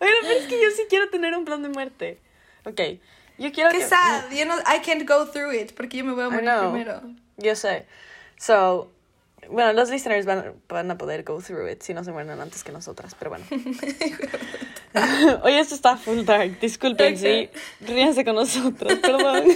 Oye, 0.00 0.10
pero 0.22 0.32
es 0.38 0.46
que 0.46 0.62
yo 0.62 0.70
sí 0.76 0.82
quiero 0.88 1.08
tener 1.10 1.36
un 1.36 1.44
plan 1.44 1.62
de 1.62 1.68
muerte. 1.68 2.20
Ok, 2.64 2.80
yo 3.38 3.52
quiero 3.52 3.70
Qué 3.70 3.78
que... 3.78 3.84
sad. 3.86 4.30
Yo 4.30 4.44
no, 4.46 4.54
I 4.60 4.80
can't 4.84 5.06
go 5.08 5.26
through 5.30 5.52
it 5.54 5.72
porque 5.74 5.96
yo 5.98 6.04
me 6.04 6.12
voy 6.12 6.24
a 6.24 6.30
morir 6.30 6.44
know. 6.48 6.70
primero. 6.70 7.02
Yo 7.36 7.54
sé. 7.56 7.86
So, 8.38 8.90
bueno, 9.50 9.72
los 9.72 9.90
listeners 9.90 10.26
van, 10.26 10.54
van 10.68 10.90
a 10.90 10.98
poder 10.98 11.24
go 11.24 11.40
through 11.40 11.68
it 11.70 11.82
si 11.82 11.94
no 11.94 12.04
se 12.04 12.12
mueren 12.12 12.40
antes 12.40 12.64
que 12.64 12.72
nosotras, 12.72 13.14
pero 13.18 13.30
bueno. 13.30 13.44
Oye, 15.42 15.60
esto 15.60 15.74
está 15.74 15.96
full 15.96 16.24
dark. 16.24 16.58
Disculpen, 16.60 17.16
sí. 17.16 17.48
Ríanse 17.80 18.24
con 18.24 18.34
nosotros, 18.34 18.98
perdón. 18.98 19.44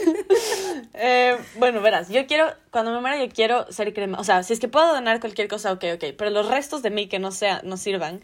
Eh, 0.95 1.37
bueno, 1.57 1.81
verás, 1.81 2.11
yo 2.11 2.27
quiero, 2.27 2.53
cuando 2.71 2.93
me 2.93 3.01
muera, 3.01 3.17
yo 3.17 3.29
quiero 3.33 3.71
ser 3.73 3.93
crema. 3.95 4.19
O 4.21 4.25
sea, 4.25 4.43
si 4.43 4.53
es 4.53 4.61
que 4.61 4.69
puedo 4.69 4.93
donar 4.93 5.21
cualquier 5.21 5.49
cosa, 5.49 5.73
ok, 5.73 5.85
ok. 5.95 6.05
Pero 6.17 6.31
los 6.31 6.49
restos 6.49 6.83
de 6.83 6.91
mí 6.91 7.09
que 7.09 7.19
no 7.19 7.33
sea, 7.33 7.61
no 7.65 7.77
sirvan, 7.77 8.21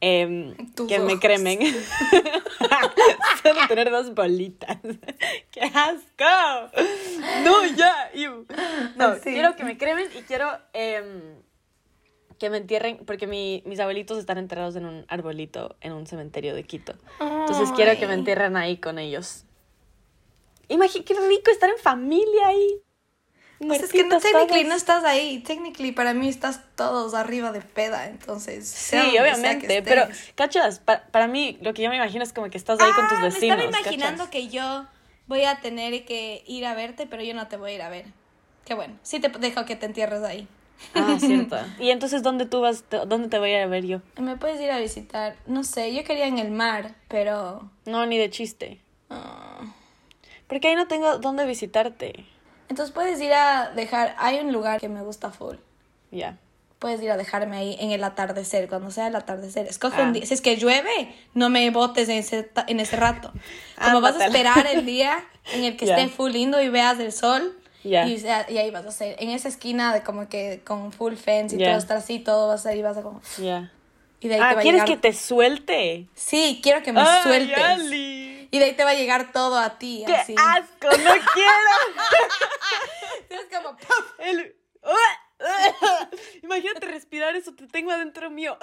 em, 0.00 0.54
que 0.88 0.98
me 0.98 1.18
cremen. 1.18 1.58
Solo 3.42 3.60
tener 3.68 3.90
dos 3.90 4.14
bolitas. 4.14 4.78
¡Qué 5.50 5.60
asco! 5.60 6.70
No, 7.44 7.64
ya, 7.74 8.10
ew. 8.14 8.46
No, 8.96 9.14
Sí. 9.16 9.20
quiero 9.32 9.56
que 9.56 9.64
me 9.64 9.76
cremen 9.78 10.08
y 10.16 10.22
quiero 10.22 10.50
em, 10.72 11.20
que 12.38 12.50
me 12.50 12.58
entierren, 12.58 12.98
porque 13.06 13.26
mi- 13.26 13.62
mis 13.66 13.80
abuelitos 13.80 14.18
están 14.18 14.38
enterrados 14.38 14.76
en 14.76 14.86
un 14.86 15.04
arbolito 15.08 15.76
en 15.80 15.92
un 15.92 16.06
cementerio 16.06 16.54
de 16.54 16.64
Quito. 16.64 16.94
Entonces 17.20 17.70
quiero 17.76 17.98
que 17.98 18.06
me 18.06 18.14
entierren 18.14 18.56
ahí 18.56 18.78
con 18.78 18.98
ellos. 18.98 19.44
Imagínate 20.68 21.14
qué 21.14 21.20
rico 21.28 21.50
estar 21.50 21.68
en 21.68 21.78
familia 21.78 22.46
ahí. 22.46 22.80
Pues 23.66 23.82
es 23.82 23.92
que 23.92 24.04
no, 24.04 24.18
technically 24.18 24.64
no 24.64 24.74
estás 24.74 25.04
ahí. 25.04 25.40
Technically 25.40 25.92
para 25.92 26.14
mí 26.14 26.28
estás 26.28 26.60
todos 26.76 27.12
arriba 27.14 27.52
de 27.52 27.60
peda, 27.60 28.06
entonces. 28.08 28.66
Sí, 28.68 28.96
obviamente, 28.96 29.82
pero 29.82 30.08
cachas, 30.34 30.78
para, 30.78 31.06
para 31.08 31.28
mí 31.28 31.58
lo 31.60 31.74
que 31.74 31.82
yo 31.82 31.90
me 31.90 31.96
imagino 31.96 32.24
es 32.24 32.32
como 32.32 32.48
que 32.48 32.56
estás 32.56 32.80
ahí 32.80 32.90
con 32.94 33.06
tus 33.08 33.18
Ah, 33.18 33.24
vecinos. 33.24 33.58
Me 33.58 33.64
estaba 33.64 33.78
imaginando 33.80 34.16
¿cachas? 34.24 34.30
que 34.30 34.48
yo 34.48 34.86
voy 35.26 35.44
a 35.44 35.60
tener 35.60 36.04
que 36.06 36.42
ir 36.46 36.64
a 36.64 36.74
verte, 36.74 37.06
pero 37.06 37.22
yo 37.22 37.34
no 37.34 37.48
te 37.48 37.56
voy 37.58 37.72
a 37.72 37.74
ir 37.74 37.82
a 37.82 37.90
ver. 37.90 38.06
Qué 38.64 38.72
bueno. 38.74 38.98
Sí 39.02 39.20
te 39.20 39.28
dejo 39.28 39.64
que 39.66 39.76
te 39.76 39.84
entierres 39.86 40.22
ahí. 40.22 40.48
Ah, 40.94 41.16
cierto. 41.20 41.56
Y 41.78 41.90
entonces, 41.90 42.22
¿dónde 42.22 42.46
tú 42.46 42.62
vas? 42.62 42.82
Te- 42.84 43.04
¿Dónde 43.04 43.28
te 43.28 43.38
voy 43.38 43.50
a 43.50 43.58
ir 43.58 43.62
a 43.64 43.66
ver 43.66 43.84
yo? 43.84 44.00
Me 44.16 44.36
puedes 44.36 44.58
ir 44.60 44.70
a 44.70 44.78
visitar. 44.78 45.36
No 45.46 45.64
sé, 45.64 45.94
yo 45.94 46.02
quería 46.04 46.26
en 46.26 46.38
el 46.38 46.50
mar, 46.50 46.94
pero. 47.08 47.70
No, 47.84 48.06
ni 48.06 48.16
de 48.16 48.30
chiste. 48.30 48.80
ah. 49.10 49.60
Porque 50.46 50.68
ahí 50.68 50.74
no 50.74 50.88
tengo 50.88 51.18
dónde 51.18 51.44
visitarte. 51.44 52.24
Entonces 52.70 52.94
puedes 52.94 53.20
ir 53.20 53.32
a 53.34 53.70
dejar. 53.74 54.14
Hay 54.18 54.38
un 54.38 54.52
lugar 54.52 54.80
que 54.80 54.88
me 54.88 55.02
gusta 55.02 55.30
full. 55.30 55.56
Ya. 56.10 56.38
Puedes 56.78 57.02
ir 57.02 57.10
a 57.10 57.18
dejarme 57.18 57.56
ahí 57.58 57.76
en 57.78 57.90
el 57.90 58.02
atardecer, 58.04 58.66
cuando 58.68 58.90
sea 58.90 59.08
el 59.08 59.16
atardecer. 59.16 59.66
Escoge 59.66 60.00
Ah. 60.00 60.04
un 60.04 60.12
día. 60.14 60.24
Si 60.24 60.32
es 60.32 60.40
que 60.40 60.56
llueve, 60.56 61.14
no 61.34 61.50
me 61.50 61.68
botes 61.70 62.08
en 62.08 62.16
ese, 62.16 62.48
en 62.68 62.80
ese 62.80 62.96
rato. 62.96 63.32
Como 63.84 64.00
vas 64.00 64.16
a 64.18 64.26
esperar 64.26 64.66
el 64.72 64.86
día 64.86 65.18
en 65.52 65.64
el 65.64 65.76
que 65.76 65.84
Ya. 65.84 65.98
esté 65.98 66.08
full 66.08 66.30
lindo 66.32 66.62
y 66.62 66.70
veas 66.70 66.98
el 67.00 67.12
sol. 67.12 67.54
Ya. 67.84 68.06
Y, 68.06 68.14
y 68.48 68.58
ahí 68.58 68.70
vas 68.70 68.84
a 68.86 68.88
hacer. 68.88 69.16
En 69.18 69.30
esa 69.30 69.48
esquina 69.48 69.92
de 69.92 70.02
como 70.02 70.28
que 70.28 70.62
con 70.64 70.92
full 70.92 71.14
fence 71.16 71.56
y 71.56 71.58
todo 71.58 71.76
estar 71.76 71.96
así, 71.98 72.18
todo 72.18 72.48
vas 72.48 72.64
a 72.66 72.74
ir 72.74 72.82
vas 72.84 72.96
a 72.96 73.02
como. 73.02 73.20
Y 74.22 74.28
de 74.28 74.34
ahí 74.34 74.40
te 74.40 74.44
Ah, 74.46 74.54
va 74.54 74.60
a 74.60 74.62
¿quieres 74.62 74.82
llegar. 74.82 74.86
que 74.86 74.96
te 74.96 75.12
suelte? 75.14 76.06
Sí, 76.14 76.60
quiero 76.62 76.82
que 76.82 76.92
me 76.92 77.00
Ay, 77.00 77.22
sueltes. 77.22 77.58
Ali. 77.58 78.29
Y 78.50 78.58
de 78.58 78.64
ahí 78.66 78.72
te 78.74 78.84
va 78.84 78.90
a 78.90 78.94
llegar 78.94 79.32
todo 79.32 79.58
a 79.58 79.78
ti. 79.78 80.02
¡Qué 80.06 80.14
así. 80.14 80.34
asco! 80.36 80.88
¡No 80.88 81.12
quiero! 81.34 81.70
es 83.30 83.56
como... 83.56 83.76
El... 84.18 84.56
Imagínate 86.42 86.86
respirar 86.86 87.34
eso, 87.36 87.54
te 87.54 87.66
tengo 87.66 87.90
adentro 87.90 88.30
mío. 88.30 88.58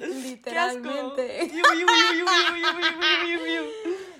Literalmente. 0.00 1.50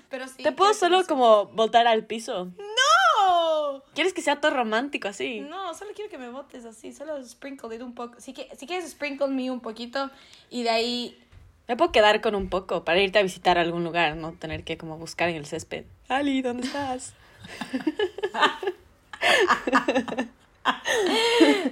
Pero 0.09 0.27
sí. 0.27 0.43
¿Te 0.43 0.51
puedo 0.51 0.73
solo 0.73 0.99
eso? 0.99 1.07
como 1.07 1.47
botar 1.47 1.87
al 1.87 2.05
piso? 2.05 2.45
¡No! 2.45 3.83
¿Quieres 3.93 4.13
que 4.13 4.21
sea 4.21 4.39
todo 4.39 4.51
romántico 4.53 5.07
así? 5.07 5.41
No, 5.41 5.73
solo 5.73 5.91
quiero 5.93 6.09
que 6.09 6.17
me 6.17 6.29
botes 6.29 6.65
así, 6.65 6.93
solo 6.93 7.23
sprinkle 7.25 7.75
it 7.75 7.81
un 7.81 7.93
poco. 7.93 8.19
Si, 8.19 8.33
que, 8.33 8.49
si 8.55 8.67
quieres 8.67 8.89
sprinkle 8.91 9.27
me 9.27 9.49
un 9.49 9.61
poquito 9.61 10.09
y 10.49 10.63
de 10.63 10.69
ahí 10.69 11.24
me 11.67 11.75
puedo 11.75 11.91
quedar 11.91 12.21
con 12.21 12.35
un 12.35 12.49
poco 12.49 12.83
para 12.83 12.99
irte 13.01 13.19
a 13.19 13.23
visitar 13.23 13.57
a 13.57 13.61
algún 13.61 13.83
lugar, 13.83 14.15
no 14.15 14.33
tener 14.33 14.63
que 14.63 14.77
como 14.77 14.97
buscar 14.97 15.29
en 15.29 15.35
el 15.35 15.45
césped. 15.45 15.85
Ali, 16.07 16.41
¿dónde 16.41 16.67
estás? 16.67 17.13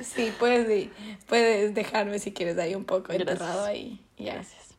Sí, 0.03 0.31
puedes, 0.37 0.67
sí, 0.67 0.91
puedes 1.27 1.73
dejarme 1.73 2.19
si 2.19 2.31
quieres 2.31 2.57
ahí 2.59 2.75
un 2.75 2.85
poco 2.85 3.07
Gracias. 3.13 3.29
enterrado 3.31 3.65
ahí. 3.65 3.99
Ya. 4.17 4.35
Gracias. 4.35 4.75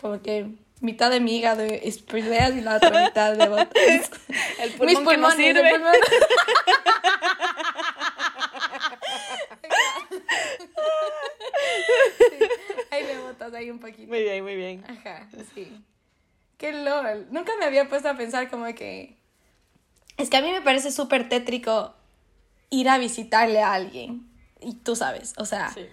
Como 0.00 0.22
que 0.22 0.46
mitad 0.80 1.10
de 1.10 1.20
mi 1.20 1.36
hígado 1.36 1.62
es 1.62 1.98
peleas 1.98 2.54
y 2.54 2.62
la 2.62 2.76
otra 2.76 3.04
mitad 3.06 3.34
de 3.36 3.48
botas. 3.48 3.68
El 4.58 4.70
Mis 4.70 4.78
pulmón 4.78 4.94
que 4.94 5.16
no 5.18 5.28
pulmones, 5.28 5.38
el 5.38 5.44
sirve. 5.56 5.70
pulmón. 5.70 5.92
Sí, 12.18 12.44
ahí 12.90 13.04
le 13.04 13.18
botas 13.18 13.52
ahí 13.54 13.70
un 13.70 13.78
poquito. 13.78 14.08
Muy 14.08 14.22
bien, 14.22 14.42
muy 14.42 14.56
bien. 14.56 14.84
Ajá, 14.88 15.28
sí. 15.54 15.70
Qué 16.56 16.72
lol. 16.72 17.26
Nunca 17.30 17.52
me 17.58 17.64
había 17.64 17.88
puesto 17.88 18.08
a 18.08 18.16
pensar 18.16 18.50
como 18.50 18.66
que... 18.74 19.16
Es 20.16 20.30
que 20.30 20.36
a 20.36 20.42
mí 20.42 20.50
me 20.50 20.60
parece 20.60 20.90
súper 20.90 21.28
tétrico 21.28 21.94
ir 22.70 22.88
a 22.88 22.98
visitarle 22.98 23.62
a 23.62 23.72
alguien. 23.72 24.28
Y 24.60 24.74
tú 24.74 24.96
sabes, 24.96 25.34
o 25.36 25.44
sea... 25.44 25.70
Sí. 25.70 25.86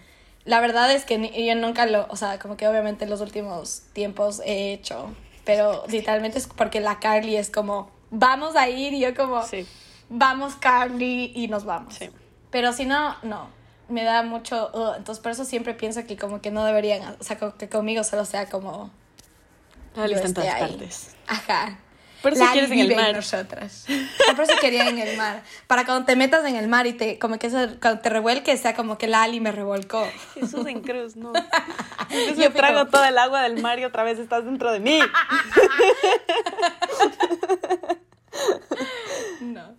La 0.46 0.60
verdad 0.62 0.92
es 0.92 1.06
que 1.06 1.46
yo 1.46 1.56
nunca 1.56 1.88
lo... 1.88 2.06
O 2.10 2.16
sea, 2.16 2.38
como 2.38 2.56
que 2.56 2.68
obviamente 2.68 3.06
en 3.06 3.10
los 3.10 3.22
últimos 3.22 3.84
tiempos 3.94 4.42
he 4.46 4.74
hecho. 4.74 5.14
Pero 5.44 5.84
literalmente 5.88 6.38
es 6.38 6.48
porque 6.48 6.80
la 6.80 7.00
Carly 7.00 7.36
es 7.36 7.50
como... 7.50 7.92
Vamos 8.12 8.56
a 8.56 8.70
ir 8.70 8.94
y 8.94 9.00
yo 9.00 9.16
como... 9.16 9.44
Sí. 9.44 9.66
Vamos 10.10 10.56
Carly 10.56 11.32
y 11.36 11.48
nos 11.48 11.66
vamos. 11.66 11.96
Sí. 11.96 12.10
Pero 12.52 12.74
si 12.74 12.86
no, 12.86 13.16
no. 13.24 13.50
Me 13.88 14.04
da 14.04 14.24
mucho... 14.24 14.96
entonces 14.98 15.22
por 15.22 15.32
eso 15.32 15.46
siempre 15.46 15.74
pienso 15.74 16.06
que 16.06 16.18
como 16.18 16.42
que 16.42 16.52
no 16.52 16.64
deberían... 16.66 17.16
O 17.20 17.24
sea, 17.24 17.38
que 17.38 17.70
conmigo 17.70 18.04
solo 18.04 18.26
sea 18.26 18.48
como... 18.50 18.92
Yo 19.96 20.04
está 20.06 20.20
en 20.20 20.26
esté 20.26 20.34
todas 20.42 20.54
ahí. 20.56 20.62
partes. 20.62 21.16
Ajá. 21.28 21.80
Por 22.22 22.34
eso 22.34 22.44
La 22.44 22.52
quieres 22.54 22.72
en 22.72 22.80
el 22.80 22.96
mar. 22.96 23.14
nosotras. 23.16 23.86
Por 24.36 24.46
eso 24.46 24.54
quería 24.60 24.90
en 24.90 24.98
el 24.98 25.16
mar. 25.16 25.44
Para 25.68 25.86
cuando 25.86 26.06
te 26.06 26.16
metas 26.16 26.44
en 26.46 26.56
el 26.56 26.68
mar 26.68 26.88
y 26.88 26.94
te, 26.94 27.20
como 27.20 27.38
que 27.38 27.48
eso, 27.48 27.60
cuando 27.80 28.02
te 28.02 28.10
revuelques, 28.10 28.60
sea 28.60 28.74
como 28.76 28.98
que 28.98 29.08
la 29.08 29.22
Ali 29.22 29.40
me 29.40 29.52
revolcó. 29.52 30.04
Jesús 30.34 30.66
en 30.66 30.82
cruz, 30.82 31.16
no. 31.16 31.32
Yo 31.34 31.42
Entonces 32.10 32.46
fui 32.46 32.54
trago 32.56 32.80
como- 32.80 32.90
todo 32.92 33.06
el 33.06 33.18
agua 33.20 33.44
del 33.44 33.62
mar 33.62 33.78
y 33.80 33.86
otra 33.86 34.04
vez 34.04 34.18
estás 34.18 34.44
dentro 34.44 34.72
de 34.72 34.80
mí. 34.80 35.00
No. 39.40 39.76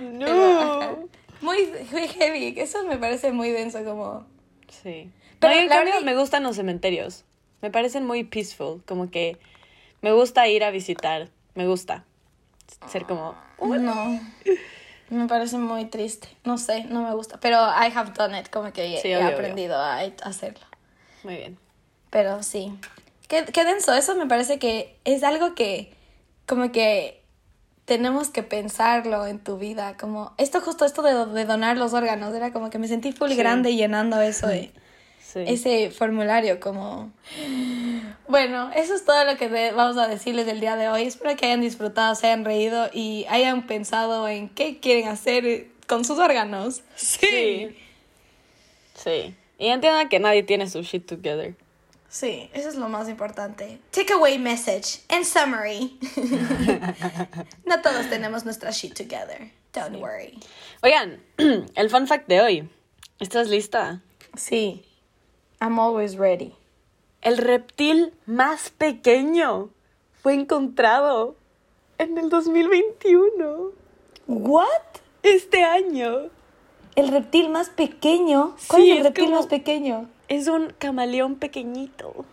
No. 0.00 0.26
Pero. 0.26 1.08
Muy 1.40 1.72
muy 1.92 2.08
heavy. 2.08 2.54
Eso 2.58 2.84
me 2.84 2.96
parece 2.98 3.32
muy 3.32 3.50
denso 3.50 3.82
como... 3.84 4.26
Sí. 4.68 5.10
Pero 5.38 5.52
Pero 5.54 5.54
en 5.60 5.68
cambio 5.68 5.94
verdad- 5.94 6.06
me 6.06 6.16
gustan 6.16 6.42
los 6.42 6.56
cementerios. 6.56 7.24
Me 7.62 7.70
parecen 7.70 8.06
muy 8.06 8.24
peaceful. 8.24 8.82
Como 8.86 9.10
que 9.10 9.36
me 10.02 10.12
gusta 10.12 10.46
ir 10.48 10.64
a 10.64 10.70
visitar. 10.70 11.28
Me 11.54 11.66
gusta 11.66 12.04
ser 12.88 13.04
como. 13.04 13.34
No. 13.60 14.20
Me 15.10 15.26
parece 15.26 15.58
muy 15.58 15.86
triste. 15.86 16.28
No 16.44 16.56
sé, 16.56 16.84
no 16.84 17.02
me 17.02 17.12
gusta. 17.14 17.40
Pero 17.40 17.56
I 17.56 17.90
have 17.94 18.12
done 18.12 18.38
it. 18.38 18.48
Como 18.48 18.72
que 18.72 18.98
Sí, 19.02 19.08
he 19.08 19.16
obvio, 19.16 19.28
aprendido 19.28 19.76
a 19.76 19.96
a 19.98 20.08
hacerlo. 20.22 20.64
Muy 21.24 21.36
bien. 21.36 21.58
Pero 22.10 22.42
sí. 22.42 22.72
Qué, 23.28 23.44
qué 23.52 23.64
denso. 23.64 23.92
Eso 23.94 24.14
me 24.14 24.26
parece 24.26 24.58
que 24.58 24.96
es 25.04 25.22
algo 25.22 25.54
que 25.54 25.92
como 26.46 26.70
que 26.72 27.19
tenemos 27.90 28.28
que 28.28 28.44
pensarlo 28.44 29.26
en 29.26 29.40
tu 29.40 29.58
vida. 29.58 29.96
Como 29.98 30.32
esto 30.38 30.60
justo 30.60 30.84
esto 30.84 31.02
de, 31.02 31.26
de 31.34 31.44
donar 31.44 31.76
los 31.76 31.92
órganos. 31.92 32.32
Era 32.32 32.52
como 32.52 32.70
que 32.70 32.78
me 32.78 32.86
sentí 32.86 33.10
full 33.10 33.30
Sí. 33.30 33.34
grande 33.34 33.74
llenando 33.74 34.20
eso 34.20 34.46
de 34.46 34.70
Sí. 35.20 35.42
ese 35.44 35.90
formulario 35.90 36.60
como... 36.60 37.10
Bueno, 38.28 38.70
eso 38.76 38.94
es 38.94 39.04
todo 39.04 39.24
lo 39.24 39.36
que 39.36 39.72
vamos 39.72 39.96
a 39.96 40.06
decirles 40.06 40.46
del 40.46 40.60
día 40.60 40.76
de 40.76 40.88
hoy. 40.88 41.02
Espero 41.02 41.34
que 41.34 41.46
hayan 41.46 41.62
disfrutado, 41.62 42.14
se 42.14 42.28
hayan 42.28 42.44
reído 42.44 42.88
y 42.92 43.26
hayan 43.28 43.66
pensado 43.66 44.28
en 44.28 44.48
qué 44.50 44.78
quieren 44.78 45.08
hacer 45.08 45.66
con 45.88 46.04
sus 46.04 46.20
órganos. 46.20 46.82
Sí. 46.94 47.76
Sí. 48.94 49.34
Y 49.58 49.66
entiendan 49.66 50.08
que 50.08 50.20
nadie 50.20 50.44
tiene 50.44 50.70
su 50.70 50.82
shit 50.82 51.06
together. 51.06 51.56
Sí, 52.10 52.50
eso 52.52 52.68
es 52.68 52.74
lo 52.74 52.88
más 52.88 53.08
importante. 53.08 53.78
Takeaway 53.92 54.36
message. 54.36 55.00
In 55.08 55.24
summary. 55.24 55.96
no 57.64 57.80
todos 57.82 58.10
tenemos 58.10 58.44
nuestra 58.44 58.72
shit 58.72 58.94
together. 58.94 59.52
Don't 59.72 59.96
worry. 60.00 60.36
Oigan, 60.82 61.22
el 61.76 61.88
fun 61.88 62.08
fact 62.08 62.26
de 62.26 62.40
hoy. 62.40 62.68
¿Estás 63.20 63.48
lista? 63.48 64.02
Sí. 64.36 64.84
I'm 65.60 65.78
always 65.78 66.16
ready. 66.16 66.56
El 67.22 67.36
reptil 67.36 68.12
más 68.26 68.70
pequeño 68.70 69.70
fue 70.20 70.34
encontrado 70.34 71.36
en 71.98 72.18
el 72.18 72.28
2021. 72.28 73.70
What? 74.26 74.66
Este 75.22 75.62
año. 75.62 76.30
¿El 76.96 77.08
reptil 77.08 77.50
más 77.50 77.68
pequeño? 77.68 78.56
¿Cuál 78.66 78.82
es 78.82 78.96
el 78.96 79.04
reptil 79.04 79.30
más 79.30 79.46
pequeño? 79.46 80.08
Es 80.30 80.46
un 80.46 80.70
camaleón 80.78 81.36
pequeñito. 81.40 82.24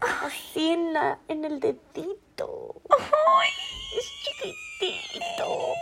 Así 0.00 0.70
en, 0.70 0.92
la, 0.92 1.20
en 1.28 1.44
el 1.44 1.60
dedito. 1.60 2.74
Es 3.96 4.10
chiquitito. 4.24 5.74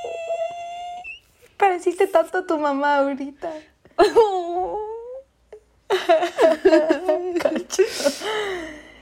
Pareciste 1.56 2.06
tanto 2.08 2.36
a 2.38 2.46
tu 2.46 2.58
mamá 2.58 2.98
ahorita. 2.98 3.54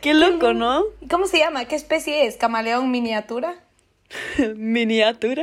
Qué 0.01 0.15
loco, 0.15 0.53
¿no? 0.53 0.85
¿Cómo 1.11 1.27
se 1.27 1.39
llama? 1.39 1.65
¿Qué 1.65 1.75
especie 1.75 2.25
es? 2.27 2.37
¿Camaleón 2.37 2.93
miniatura? 2.93 3.65
Miniatura. 4.57 5.43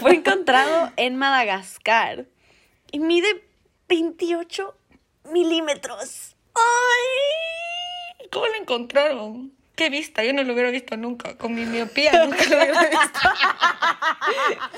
Fue 0.00 0.14
encontrado 0.14 0.92
en 0.96 1.16
Madagascar 1.16 2.26
y 2.92 3.00
mide 3.00 3.42
28 3.88 4.76
milímetros. 5.24 6.36
¡Ay! 6.54 8.28
¿Cómo 8.30 8.46
lo 8.46 8.54
encontraron? 8.54 9.52
¿Qué 9.76 9.90
vista? 9.90 10.22
Yo 10.22 10.32
no 10.32 10.44
lo 10.44 10.52
hubiera 10.52 10.70
visto 10.70 10.96
nunca. 10.96 11.36
Con 11.36 11.54
mi 11.54 11.64
miopía 11.66 12.24
nunca 12.24 12.44
lo 12.44 12.56
hubiera 12.56 12.80
visto. 12.88 13.20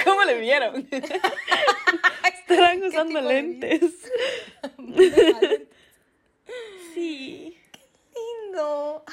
¿Cómo 0.05 0.25
le 0.25 0.39
vieron? 0.41 0.89
Estarán 2.25 2.83
usando 2.83 3.21
lentes. 3.21 3.83
Sí. 6.95 7.59
Lindo. 8.15 9.05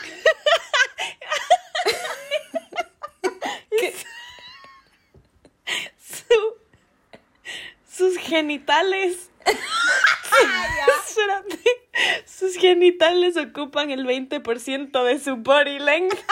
Su- 5.98 6.56
sus 7.90 8.18
genitales. 8.18 9.30
Espérate. 11.08 11.60
Sus 12.26 12.56
genitales 12.58 13.38
ocupan 13.38 13.92
el 13.92 14.06
20% 14.06 15.04
de 15.04 15.20
su 15.20 15.36
body 15.38 15.80
length. 15.80 16.18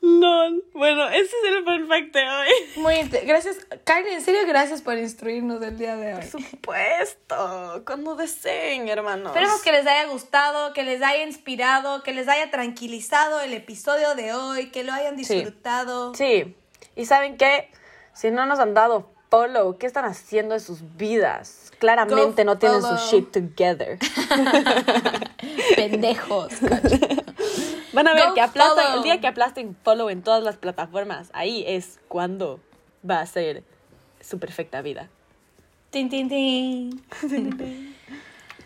LOL. 0.00 0.64
Bueno, 0.74 1.08
ese 1.10 1.22
es 1.24 1.52
el 1.56 1.62
fun 1.64 1.86
fact 1.86 2.12
de 2.12 2.28
hoy. 2.28 2.48
Muy 2.76 3.02
gracias, 3.24 3.56
Kylie, 3.84 4.14
en 4.14 4.20
serio, 4.20 4.40
gracias 4.46 4.82
por 4.82 4.98
instruirnos 4.98 5.62
el 5.62 5.78
día 5.78 5.94
de 5.96 6.14
hoy. 6.14 6.20
Por 6.28 6.42
supuesto. 6.42 7.82
Cuando 7.86 8.16
deseen, 8.16 8.88
hermanos. 8.88 9.28
Esperemos 9.28 9.62
que 9.62 9.70
les 9.72 9.86
haya 9.86 10.06
gustado, 10.06 10.72
que 10.72 10.82
les 10.82 11.00
haya 11.02 11.22
inspirado, 11.22 12.02
que 12.02 12.12
les 12.12 12.26
haya 12.26 12.50
tranquilizado 12.50 13.40
el 13.42 13.54
episodio 13.54 14.16
de 14.16 14.34
hoy, 14.34 14.70
que 14.70 14.82
lo 14.82 14.92
hayan 14.92 15.16
Sí. 15.24 15.34
disfrutado. 15.34 16.14
Sí. 16.16 16.56
¿Y 16.96 17.06
saben 17.06 17.36
qué? 17.36 17.70
Si 18.14 18.30
no 18.30 18.46
nos 18.46 18.58
han 18.58 18.74
dado 18.74 19.10
follow, 19.30 19.78
¿qué 19.78 19.86
están 19.86 20.04
haciendo 20.04 20.54
de 20.54 20.60
sus 20.60 20.80
vidas? 20.96 21.72
Claramente 21.78 22.44
Go 22.44 22.52
no 22.52 22.58
tienen 22.58 22.82
su 22.82 22.94
shit 22.96 23.30
together. 23.32 23.98
Pendejos. 25.76 26.52
Van 27.92 28.08
a 28.08 28.14
ver 28.14 28.28
Go 28.28 28.34
que 28.34 28.40
aplastan, 28.40 28.84
follow. 28.84 28.96
el 28.98 29.02
día 29.02 29.20
que 29.20 29.26
aplasten 29.26 29.76
follow 29.82 30.08
en 30.08 30.22
todas 30.22 30.42
las 30.42 30.56
plataformas, 30.56 31.30
ahí 31.34 31.64
es 31.66 31.98
cuando 32.08 32.60
va 33.08 33.20
a 33.20 33.26
ser 33.26 33.64
su 34.20 34.38
perfecta 34.38 34.82
vida. 34.82 35.08
tin, 35.90 36.08
tin, 36.08 36.28
tin. 36.28 37.02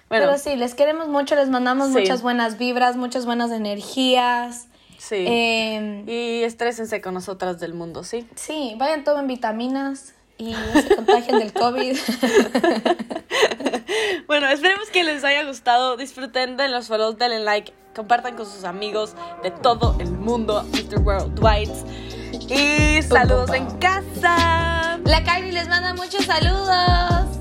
Bueno, 0.08 0.26
Pero 0.26 0.38
sí, 0.38 0.54
les 0.54 0.74
queremos 0.76 1.08
mucho, 1.08 1.34
les 1.34 1.48
mandamos 1.48 1.88
Sí. 1.88 1.94
muchas 1.98 2.22
buenas 2.22 2.58
vibras, 2.58 2.96
muchas 2.96 3.26
buenas 3.26 3.50
energías. 3.50 4.68
Sí. 4.98 5.24
Eh, 5.26 6.04
y 6.06 6.42
estrésense 6.44 7.00
con 7.00 7.14
nosotras 7.14 7.60
del 7.60 7.74
mundo, 7.74 8.04
¿sí? 8.04 8.26
sí, 8.34 8.74
vayan, 8.78 9.04
tomen 9.04 9.26
vitaminas 9.26 10.14
y 10.38 10.52
no 10.52 10.82
se 10.82 10.94
contagien 10.94 11.38
del 11.38 11.52
COVID. 11.52 11.96
Bueno, 14.26 14.48
esperemos 14.48 14.90
que 14.90 15.04
les 15.04 15.22
haya 15.24 15.44
gustado. 15.44 15.96
Disfruten 15.96 16.56
de 16.56 16.68
los 16.68 16.88
follows, 16.88 17.16
denle 17.16 17.40
like, 17.40 17.72
compartan 17.94 18.36
con 18.36 18.46
sus 18.46 18.64
amigos 18.64 19.14
de 19.42 19.50
todo 19.50 19.96
el 20.00 20.10
mundo, 20.10 20.64
Mr. 20.72 20.98
Worldwide. 21.00 21.72
Y 22.48 23.02
saludos 23.02 23.52
en 23.54 23.66
casa. 23.78 24.98
La 25.04 25.22
Kylie 25.22 25.52
les 25.52 25.68
manda 25.68 25.94
muchos 25.94 26.24
saludos. 26.24 27.36